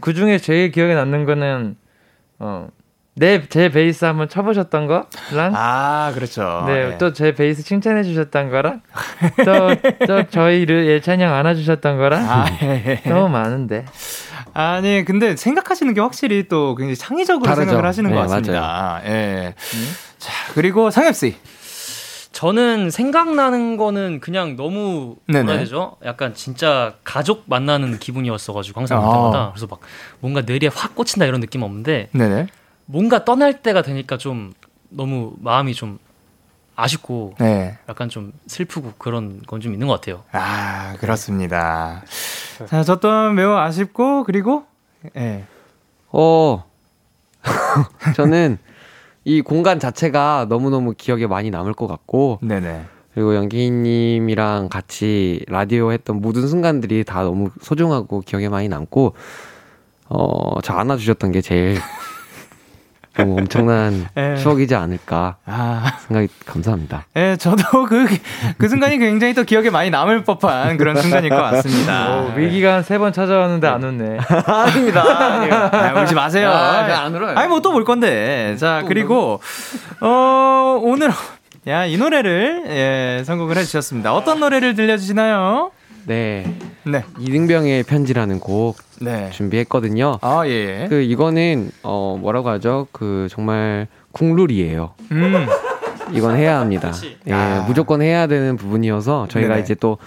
그 0.00 0.14
중에 0.14 0.38
제일 0.38 0.70
기억에 0.70 0.94
남는 0.94 1.24
거는 1.24 1.76
어. 2.38 2.68
내제 3.16 3.70
베이스 3.70 4.04
한번 4.04 4.28
쳐보셨던 4.28 4.86
거랑 4.86 5.52
아 5.54 6.12
그렇죠. 6.14 6.62
네, 6.68 6.90
네. 6.90 6.98
또 6.98 7.12
제 7.12 7.34
베이스 7.34 7.62
칭찬해 7.64 8.04
주셨던 8.04 8.50
거랑 8.50 8.80
또, 9.44 10.06
또 10.06 10.22
저희 10.30 10.64
를 10.64 10.86
예찬이 10.86 11.22
형 11.22 11.34
안아주셨던 11.34 11.98
거랑 11.98 12.24
아, 12.30 12.46
예. 12.62 13.02
너무 13.06 13.28
많은데 13.28 13.84
아니 14.54 15.04
근데 15.04 15.36
생각하시는 15.36 15.92
게 15.94 16.00
확실히 16.00 16.48
또 16.48 16.74
굉장히 16.74 16.96
창의적으로 16.96 17.44
다르죠. 17.46 17.62
생각을 17.66 17.86
하시는 17.88 18.10
것 18.10 18.16
네, 18.16 18.22
같습니다. 18.26 19.00
예. 19.04 19.54
자 20.18 20.32
그리고 20.54 20.90
상엽 20.90 21.14
씨. 21.14 21.36
저는 22.32 22.90
생각나는 22.90 23.76
거는 23.76 24.20
그냥 24.20 24.56
너무 24.56 25.16
네네. 25.26 25.42
뭐라 25.42 25.52
해야 25.58 25.64
되죠? 25.64 25.96
약간 26.04 26.32
진짜 26.34 26.94
가족 27.02 27.42
만나는 27.46 27.98
기분이었어가지고 27.98 28.80
항상 28.80 29.00
볼 29.00 29.08
아. 29.10 29.12
때마다 29.12 29.50
그래서 29.52 29.66
막 29.66 29.80
뭔가 30.20 30.40
뇌리에 30.42 30.70
확 30.72 30.94
꽂힌다 30.94 31.26
이런 31.26 31.40
느낌 31.40 31.62
없는데 31.62 32.08
네네. 32.12 32.46
뭔가 32.86 33.24
떠날 33.24 33.62
때가 33.62 33.82
되니까 33.82 34.16
좀 34.16 34.52
너무 34.90 35.34
마음이 35.40 35.74
좀 35.74 35.98
아쉽고 36.82 37.34
네. 37.38 37.78
약간 37.88 38.08
좀 38.08 38.32
슬프고 38.46 38.92
그런 38.98 39.42
건 39.46 39.60
좀 39.60 39.72
있는 39.72 39.86
것 39.86 39.94
같아요. 40.00 40.22
아 40.32 40.94
그렇습니다. 41.00 42.02
자 42.68 42.82
저 42.84 42.96
또한 42.96 43.34
매우 43.34 43.54
아쉽고 43.56 44.24
그리고 44.24 44.64
예. 45.16 45.44
어, 46.12 46.64
저는 48.16 48.58
이 49.24 49.40
공간 49.42 49.78
자체가 49.78 50.46
너무 50.48 50.70
너무 50.70 50.94
기억에 50.96 51.26
많이 51.26 51.50
남을 51.50 51.72
것 51.74 51.86
같고, 51.86 52.38
네네. 52.42 52.84
그리고 53.14 53.34
연기님이랑 53.36 54.68
같이 54.68 55.44
라디오 55.48 55.92
했던 55.92 56.20
모든 56.20 56.48
순간들이 56.48 57.04
다 57.04 57.22
너무 57.22 57.50
소중하고 57.60 58.20
기억에 58.22 58.48
많이 58.48 58.68
남고, 58.68 59.14
어, 60.08 60.60
저 60.62 60.74
안아주셨던 60.74 61.32
게 61.32 61.40
제일 61.40 61.78
너무 63.16 63.36
엄청난 63.38 64.06
예. 64.16 64.36
추억이지 64.36 64.74
않을까 64.74 65.36
아, 65.44 65.92
생각이 66.06 66.28
감사합니다. 66.46 67.04
예, 67.16 67.36
저도 67.36 67.84
그, 67.86 68.06
그 68.56 68.68
순간이 68.68 68.98
굉장히 68.98 69.34
또 69.34 69.42
기억에 69.44 69.68
많이 69.70 69.90
남을 69.90 70.24
법한 70.24 70.76
그런 70.76 70.96
순간일 70.96 71.30
것 71.30 71.36
같습니다. 71.36 72.10
어, 72.12 72.32
위기가 72.36 72.74
한 72.74 72.82
세 72.84 72.98
번 72.98 73.12
찾아왔는데 73.12 73.66
안 73.66 73.82
웃네. 73.82 74.18
아닙니다. 74.46 75.02
아, 75.96 76.00
울지 76.00 76.14
마세요. 76.14 76.50
아, 76.50 76.86
저안 76.88 77.14
울어요. 77.14 77.36
아니, 77.36 77.48
뭐 77.48 77.60
또 77.60 77.72
볼 77.72 77.84
건데. 77.84 78.56
자, 78.58 78.82
그리고, 78.86 79.40
어, 80.00 80.78
오늘, 80.82 81.10
야, 81.66 81.84
이 81.86 81.96
노래를, 81.96 82.64
예, 82.68 83.22
선곡을 83.24 83.56
해주셨습니다. 83.58 84.14
어떤 84.14 84.40
노래를 84.40 84.74
들려주시나요? 84.74 85.70
네. 86.06 86.44
네. 86.84 87.04
이등병의 87.18 87.82
편지라는 87.84 88.40
곡 88.40 88.76
네. 89.00 89.30
준비했거든요. 89.30 90.18
아, 90.20 90.46
예. 90.46 90.86
그 90.88 91.00
이거는 91.02 91.70
어 91.82 92.18
뭐라고 92.20 92.48
하죠? 92.50 92.86
그 92.92 93.28
정말 93.30 93.86
국룰이에요. 94.12 94.94
음, 95.12 95.46
이건 96.12 96.36
해야 96.36 96.58
합니다. 96.60 96.92
예, 97.26 97.32
아. 97.32 97.64
무조건 97.66 98.02
해야 98.02 98.26
되는 98.26 98.56
부분이어서 98.56 99.28
저희가 99.28 99.50
네네. 99.50 99.62
이제 99.62 99.74
또 99.74 99.98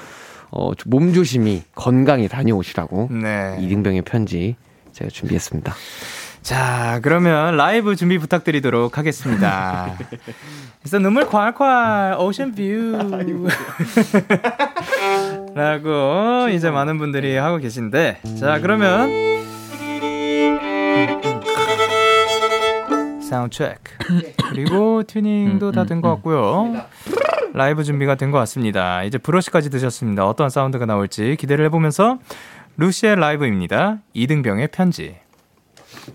어, 0.52 0.72
몸조심히 0.86 1.64
건강히 1.74 2.28
다녀오시라고 2.28 3.10
네. 3.12 3.58
이등병의 3.60 4.04
편지 4.04 4.56
제가 4.92 5.10
준비했습니다. 5.10 5.74
자, 6.44 7.00
그러면 7.02 7.56
라이브 7.56 7.96
준비 7.96 8.18
부탁드리도록 8.18 8.98
하겠습니다. 8.98 9.96
그래서 10.82 11.00
눈물 11.00 11.26
콸콸 11.26 12.20
ocean 12.20 12.54
view 12.54 12.98
라고 15.56 16.50
이제 16.50 16.70
많은 16.70 16.98
분들이 16.98 17.36
하고 17.38 17.58
계신데 17.58 18.20
자 18.38 18.60
그러면 18.60 19.10
sound 23.22 23.56
check. 23.56 23.80
그리고 24.50 25.04
튜닝도 25.04 25.72
다 25.72 25.86
된 25.86 26.02
것 26.02 26.10
같고요. 26.16 26.76
라이브 27.54 27.84
준비가 27.86 28.16
된 28.16 28.32
것 28.32 28.38
같습니다. 28.40 29.04
이제 29.04 29.18
브러쉬까지 29.18 29.70
드셨습니다. 29.70 30.28
어떤 30.28 30.50
사운드가 30.50 30.86
나올지 30.86 31.38
기대를 31.40 31.64
해보면서 31.66 32.18
루시의 32.78 33.16
라이브입니다. 33.16 34.00
이등병의 34.14 34.68
편지 34.70 35.16
오 36.08 36.12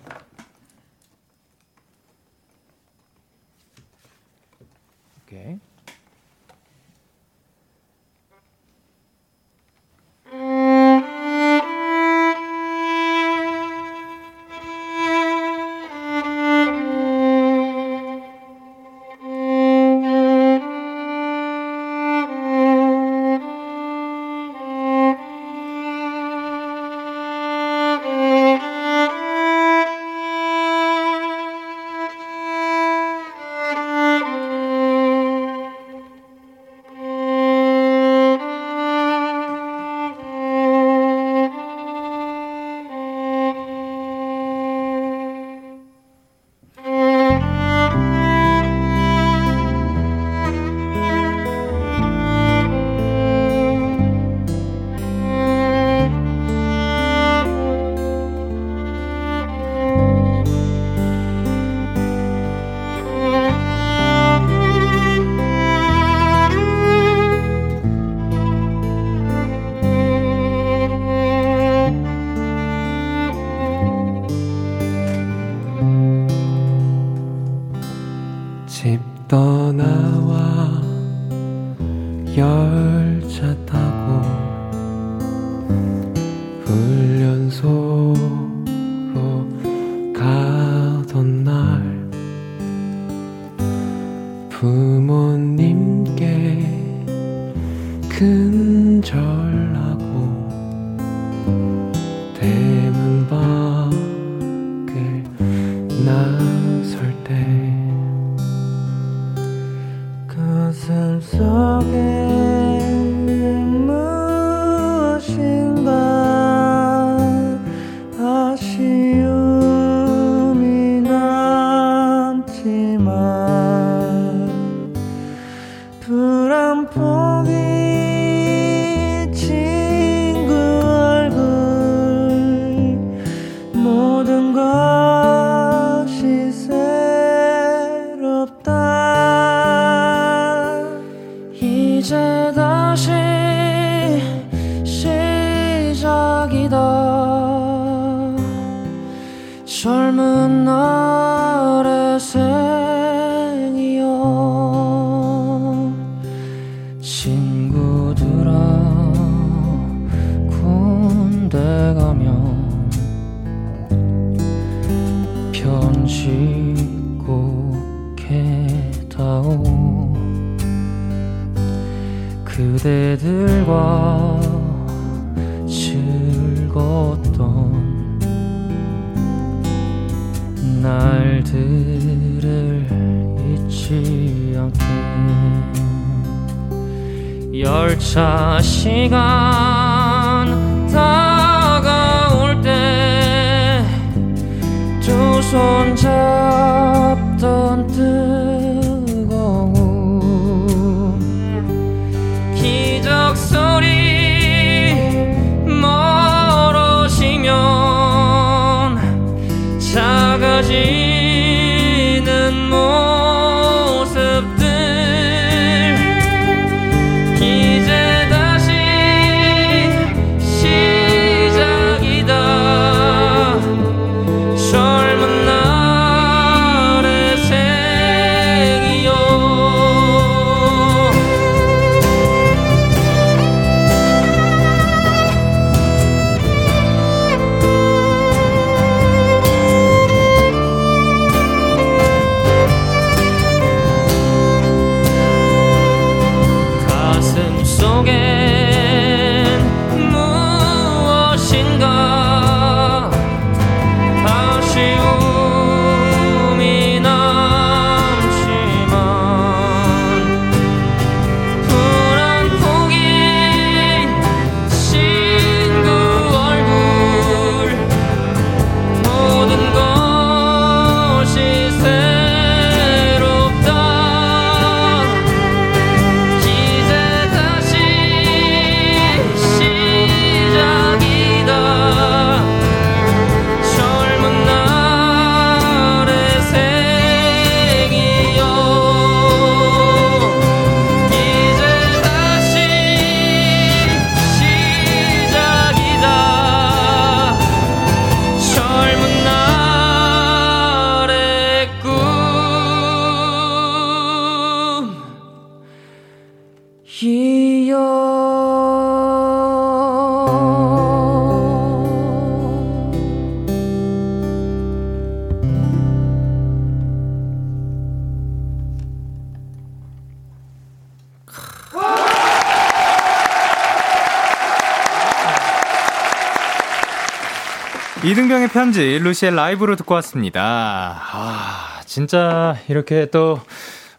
이등병의 328.99 329.01
편지 329.01 329.01
루시의 329.01 329.34
라이브로 329.34 329.76
듣고 329.76 329.94
왔습니다. 329.96 331.01
아, 331.12 331.80
진짜 331.86 332.57
이렇게 332.68 333.07
또 333.07 333.40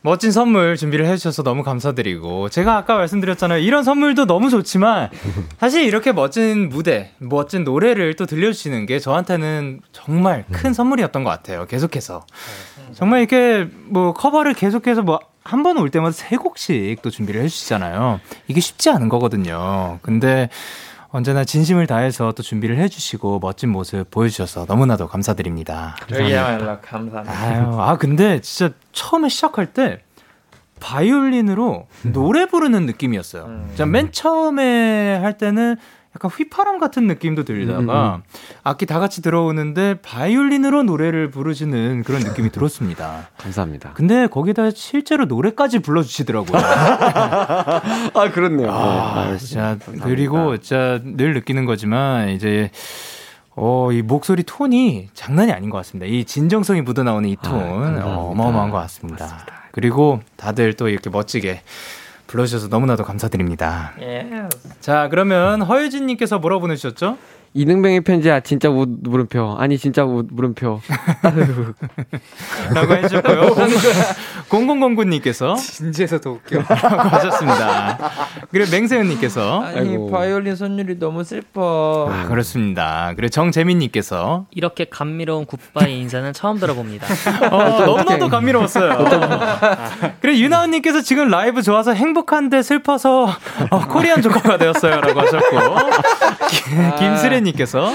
멋진 0.01 0.31
선물 0.31 0.77
준비를 0.77 1.05
해주셔서 1.05 1.43
너무 1.43 1.63
감사드리고 1.63 2.49
제가 2.49 2.77
아까 2.77 2.95
말씀드렸잖아요. 2.95 3.59
이런 3.59 3.83
선물도 3.83 4.25
너무 4.25 4.49
좋지만 4.49 5.09
사실 5.59 5.83
이렇게 5.83 6.11
멋진 6.13 6.69
무대, 6.69 7.11
멋진 7.17 7.63
노래를 7.63 8.15
또 8.15 8.25
들려주시는 8.25 8.85
게 8.85 8.99
저한테는 8.99 9.81
정말 9.91 10.45
큰 10.51 10.73
선물이었던 10.73 11.23
것 11.23 11.29
같아요. 11.29 11.65
계속해서 11.65 12.25
정말 12.93 13.19
이렇게 13.19 13.67
뭐 13.87 14.13
커버를 14.13 14.53
계속해서 14.53 15.01
뭐 15.01 15.19
한 15.45 15.63
번 15.63 15.77
올 15.79 15.89
때마다 15.89 16.11
세 16.11 16.35
곡씩 16.35 17.01
또 17.01 17.09
준비를 17.09 17.41
해주시잖아요. 17.41 18.19
이게 18.47 18.59
쉽지 18.61 18.91
않은 18.91 19.09
거거든요. 19.09 19.97
근데 20.03 20.49
언제나 21.11 21.43
진심을 21.43 21.87
다해서 21.87 22.31
또 22.33 22.43
준비를 22.43 22.77
해주시고 22.77 23.39
멋진 23.39 23.69
모습 23.69 24.09
보여주셔서 24.11 24.65
너무나도 24.67 25.07
감사드립니다. 25.07 25.95
저희야말로 26.07 26.79
감사합니다. 26.81 27.39
아유, 27.39 27.81
아 27.81 27.97
근데 27.97 28.39
진짜 28.41 28.73
처음에 28.91 29.27
시작할 29.29 29.73
때 29.73 30.03
바이올린으로 30.79 31.87
노래 32.03 32.45
부르는 32.45 32.85
느낌이었어요. 32.85 33.63
진짜 33.69 33.85
맨 33.85 34.11
처음에 34.11 35.17
할 35.17 35.37
때는 35.37 35.77
약간 36.15 36.31
휘파람 36.31 36.79
같은 36.79 37.05
느낌도 37.05 37.43
들다가 37.43 38.21
악기 38.63 38.85
다 38.87 38.99
같이 38.99 39.21
들어오는데 39.21 40.01
바이올린으로 40.01 40.83
노래를 40.83 41.29
부르시는 41.29 42.03
그런 42.03 42.21
느낌이 42.21 42.49
들었습니다. 42.49 43.29
감사합니다. 43.37 43.91
근데 43.93 44.25
거기다 44.27 44.71
실제로 44.71 45.25
노래까지 45.25 45.79
불러주시더라고요. 45.79 46.57
아, 46.59 48.31
그렇네요. 48.33 48.71
아, 48.71 49.37
진짜 49.37 49.77
그리고 50.01 50.57
진짜 50.57 50.99
늘 51.03 51.35
느끼는 51.35 51.65
거지만 51.65 52.29
이제 52.29 52.71
어, 53.55 53.91
이 53.91 54.01
목소리 54.01 54.43
톤이 54.43 55.09
장난이 55.13 55.51
아닌 55.51 55.69
것 55.69 55.77
같습니다. 55.77 56.05
이 56.11 56.23
진정성이 56.23 56.81
묻어나오는 56.81 57.29
이 57.29 57.35
톤, 57.35 58.01
어, 58.01 58.29
어마어마한 58.31 58.71
것 58.71 58.77
같습니다. 58.77 59.45
그리고 59.71 60.21
다들 60.37 60.73
또 60.73 60.89
이렇게 60.89 61.09
멋지게 61.09 61.61
불러주셔서 62.29 62.67
너무나도 62.67 63.03
감사드립니다. 63.03 63.93
예. 64.01 64.29
자, 64.79 65.07
그러면 65.09 65.61
허유진님께서 65.63 66.39
뭐라고 66.39 66.61
보내주셨죠? 66.61 67.17
이등병의 67.53 68.01
편지야 68.01 68.41
진짜 68.41 68.69
우, 68.69 68.85
물음표 68.87 69.55
아니 69.57 69.77
진짜 69.77 70.03
우, 70.05 70.23
물음표 70.29 70.79
라고 72.73 72.95
해주셨고요. 72.95 73.55
0009님께서 74.49 75.55
진지해서 75.59 76.19
더 76.19 76.31
웃겨. 76.31 76.59
하셨습니다. 76.69 77.97
그리고 78.51 78.71
맹세현님께서 78.71 79.61
아니 79.63 79.79
아이고. 79.91 80.09
바이올린 80.11 80.55
선율이 80.55 80.99
너무 80.99 81.23
슬퍼. 81.23 82.09
아, 82.11 82.27
그렇습니다. 82.27 83.13
그리고 83.15 83.29
정재민님께서 83.29 84.45
이렇게 84.51 84.85
감미로운 84.85 85.45
goodbye 85.45 85.99
인사는 85.99 86.31
처음 86.33 86.59
들어봅니다. 86.59 87.07
어, 87.51 87.85
너무나도 87.85 88.29
감미로웠어요. 88.29 88.97
그리고 90.21 90.37
유나은님께서 90.39 91.01
지금 91.01 91.29
라이브 91.29 91.61
좋아서 91.61 91.93
행복한데 91.93 92.61
슬퍼서 92.61 93.27
어, 93.69 93.87
Korean 93.87 94.21
Joker가 94.21 94.57
되었어요 94.57 95.01
라고 95.01 95.19
하셨고 95.21 95.57
아. 95.59 95.89
김- 96.49 96.95
김 96.97 97.17
수래님께서 97.39 97.91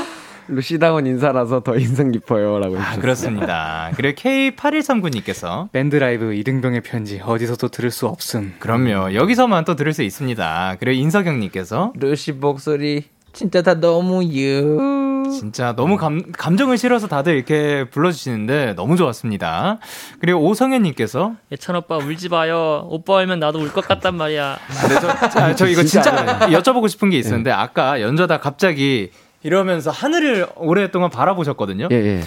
루시다운 0.48 1.06
인사라서 1.06 1.60
더 1.60 1.76
인상 1.76 2.10
깊어요라고 2.12 2.78
아. 2.78 2.96
그렇습니다. 2.96 3.90
그리고 3.96 4.20
K8139님께서 4.20 5.70
밴드 5.72 5.96
라이브 5.96 6.34
이등병의 6.34 6.82
편지 6.82 7.20
어디서도 7.24 7.68
들을 7.68 7.90
수 7.90 8.06
없음. 8.06 8.54
그럼요 8.58 9.14
여기서만 9.14 9.64
또 9.64 9.74
들을 9.74 9.92
수 9.94 10.02
있습니다. 10.02 10.76
그리고 10.80 11.00
인석영님께서 11.00 11.92
루시 11.96 12.32
목소리 12.32 13.04
진짜 13.32 13.62
다 13.62 13.74
너무 13.80 14.22
유. 14.24 15.04
진짜 15.32 15.74
너무 15.74 15.96
감, 15.96 16.20
감정을 16.32 16.76
실어서 16.76 17.08
다들 17.08 17.34
이렇게 17.34 17.84
불러주시는데 17.90 18.74
너무 18.76 18.96
좋았습니다. 18.96 19.78
그리고 20.20 20.40
오성현님께서 20.40 21.32
예찬 21.50 21.74
오빠 21.76 21.96
울지 21.96 22.28
마요. 22.28 22.86
오빠 22.90 23.14
울면 23.14 23.40
나도 23.40 23.58
울 23.58 23.70
것 23.72 23.88
같단 23.88 24.14
말이야. 24.16 24.58
네, 24.88 24.94
저, 25.00 25.40
아, 25.40 25.54
저 25.54 25.66
이거 25.66 25.82
진짜 25.82 26.12
여쭤보고 26.50 26.88
싶은 26.90 27.08
게 27.08 27.18
있었는데 27.18 27.50
아까 27.50 28.02
연저다 28.02 28.38
갑자기 28.38 29.10
이러면서 29.44 29.90
하늘을 29.92 30.48
오랫동안 30.56 31.10
바라보셨거든요. 31.10 31.88
예, 31.92 31.94
예. 31.96 32.20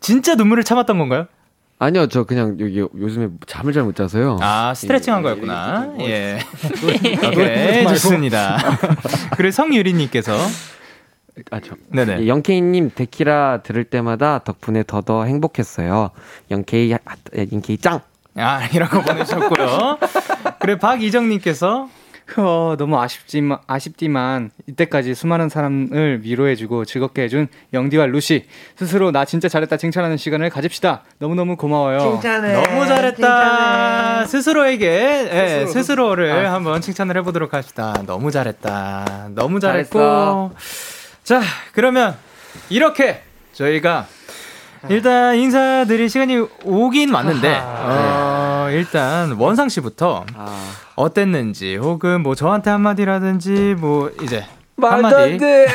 진짜 0.00 0.34
눈물을 0.34 0.64
참았던 0.64 0.98
건가요? 0.98 1.26
아니요, 1.78 2.06
저 2.08 2.24
그냥 2.24 2.56
여기 2.60 2.78
요즘에 2.78 3.28
잠을 3.46 3.72
잘 3.72 3.84
못 3.84 3.94
자서요. 3.94 4.38
아 4.40 4.72
스트레칭 4.74 5.12
한 5.12 5.22
거였구나. 5.22 5.94
예. 6.00 6.38
오케이 7.26 7.86
좋습니다. 7.88 8.58
그리고 9.36 9.50
성유리님께서 9.52 10.36
아, 11.50 11.60
저. 11.60 11.74
네네. 11.88 12.20
예, 12.22 12.28
영케이님 12.28 12.92
데키라 12.94 13.62
들을 13.62 13.84
때마다 13.84 14.38
덕분에 14.38 14.84
더더 14.86 15.24
행복했어요. 15.24 16.10
영케이, 16.50 16.94
아, 16.94 16.98
예, 17.36 17.46
영케이 17.52 17.76
짱! 17.76 18.00
아 18.36 18.64
이라고 18.72 19.00
보내셨고요. 19.02 19.98
그리고 20.60 20.78
박이정님께서 20.78 21.88
어, 22.38 22.74
너무 22.78 22.98
아쉽지만, 22.98 23.58
아쉽지만, 23.66 24.50
이때까지 24.66 25.14
수많은 25.14 25.48
사람을 25.50 26.20
위로해주고 26.22 26.84
즐겁게 26.86 27.22
해준 27.22 27.48
영디와 27.72 28.06
루시. 28.06 28.46
스스로 28.76 29.12
나 29.12 29.24
진짜 29.24 29.48
잘했다 29.48 29.76
칭찬하는 29.76 30.16
시간을 30.16 30.48
가집시다. 30.50 31.02
너무너무 31.18 31.56
고마워요. 31.56 31.98
너무 31.98 32.86
잘했다. 32.86 34.24
스스로에게 34.26 34.86
예, 35.32 35.66
스스로를 35.66 36.50
한번 36.50 36.80
칭찬을 36.80 37.16
해보도록 37.18 37.52
합시다. 37.52 37.94
너무 38.06 38.30
잘했다. 38.30 39.28
너무 39.34 39.60
잘했고. 39.60 39.98
잘했어. 39.98 40.52
자, 41.24 41.42
그러면 41.72 42.16
이렇게 42.70 43.22
저희가 43.52 44.06
일단 44.88 45.36
인사드릴 45.36 46.08
시간이 46.10 46.36
오긴 46.64 47.12
왔는데, 47.14 47.54
어, 47.62 48.23
일단 48.70 49.32
원상 49.32 49.68
씨부터 49.68 50.24
아, 50.36 50.70
어땠는지, 50.96 51.76
혹은 51.76 52.22
뭐 52.22 52.34
저한테 52.34 52.70
한마디라든지, 52.70 53.76
뭐 53.78 54.10
이제 54.22 54.44
말도 54.76 55.06
한마디. 55.06 55.32
안 55.32 55.38
돼. 55.38 55.66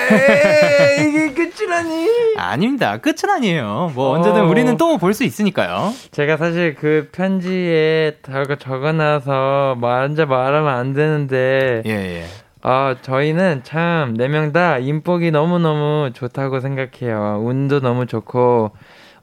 이게 1.08 1.34
끝이라니. 1.34 2.08
아닙니다. 2.38 2.98
끝은 2.98 3.30
아니에요. 3.30 3.92
뭐 3.96 4.10
언제든 4.18 4.42
어. 4.42 4.48
우리는 4.48 4.76
또 4.78 4.98
볼 4.98 5.14
수 5.14 5.24
있으니까요. 5.24 5.94
제가 6.12 6.38
사실 6.38 6.76
그 6.76 7.10
편지에 7.12 8.18
적어 8.24 8.56
적어놔서 8.56 9.78
먼저 9.80 10.26
말하면 10.26 10.68
안 10.74 10.94
되는데 10.94 11.82
예, 11.86 11.92
예. 11.92 12.26
아 12.62 12.96
저희는 13.02 13.64
참 13.64 14.16
네 14.18 14.28
명 14.28 14.52
다 14.52 14.78
인복이 14.80 15.32
너무 15.32 15.60
너무 15.60 16.12
좋다고 16.14 16.60
생각해요. 16.60 17.42
운도 17.44 17.80
너무 17.80 18.06
좋고 18.06 18.72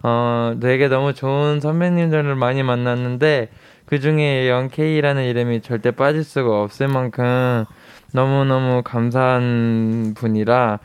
어 0.03 0.55
되게 0.61 0.88
너무 0.88 1.14
좋은 1.14 1.61
선배님들을 1.61 2.34
많이 2.34 2.62
만났는데 2.62 3.49
그 3.86 4.01
중에 4.01 4.49
영케이라는 4.49 5.24
이름이 5.24 5.62
절대 5.62 5.90
빠질 5.90 6.24
수가 6.24 6.62
없을 6.62 6.88
만큼 6.88 7.64
너무 8.12 8.44
너무 8.44 8.82
감사한 8.84 10.14
분이라 10.16 10.78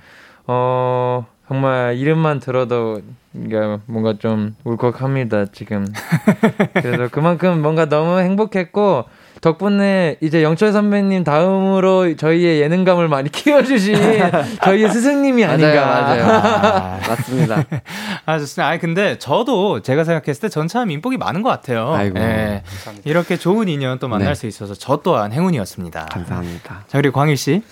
어 0.47 1.25
정말 1.51 1.97
이름만 1.97 2.39
들어도 2.39 3.01
이게 3.33 3.57
뭔가 3.85 4.13
좀 4.17 4.55
울컥합니다 4.63 5.47
지금. 5.47 5.85
그래서 6.73 7.09
그만큼 7.09 7.61
뭔가 7.61 7.89
너무 7.89 8.19
행복했고 8.19 9.03
덕분에 9.41 10.17
이제 10.21 10.43
영철 10.43 10.71
선배님 10.71 11.23
다음으로 11.23 12.15
저희의 12.15 12.61
예능감을 12.61 13.07
많이 13.07 13.29
키워주신 13.33 13.95
저희의 14.63 14.89
스승님이 14.91 15.43
아닌가. 15.45 15.85
맞아요, 15.85 16.25
맞아요. 16.27 16.99
맞습니다. 17.09 17.65
아, 18.25 18.37
좋습니다. 18.39 18.69
아, 18.69 18.77
근데 18.77 19.17
저도 19.17 19.81
제가 19.81 20.03
생각했을 20.03 20.41
때 20.41 20.49
전 20.49 20.67
참 20.67 20.91
인복이 20.91 21.17
많은 21.17 21.41
것 21.41 21.49
같아요. 21.49 21.91
아이고. 21.93 22.19
예. 22.19 22.61
이렇게 23.03 23.35
좋은 23.35 23.67
인연 23.67 23.97
또 23.99 24.07
만날 24.07 24.29
네. 24.29 24.35
수 24.35 24.45
있어서 24.47 24.73
저 24.75 24.97
또한 25.03 25.33
행운이었습니다. 25.33 26.05
감사합니다. 26.05 26.83
자, 26.87 26.97
그리고 26.99 27.13
광일 27.19 27.35
씨. 27.35 27.63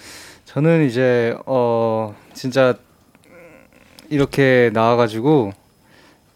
저는 0.46 0.88
이제, 0.88 1.38
어, 1.46 2.16
진짜, 2.34 2.74
이렇게 4.10 4.72
나와가지고, 4.74 5.54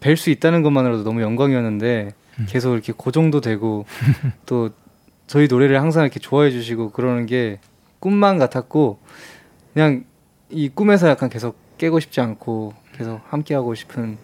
뵐 0.00 0.16
수 0.16 0.30
있다는 0.30 0.62
것만으로도 0.62 1.02
너무 1.02 1.20
영광이었는데, 1.22 2.12
계속 2.46 2.74
이렇게 2.74 2.92
고정도 2.96 3.40
되고, 3.40 3.84
또, 4.46 4.70
저희 5.26 5.46
노래를 5.48 5.80
항상 5.80 6.04
이렇게 6.04 6.20
좋아해 6.20 6.50
주시고, 6.50 6.90
그러는 6.90 7.26
게 7.26 7.58
꿈만 8.00 8.38
같았고, 8.38 8.98
그냥 9.72 10.04
이 10.50 10.68
꿈에서 10.68 11.08
약간 11.08 11.28
계속 11.30 11.56
깨고 11.78 12.00
싶지 12.00 12.20
않고, 12.20 12.74
계속 12.96 13.20
함께 13.28 13.54
하고 13.54 13.74
싶은 13.74 14.18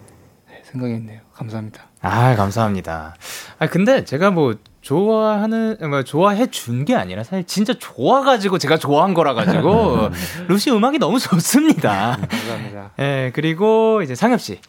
생각했네요. 0.63 1.19
감사합니다. 1.33 1.87
아, 2.01 2.35
감사합니다. 2.35 3.15
아, 3.59 3.67
근데 3.67 4.05
제가 4.05 4.31
뭐, 4.31 4.55
좋아하는, 4.81 5.77
뭐, 5.89 6.03
좋아해 6.03 6.47
준 6.49 6.85
게 6.85 6.95
아니라 6.95 7.23
사실 7.23 7.43
진짜 7.45 7.73
좋아가지고 7.77 8.57
제가 8.57 8.77
좋아한 8.77 9.13
거라 9.13 9.33
가지고, 9.33 10.09
루시 10.47 10.71
음악이 10.71 10.97
너무 10.99 11.19
좋습니다. 11.19 12.17
감사합니다. 12.29 12.91
예, 12.99 13.31
그리고 13.35 14.01
이제 14.01 14.15
상엽 14.15 14.39
씨. 14.41 14.59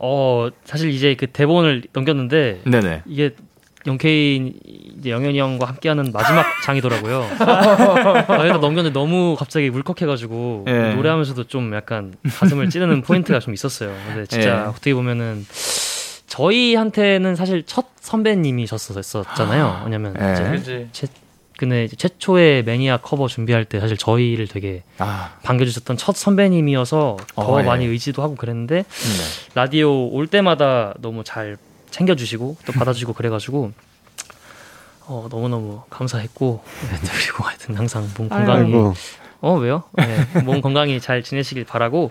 어 0.00 0.48
사실 0.64 0.90
이제 0.90 1.16
그 1.16 1.26
대본을 1.26 1.84
넘겼는데 1.92 2.62
네네. 2.66 3.02
이게 3.06 3.34
영케인 3.88 4.54
이제 4.98 5.10
영현이 5.10 5.38
형과 5.38 5.66
함께하는 5.66 6.12
마지막 6.12 6.44
장이더라고요. 6.64 7.26
여기다 8.28 8.58
넘겼는데 8.58 8.90
너무 8.92 9.34
갑자기 9.36 9.68
울컥해가지고 9.68 10.66
예. 10.68 10.94
노래하면서도 10.94 11.44
좀 11.44 11.74
약간 11.74 12.14
가슴을 12.38 12.68
찌르는 12.70 13.02
포인트가 13.02 13.40
좀 13.40 13.54
있었어요. 13.54 13.94
근데 14.06 14.26
진짜 14.26 14.48
예. 14.48 14.68
어떻게 14.68 14.94
보면은 14.94 15.46
저희한테는 16.26 17.34
사실 17.34 17.64
첫 17.64 17.86
선배님이셨었잖아요. 18.00 19.82
왜냐면 19.84 20.14
예. 20.20 20.56
이제. 20.56 20.88
최, 20.92 21.06
근데 21.56 21.84
이제 21.84 21.96
최초의 21.96 22.62
매니아 22.62 22.98
커버 22.98 23.26
준비할 23.26 23.64
때 23.64 23.80
사실 23.80 23.96
저희를 23.96 24.46
되게 24.46 24.84
아, 24.98 25.32
반겨주셨던 25.42 25.96
첫 25.96 26.14
선배님이어서 26.14 27.16
더 27.34 27.42
어, 27.42 27.60
예. 27.60 27.64
많이 27.64 27.84
의지도 27.84 28.22
하고 28.22 28.36
그랬는데 28.36 28.84
네. 28.84 28.84
라디오 29.54 30.06
올 30.06 30.28
때마다 30.28 30.94
너무 31.00 31.24
잘 31.24 31.56
챙겨주시고 31.90 32.56
또 32.66 32.72
받아주시고 32.72 33.12
그래가지고 33.14 33.72
어, 35.06 35.26
너무너무 35.30 35.82
감사했고 35.90 36.62
네, 36.90 36.98
그리고 37.02 37.44
하여튼 37.44 37.76
항상 37.76 38.08
몸 38.16 38.28
건강히 38.28 38.64
아이고. 38.74 38.94
어 39.40 39.54
왜요? 39.54 39.84
네, 39.92 40.40
몸 40.44 40.60
건강히 40.60 41.00
잘 41.00 41.22
지내시길 41.22 41.64
바라고 41.64 42.10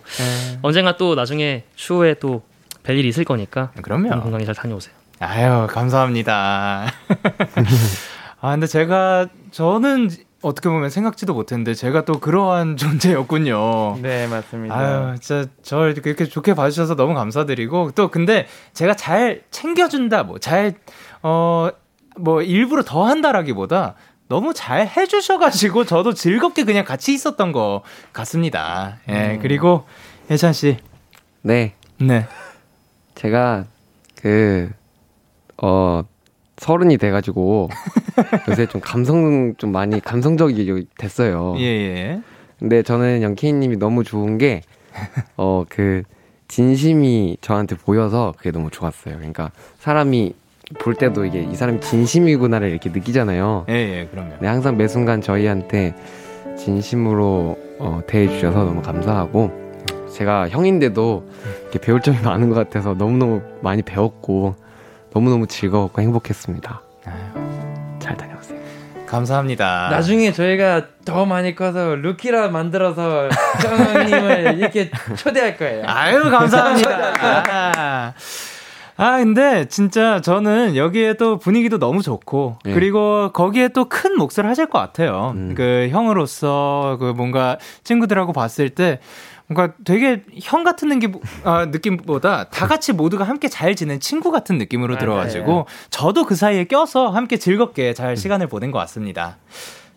언젠가 0.61 0.97
또 0.97 1.15
나중에 1.15 1.63
추후에 1.75 2.15
또 2.15 2.41
뵐 2.84 2.95
일이 2.97 3.09
있을 3.09 3.25
거니까 3.25 3.71
몸 3.75 3.82
그럼요. 3.82 4.09
건강히 4.21 4.45
잘 4.45 4.55
다녀오세요. 4.55 4.95
아유, 5.19 5.67
감사합니다. 5.69 6.86
아, 8.39 8.51
근데 8.51 8.65
제가, 8.65 9.28
저는 9.51 10.09
어떻게 10.41 10.69
보면 10.69 10.89
생각지도 10.89 11.33
못했는데, 11.33 11.73
제가 11.73 12.05
또 12.05 12.19
그러한 12.19 12.77
존재였군요. 12.77 13.97
네, 14.01 14.27
맞습니다. 14.27 14.75
아유, 14.77 15.15
진짜 15.19 15.49
절 15.63 15.93
그렇게 15.95 16.25
좋게 16.25 16.53
봐주셔서 16.53 16.95
너무 16.95 17.13
감사드리고, 17.13 17.91
또 17.95 18.09
근데 18.09 18.47
제가 18.73 18.95
잘 18.95 19.43
챙겨준다, 19.51 20.23
뭐, 20.23 20.39
잘, 20.39 20.75
어, 21.23 21.69
뭐, 22.17 22.41
일부러 22.41 22.83
더 22.83 23.05
한다라기보다, 23.05 23.95
너무 24.27 24.53
잘 24.53 24.88
해주셔가지고, 24.88 25.85
저도 25.85 26.13
즐겁게 26.13 26.63
그냥 26.65 26.85
같이 26.85 27.13
있었던 27.13 27.51
것 27.51 27.81
같습니다. 28.13 28.97
예, 29.09 29.39
그리고, 29.41 29.85
예찬 30.29 30.53
씨. 30.53 30.77
네. 31.41 31.73
네. 31.97 32.27
제가 33.15 33.65
그, 34.21 34.69
어, 35.57 36.03
서른이 36.57 36.97
돼가지고 36.97 37.69
요새 38.49 38.65
좀 38.65 38.81
감성, 38.81 39.53
좀 39.57 39.71
많이 39.71 39.99
감성적이 39.99 40.87
됐어요. 40.97 41.55
예, 41.59 41.63
예. 41.63 42.21
근데 42.59 42.81
저는 42.81 43.21
영케이님이 43.21 43.77
너무 43.77 44.03
좋은 44.03 44.37
게, 44.37 44.61
어, 45.37 45.63
그, 45.69 46.03
진심이 46.47 47.37
저한테 47.41 47.75
보여서 47.75 48.33
그게 48.37 48.51
너무 48.51 48.71
좋았어요. 48.71 49.17
그러니까 49.17 49.51
사람이 49.79 50.33
볼 50.79 50.95
때도 50.95 51.25
이게 51.25 51.43
이 51.43 51.55
사람이 51.55 51.81
진심이구나를 51.81 52.69
이렇게 52.69 52.89
느끼잖아요. 52.89 53.65
예, 53.69 53.73
예, 53.73 54.07
그럼요. 54.09 54.35
네, 54.39 54.47
항상 54.47 54.77
매 54.77 54.87
순간 54.87 55.21
저희한테 55.21 55.93
진심으로 56.57 57.57
어, 57.79 58.01
대해주셔서 58.07 58.63
너무 58.63 58.81
감사하고 58.81 59.51
제가 60.13 60.49
형인데도 60.49 61.29
이렇게 61.63 61.79
배울 61.79 62.01
점이 62.01 62.17
많은 62.21 62.49
것 62.49 62.55
같아서 62.55 62.93
너무너무 62.93 63.41
많이 63.61 63.81
배웠고 63.81 64.55
너무너무 65.18 65.47
즐거웠고 65.47 65.99
행복했습니다. 65.99 66.82
잘 67.97 68.15
다녀오세요. 68.15 68.59
감사합니다. 69.07 69.89
나중에 69.89 70.32
저희가 70.32 70.84
더 71.05 71.26
많이 71.26 71.55
커서 71.55 71.95
루키라 71.95 72.49
만들어서 72.49 73.28
형님을 73.88 74.57
이렇게 74.59 74.91
초대할 75.15 75.57
거예요. 75.57 75.86
아유, 75.88 76.22
감사합니다. 76.30 77.13
아, 77.20 78.13
아, 78.97 79.18
근데 79.18 79.65
진짜 79.65 80.22
저는 80.22 80.76
여기에 80.76 81.13
또 81.15 81.39
분위기도 81.39 81.80
너무 81.80 82.03
좋고, 82.03 82.57
예. 82.68 82.74
그리고 82.74 83.32
거기에 83.32 83.70
또 83.70 83.86
큰 83.86 84.18
몫을 84.18 84.47
하실 84.47 84.68
것 84.68 84.78
같아요. 84.78 85.34
음. 85.36 85.55
그 85.55 85.88
형으로서 85.91 86.97
그 86.99 87.05
뭔가 87.15 87.57
친구들하고 87.84 88.34
봤을 88.34 88.70
때 88.70 88.99
뭔가 89.49 89.73
되게 89.85 90.23
형 90.41 90.63
같은 90.63 90.89
느낌, 90.89 91.13
아, 91.43 91.65
느낌보다 91.65 92.45
다 92.49 92.67
같이 92.67 92.91
모두가 92.91 93.23
함께 93.23 93.47
잘 93.47 93.75
지낸 93.75 93.99
친구 93.99 94.29
같은 94.31 94.57
느낌으로 94.57 94.95
맞아요. 94.95 94.99
들어가지고 94.99 95.67
저도 95.89 96.25
그 96.25 96.35
사이에 96.35 96.65
껴서 96.65 97.09
함께 97.09 97.37
즐겁게 97.37 97.93
잘 97.93 98.17
시간을 98.17 98.47
보낸 98.47 98.71
것 98.71 98.79
같습니다. 98.79 99.37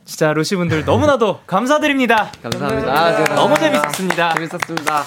진짜 0.04 0.32
루시 0.32 0.54
분들 0.56 0.84
너무나도 0.84 1.40
감사드립니다. 1.48 2.30
감사합니다. 2.42 2.92
아, 2.92 3.16
제가 3.16 3.34
너무 3.34 3.58
재밌었습니다. 3.58 4.34
재밌었습니다. 4.34 5.04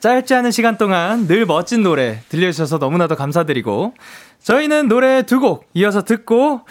짧지 0.00 0.34
않은 0.34 0.50
시간 0.50 0.76
동안 0.78 1.26
늘 1.28 1.46
멋진 1.46 1.82
노래 1.82 2.20
들려주셔서 2.28 2.78
너무나도 2.78 3.14
감사드리고 3.16 3.94
저희는 4.42 4.88
노래 4.88 5.22
두 5.22 5.38
곡 5.38 5.68
이어서 5.74 6.02
듣고 6.02 6.62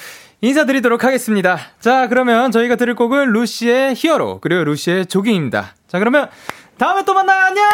인사드리도록 0.41 1.03
하겠습니다. 1.03 1.57
자, 1.79 2.07
그러면 2.07 2.51
저희가 2.51 2.75
들을 2.75 2.95
곡은 2.95 3.31
루시의 3.31 3.93
히어로 3.95 4.39
그리고 4.41 4.63
루시의 4.63 5.05
조깅입니다. 5.05 5.75
자, 5.91 5.99
그러면 5.99 6.29
다음에 6.77 7.03
또 7.03 7.13
만나요. 7.13 7.47
안녕. 7.47 7.67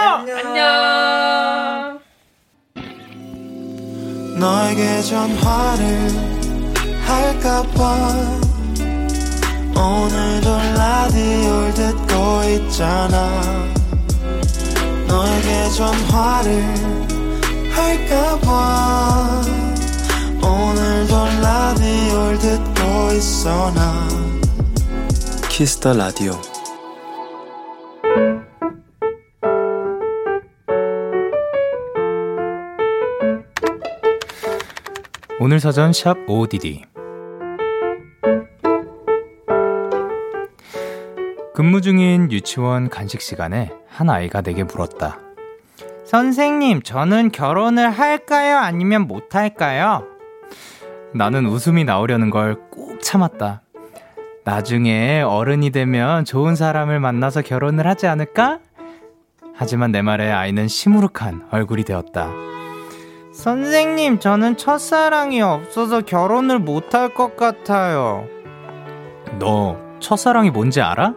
안녕. 0.44 2.00
너에게 4.40 5.02
전화를 5.04 6.10
할까봐 7.06 8.14
오늘도 9.76 10.58
라디오를 10.78 11.74
듣고 11.76 12.44
있잖아 12.44 13.68
너에게 15.08 15.70
전화를 15.70 16.64
할까봐 17.72 19.42
오늘도 20.42 21.26
라디오를 21.42 22.40
듣고 22.40 23.12
있어 23.14 23.72
나 23.74 24.08
키스 25.50 25.77
더 25.77 25.94
라디오 25.94 26.57
오늘 35.40 35.60
사전 35.60 35.94
샵 35.94 36.18
ODD 36.28 36.84
근무 41.54 41.82
중인 41.82 42.32
유치원 42.32 42.90
간식 42.90 43.22
시간에 43.22 43.72
한 43.88 44.10
아이가 44.10 44.42
내게 44.42 44.64
물었다. 44.64 45.20
선생님, 46.06 46.82
저는 46.82 47.32
결혼을 47.32 47.92
할까요? 47.92 48.58
아니면 48.58 49.08
못 49.08 49.36
할까요? 49.36 50.08
나는 51.14 51.46
웃음이 51.46 51.84
나오려는 51.84 52.32
걸꾹 52.32 53.00
참았다. 53.00 53.62
나중에 54.44 55.22
어른이 55.22 55.70
되면 55.70 56.26
좋은 56.26 56.56
사람을 56.56 57.00
만나서 57.00 57.44
결혼을 57.44 57.86
하지 57.86 58.08
않을까? 58.08 58.60
하지만 59.54 59.92
내 59.92 60.02
말에 60.02 60.32
아이는 60.32 60.68
시무룩한 60.68 61.50
얼굴이 61.52 61.84
되었다. 61.84 62.57
선생님, 63.38 64.18
저는 64.20 64.58
첫사랑이 64.58 65.44
없어서 65.44 66.02
결혼을 66.02 66.58
못할 66.58 67.14
것 67.14 67.38
같아요. 67.38 68.26
너 69.38 69.78
첫사랑이 70.00 70.50
뭔지 70.50 70.82
알아? 70.82 71.14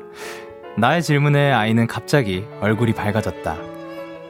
나의 0.76 1.02
질문에 1.02 1.50
아이는 1.50 1.86
갑자기 1.86 2.44
얼굴이 2.60 2.92
밝아졌다. 2.92 3.56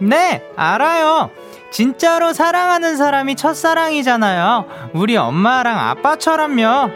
네, 0.03 0.41
알아요. 0.55 1.31
진짜로 1.73 2.33
사랑하는 2.33 2.97
사람이 2.97 3.35
첫사랑이잖아요. 3.35 4.67
우리 4.95 5.17
엄마랑 5.17 5.77
아빠처럼요. 5.77 6.91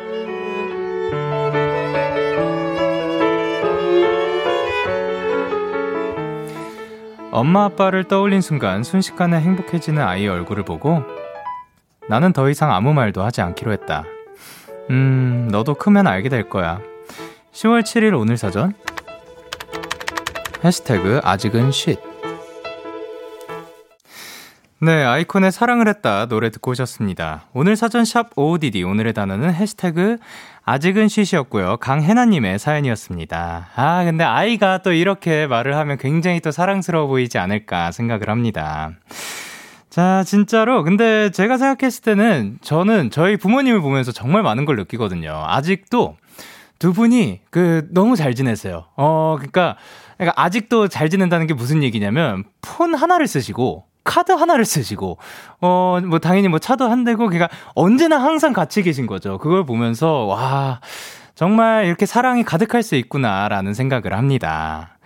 엄마 7.34 7.64
아빠를 7.64 8.04
떠올린 8.04 8.40
순간 8.40 8.84
순식간에 8.84 9.40
행복해지는 9.40 10.00
아이의 10.00 10.28
얼굴을 10.28 10.64
보고 10.64 11.02
나는 12.08 12.32
더 12.32 12.48
이상 12.48 12.72
아무 12.72 12.94
말도 12.94 13.24
하지 13.24 13.40
않기로 13.40 13.72
했다. 13.72 14.04
음, 14.90 15.48
너도 15.50 15.74
크면 15.74 16.06
알게 16.06 16.28
될 16.28 16.48
거야. 16.48 16.78
10월 17.52 17.82
7일 17.82 18.16
오늘 18.16 18.36
사전 18.36 18.72
해시태그 20.62 21.22
아직은 21.24 21.72
쉿 21.72 21.98
네, 24.78 25.02
아이콘의 25.02 25.50
사랑을 25.50 25.88
했다 25.88 26.26
노래 26.26 26.50
듣고 26.50 26.70
오셨습니다. 26.70 27.46
오늘 27.52 27.74
사전 27.74 28.04
샵 28.04 28.30
OODD 28.36 28.84
오늘의 28.84 29.12
단어는 29.12 29.52
해시태그 29.52 30.18
아직은 30.66 31.08
쉿이었고요. 31.08 31.76
강혜나님의 31.76 32.58
사연이었습니다. 32.58 33.68
아, 33.74 34.04
근데 34.04 34.24
아이가 34.24 34.78
또 34.78 34.92
이렇게 34.92 35.46
말을 35.46 35.76
하면 35.76 35.98
굉장히 35.98 36.40
또 36.40 36.50
사랑스러워 36.50 37.06
보이지 37.06 37.36
않을까 37.38 37.92
생각을 37.92 38.30
합니다. 38.30 38.92
자, 39.90 40.24
진짜로. 40.24 40.82
근데 40.82 41.30
제가 41.30 41.58
생각했을 41.58 42.02
때는 42.02 42.58
저는 42.62 43.10
저희 43.10 43.36
부모님을 43.36 43.80
보면서 43.80 44.10
정말 44.10 44.42
많은 44.42 44.64
걸 44.64 44.76
느끼거든요. 44.76 45.44
아직도 45.46 46.16
두 46.78 46.92
분이 46.92 47.40
그 47.50 47.86
너무 47.90 48.16
잘 48.16 48.34
지내세요. 48.34 48.86
어, 48.96 49.36
그러니까, 49.38 49.76
그러니까 50.16 50.42
아직도 50.42 50.88
잘 50.88 51.10
지낸다는 51.10 51.46
게 51.46 51.54
무슨 51.54 51.82
얘기냐면 51.82 52.44
폰 52.62 52.94
하나를 52.94 53.26
쓰시고 53.26 53.84
카드 54.04 54.32
하나를 54.32 54.64
쓰시고 54.64 55.18
어 55.60 56.00
뭐 56.04 56.18
당연히 56.18 56.48
뭐 56.48 56.58
차도 56.58 56.88
한 56.88 57.04
대고 57.04 57.28
그러니까 57.28 57.48
언제나 57.74 58.18
항상 58.22 58.52
같이 58.52 58.82
계신 58.82 59.06
거죠. 59.06 59.38
그걸 59.38 59.64
보면서 59.64 60.24
와 60.24 60.80
정말 61.34 61.86
이렇게 61.86 62.06
사랑이 62.06 62.44
가득할 62.44 62.82
수 62.82 62.94
있구나라는 62.96 63.74
생각을 63.74 64.12
합니다. 64.12 64.98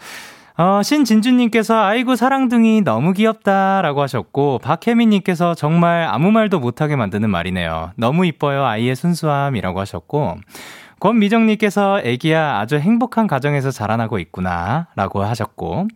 어, 0.57 0.83
신진주님께서 0.83 1.81
아이고 1.81 2.17
사랑둥이 2.17 2.81
너무 2.83 3.13
귀엽다라고 3.13 4.03
하셨고 4.03 4.59
박혜민님께서 4.59 5.55
정말 5.55 6.09
아무 6.11 6.33
말도 6.33 6.59
못하게 6.59 6.97
만드는 6.97 7.31
말이네요. 7.31 7.93
너무 7.97 8.27
이뻐요 8.27 8.65
아이의 8.65 8.97
순수함이라고 8.97 9.79
하셨고 9.79 10.39
권미정님께서 10.99 12.01
애기야 12.03 12.59
아주 12.59 12.77
행복한 12.77 13.29
가정에서 13.29 13.71
자라나고 13.71 14.19
있구나라고 14.19 15.23
하셨고 15.23 15.87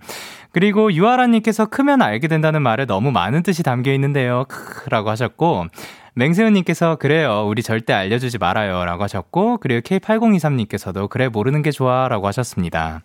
그리고 0.52 0.92
유아라님께서 0.92 1.66
크면 1.66 2.02
알게 2.02 2.28
된다는 2.28 2.62
말에 2.62 2.84
너무 2.84 3.10
많은 3.10 3.42
뜻이 3.42 3.62
담겨 3.62 3.92
있는데요 3.94 4.44
크라고 4.48 5.10
하셨고 5.10 5.66
맹세훈님께서 6.14 6.96
그래요 6.96 7.46
우리 7.48 7.62
절대 7.62 7.92
알려주지 7.92 8.38
말아요 8.38 8.84
라고 8.84 9.02
하셨고 9.02 9.58
그리고 9.58 9.80
K8023님께서도 9.80 11.08
그래 11.08 11.28
모르는 11.28 11.62
게 11.62 11.70
좋아 11.70 12.08
라고 12.08 12.26
하셨습니다. 12.26 13.00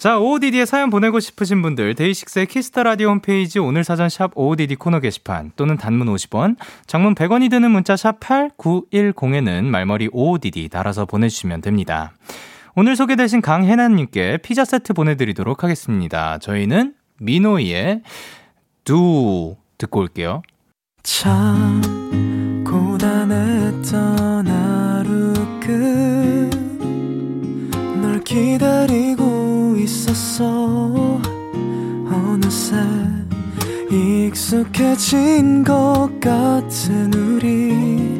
자, 0.00 0.18
OODD에 0.18 0.64
사연 0.64 0.88
보내고 0.88 1.20
싶으신 1.20 1.60
분들, 1.60 1.94
데이식스의 1.94 2.46
키스 2.46 2.70
더 2.70 2.84
라디오 2.84 3.10
홈페이지 3.10 3.58
오늘 3.58 3.84
사전 3.84 4.08
샵 4.08 4.30
OODD 4.34 4.76
코너 4.76 4.98
게시판 4.98 5.52
또는 5.56 5.76
단문 5.76 6.06
50원, 6.06 6.56
장문 6.86 7.14
100원이 7.14 7.50
드는 7.50 7.70
문자 7.70 7.96
샵 7.98 8.18
8910에는 8.18 9.64
말머리 9.64 10.08
OODD 10.10 10.70
달아서 10.70 11.04
보내주시면 11.04 11.60
됩니다. 11.60 12.14
오늘 12.76 12.94
소개되신 12.96 13.40
강혜나님께 13.40 14.38
피자 14.38 14.64
세트 14.64 14.92
보내드리도록 14.92 15.64
하겠습니다. 15.64 16.38
저희는 16.38 16.94
민호이의 17.18 18.02
두 18.84 19.56
듣고 19.76 20.00
올게요. 20.00 20.42
참 21.02 21.80
고단했던 22.64 24.46
하루 24.46 25.32
끝널 28.00 28.20
기다리고 28.22 29.74
있었어 29.78 31.20
어느새 32.06 32.76
익숙해진 33.90 35.64
것 35.64 36.08
같은 36.20 37.12
우리 37.14 38.19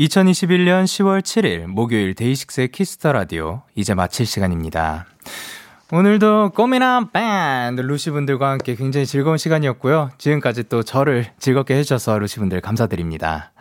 2021년 0.00 0.84
10월 0.84 1.20
7일 1.20 1.66
목요일 1.66 2.14
데이식스의 2.14 2.68
키스 2.68 2.95
더 2.95 3.12
라디오 3.12 3.60
이제 3.74 3.92
마칠 3.92 4.24
시간입니다. 4.24 5.04
오늘도 5.92 6.52
꽃미남 6.54 7.10
밴드 7.10 7.82
루시분들과 7.82 8.50
함께 8.50 8.76
굉장히 8.76 9.04
즐거운 9.04 9.36
시간이었고요. 9.36 10.10
지금까지 10.16 10.70
또 10.70 10.82
저를 10.82 11.26
즐겁게 11.38 11.74
해주셔서 11.74 12.18
루시분들 12.18 12.62
감사드립니다. 12.62 13.52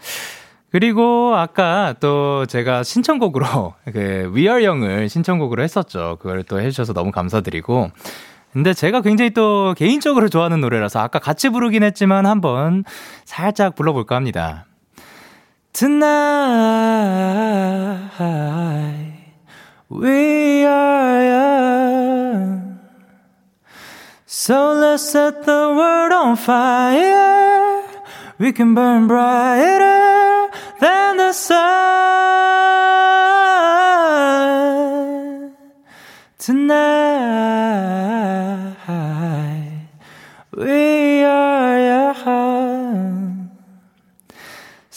그리고 0.72 1.36
아까 1.36 1.94
또 2.00 2.46
제가 2.46 2.84
신청곡으로 2.84 3.74
그 3.92 4.32
위얼 4.34 4.64
영을 4.64 5.10
신청곡으로 5.10 5.62
했었죠. 5.62 6.20
그걸 6.22 6.44
또 6.44 6.62
해주셔서 6.62 6.94
너무 6.94 7.12
감사드리고. 7.12 7.92
근데 8.54 8.74
제가 8.74 9.02
굉장히 9.02 9.32
또 9.32 9.76
개인적으로 9.78 10.30
좋아하는 10.30 10.62
노래라서 10.62 11.02
아까 11.02 11.20
같이 11.20 11.50
부르긴 11.50 11.84
했지만 11.84 12.26
한번 12.26 12.86
살짝 13.26 13.76
불러볼까 13.76 14.16
합니다. 14.16 14.66
Tonight 15.72 16.10
we 19.88 20.66
are 20.66 21.24
young, 21.24 22.80
so 24.26 24.74
let's 24.74 25.10
set 25.10 25.46
the 25.46 25.74
world 25.78 26.12
on 26.12 26.36
fire. 26.36 27.84
We 28.40 28.52
can 28.52 28.74
burn 28.74 29.08
brighter 29.08 30.50
than 30.82 31.18
the 31.18 31.34
sun 31.34 31.60
tonight. 36.40 37.50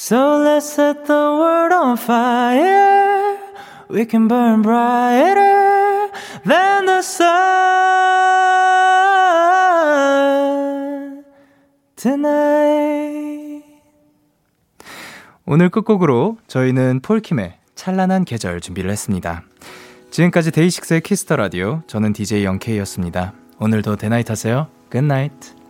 So 0.05 0.43
let's 0.43 0.67
set 0.67 1.07
the 1.07 1.15
world 1.15 1.73
on 1.73 1.97
fire. 1.97 3.39
We 3.89 4.05
can 4.05 4.27
burn 4.27 4.63
brighter 4.63 6.11
than 6.45 6.87
the 6.87 6.99
sun 6.99 7.23
tonight. 11.95 13.63
오늘 15.47 15.71
끝곡으로 15.71 16.39
저희는 16.49 16.99
폴킴의 17.03 17.59
찬란한 17.77 18.25
계절 18.25 18.61
준비를 18.61 18.91
했습니다. 18.91 19.45
지금까지 20.11 20.51
데이식스의 20.51 21.03
키스 21.03 21.24
더 21.24 21.37
라디오 21.37 21.83
저는 21.87 22.13
DJ 22.13 22.45
영케이였습니다. 22.45 23.35
오늘도 23.61 23.95
대나잇 23.95 24.29
하세요. 24.29 24.67
Good 24.91 25.19
night. 25.19 25.62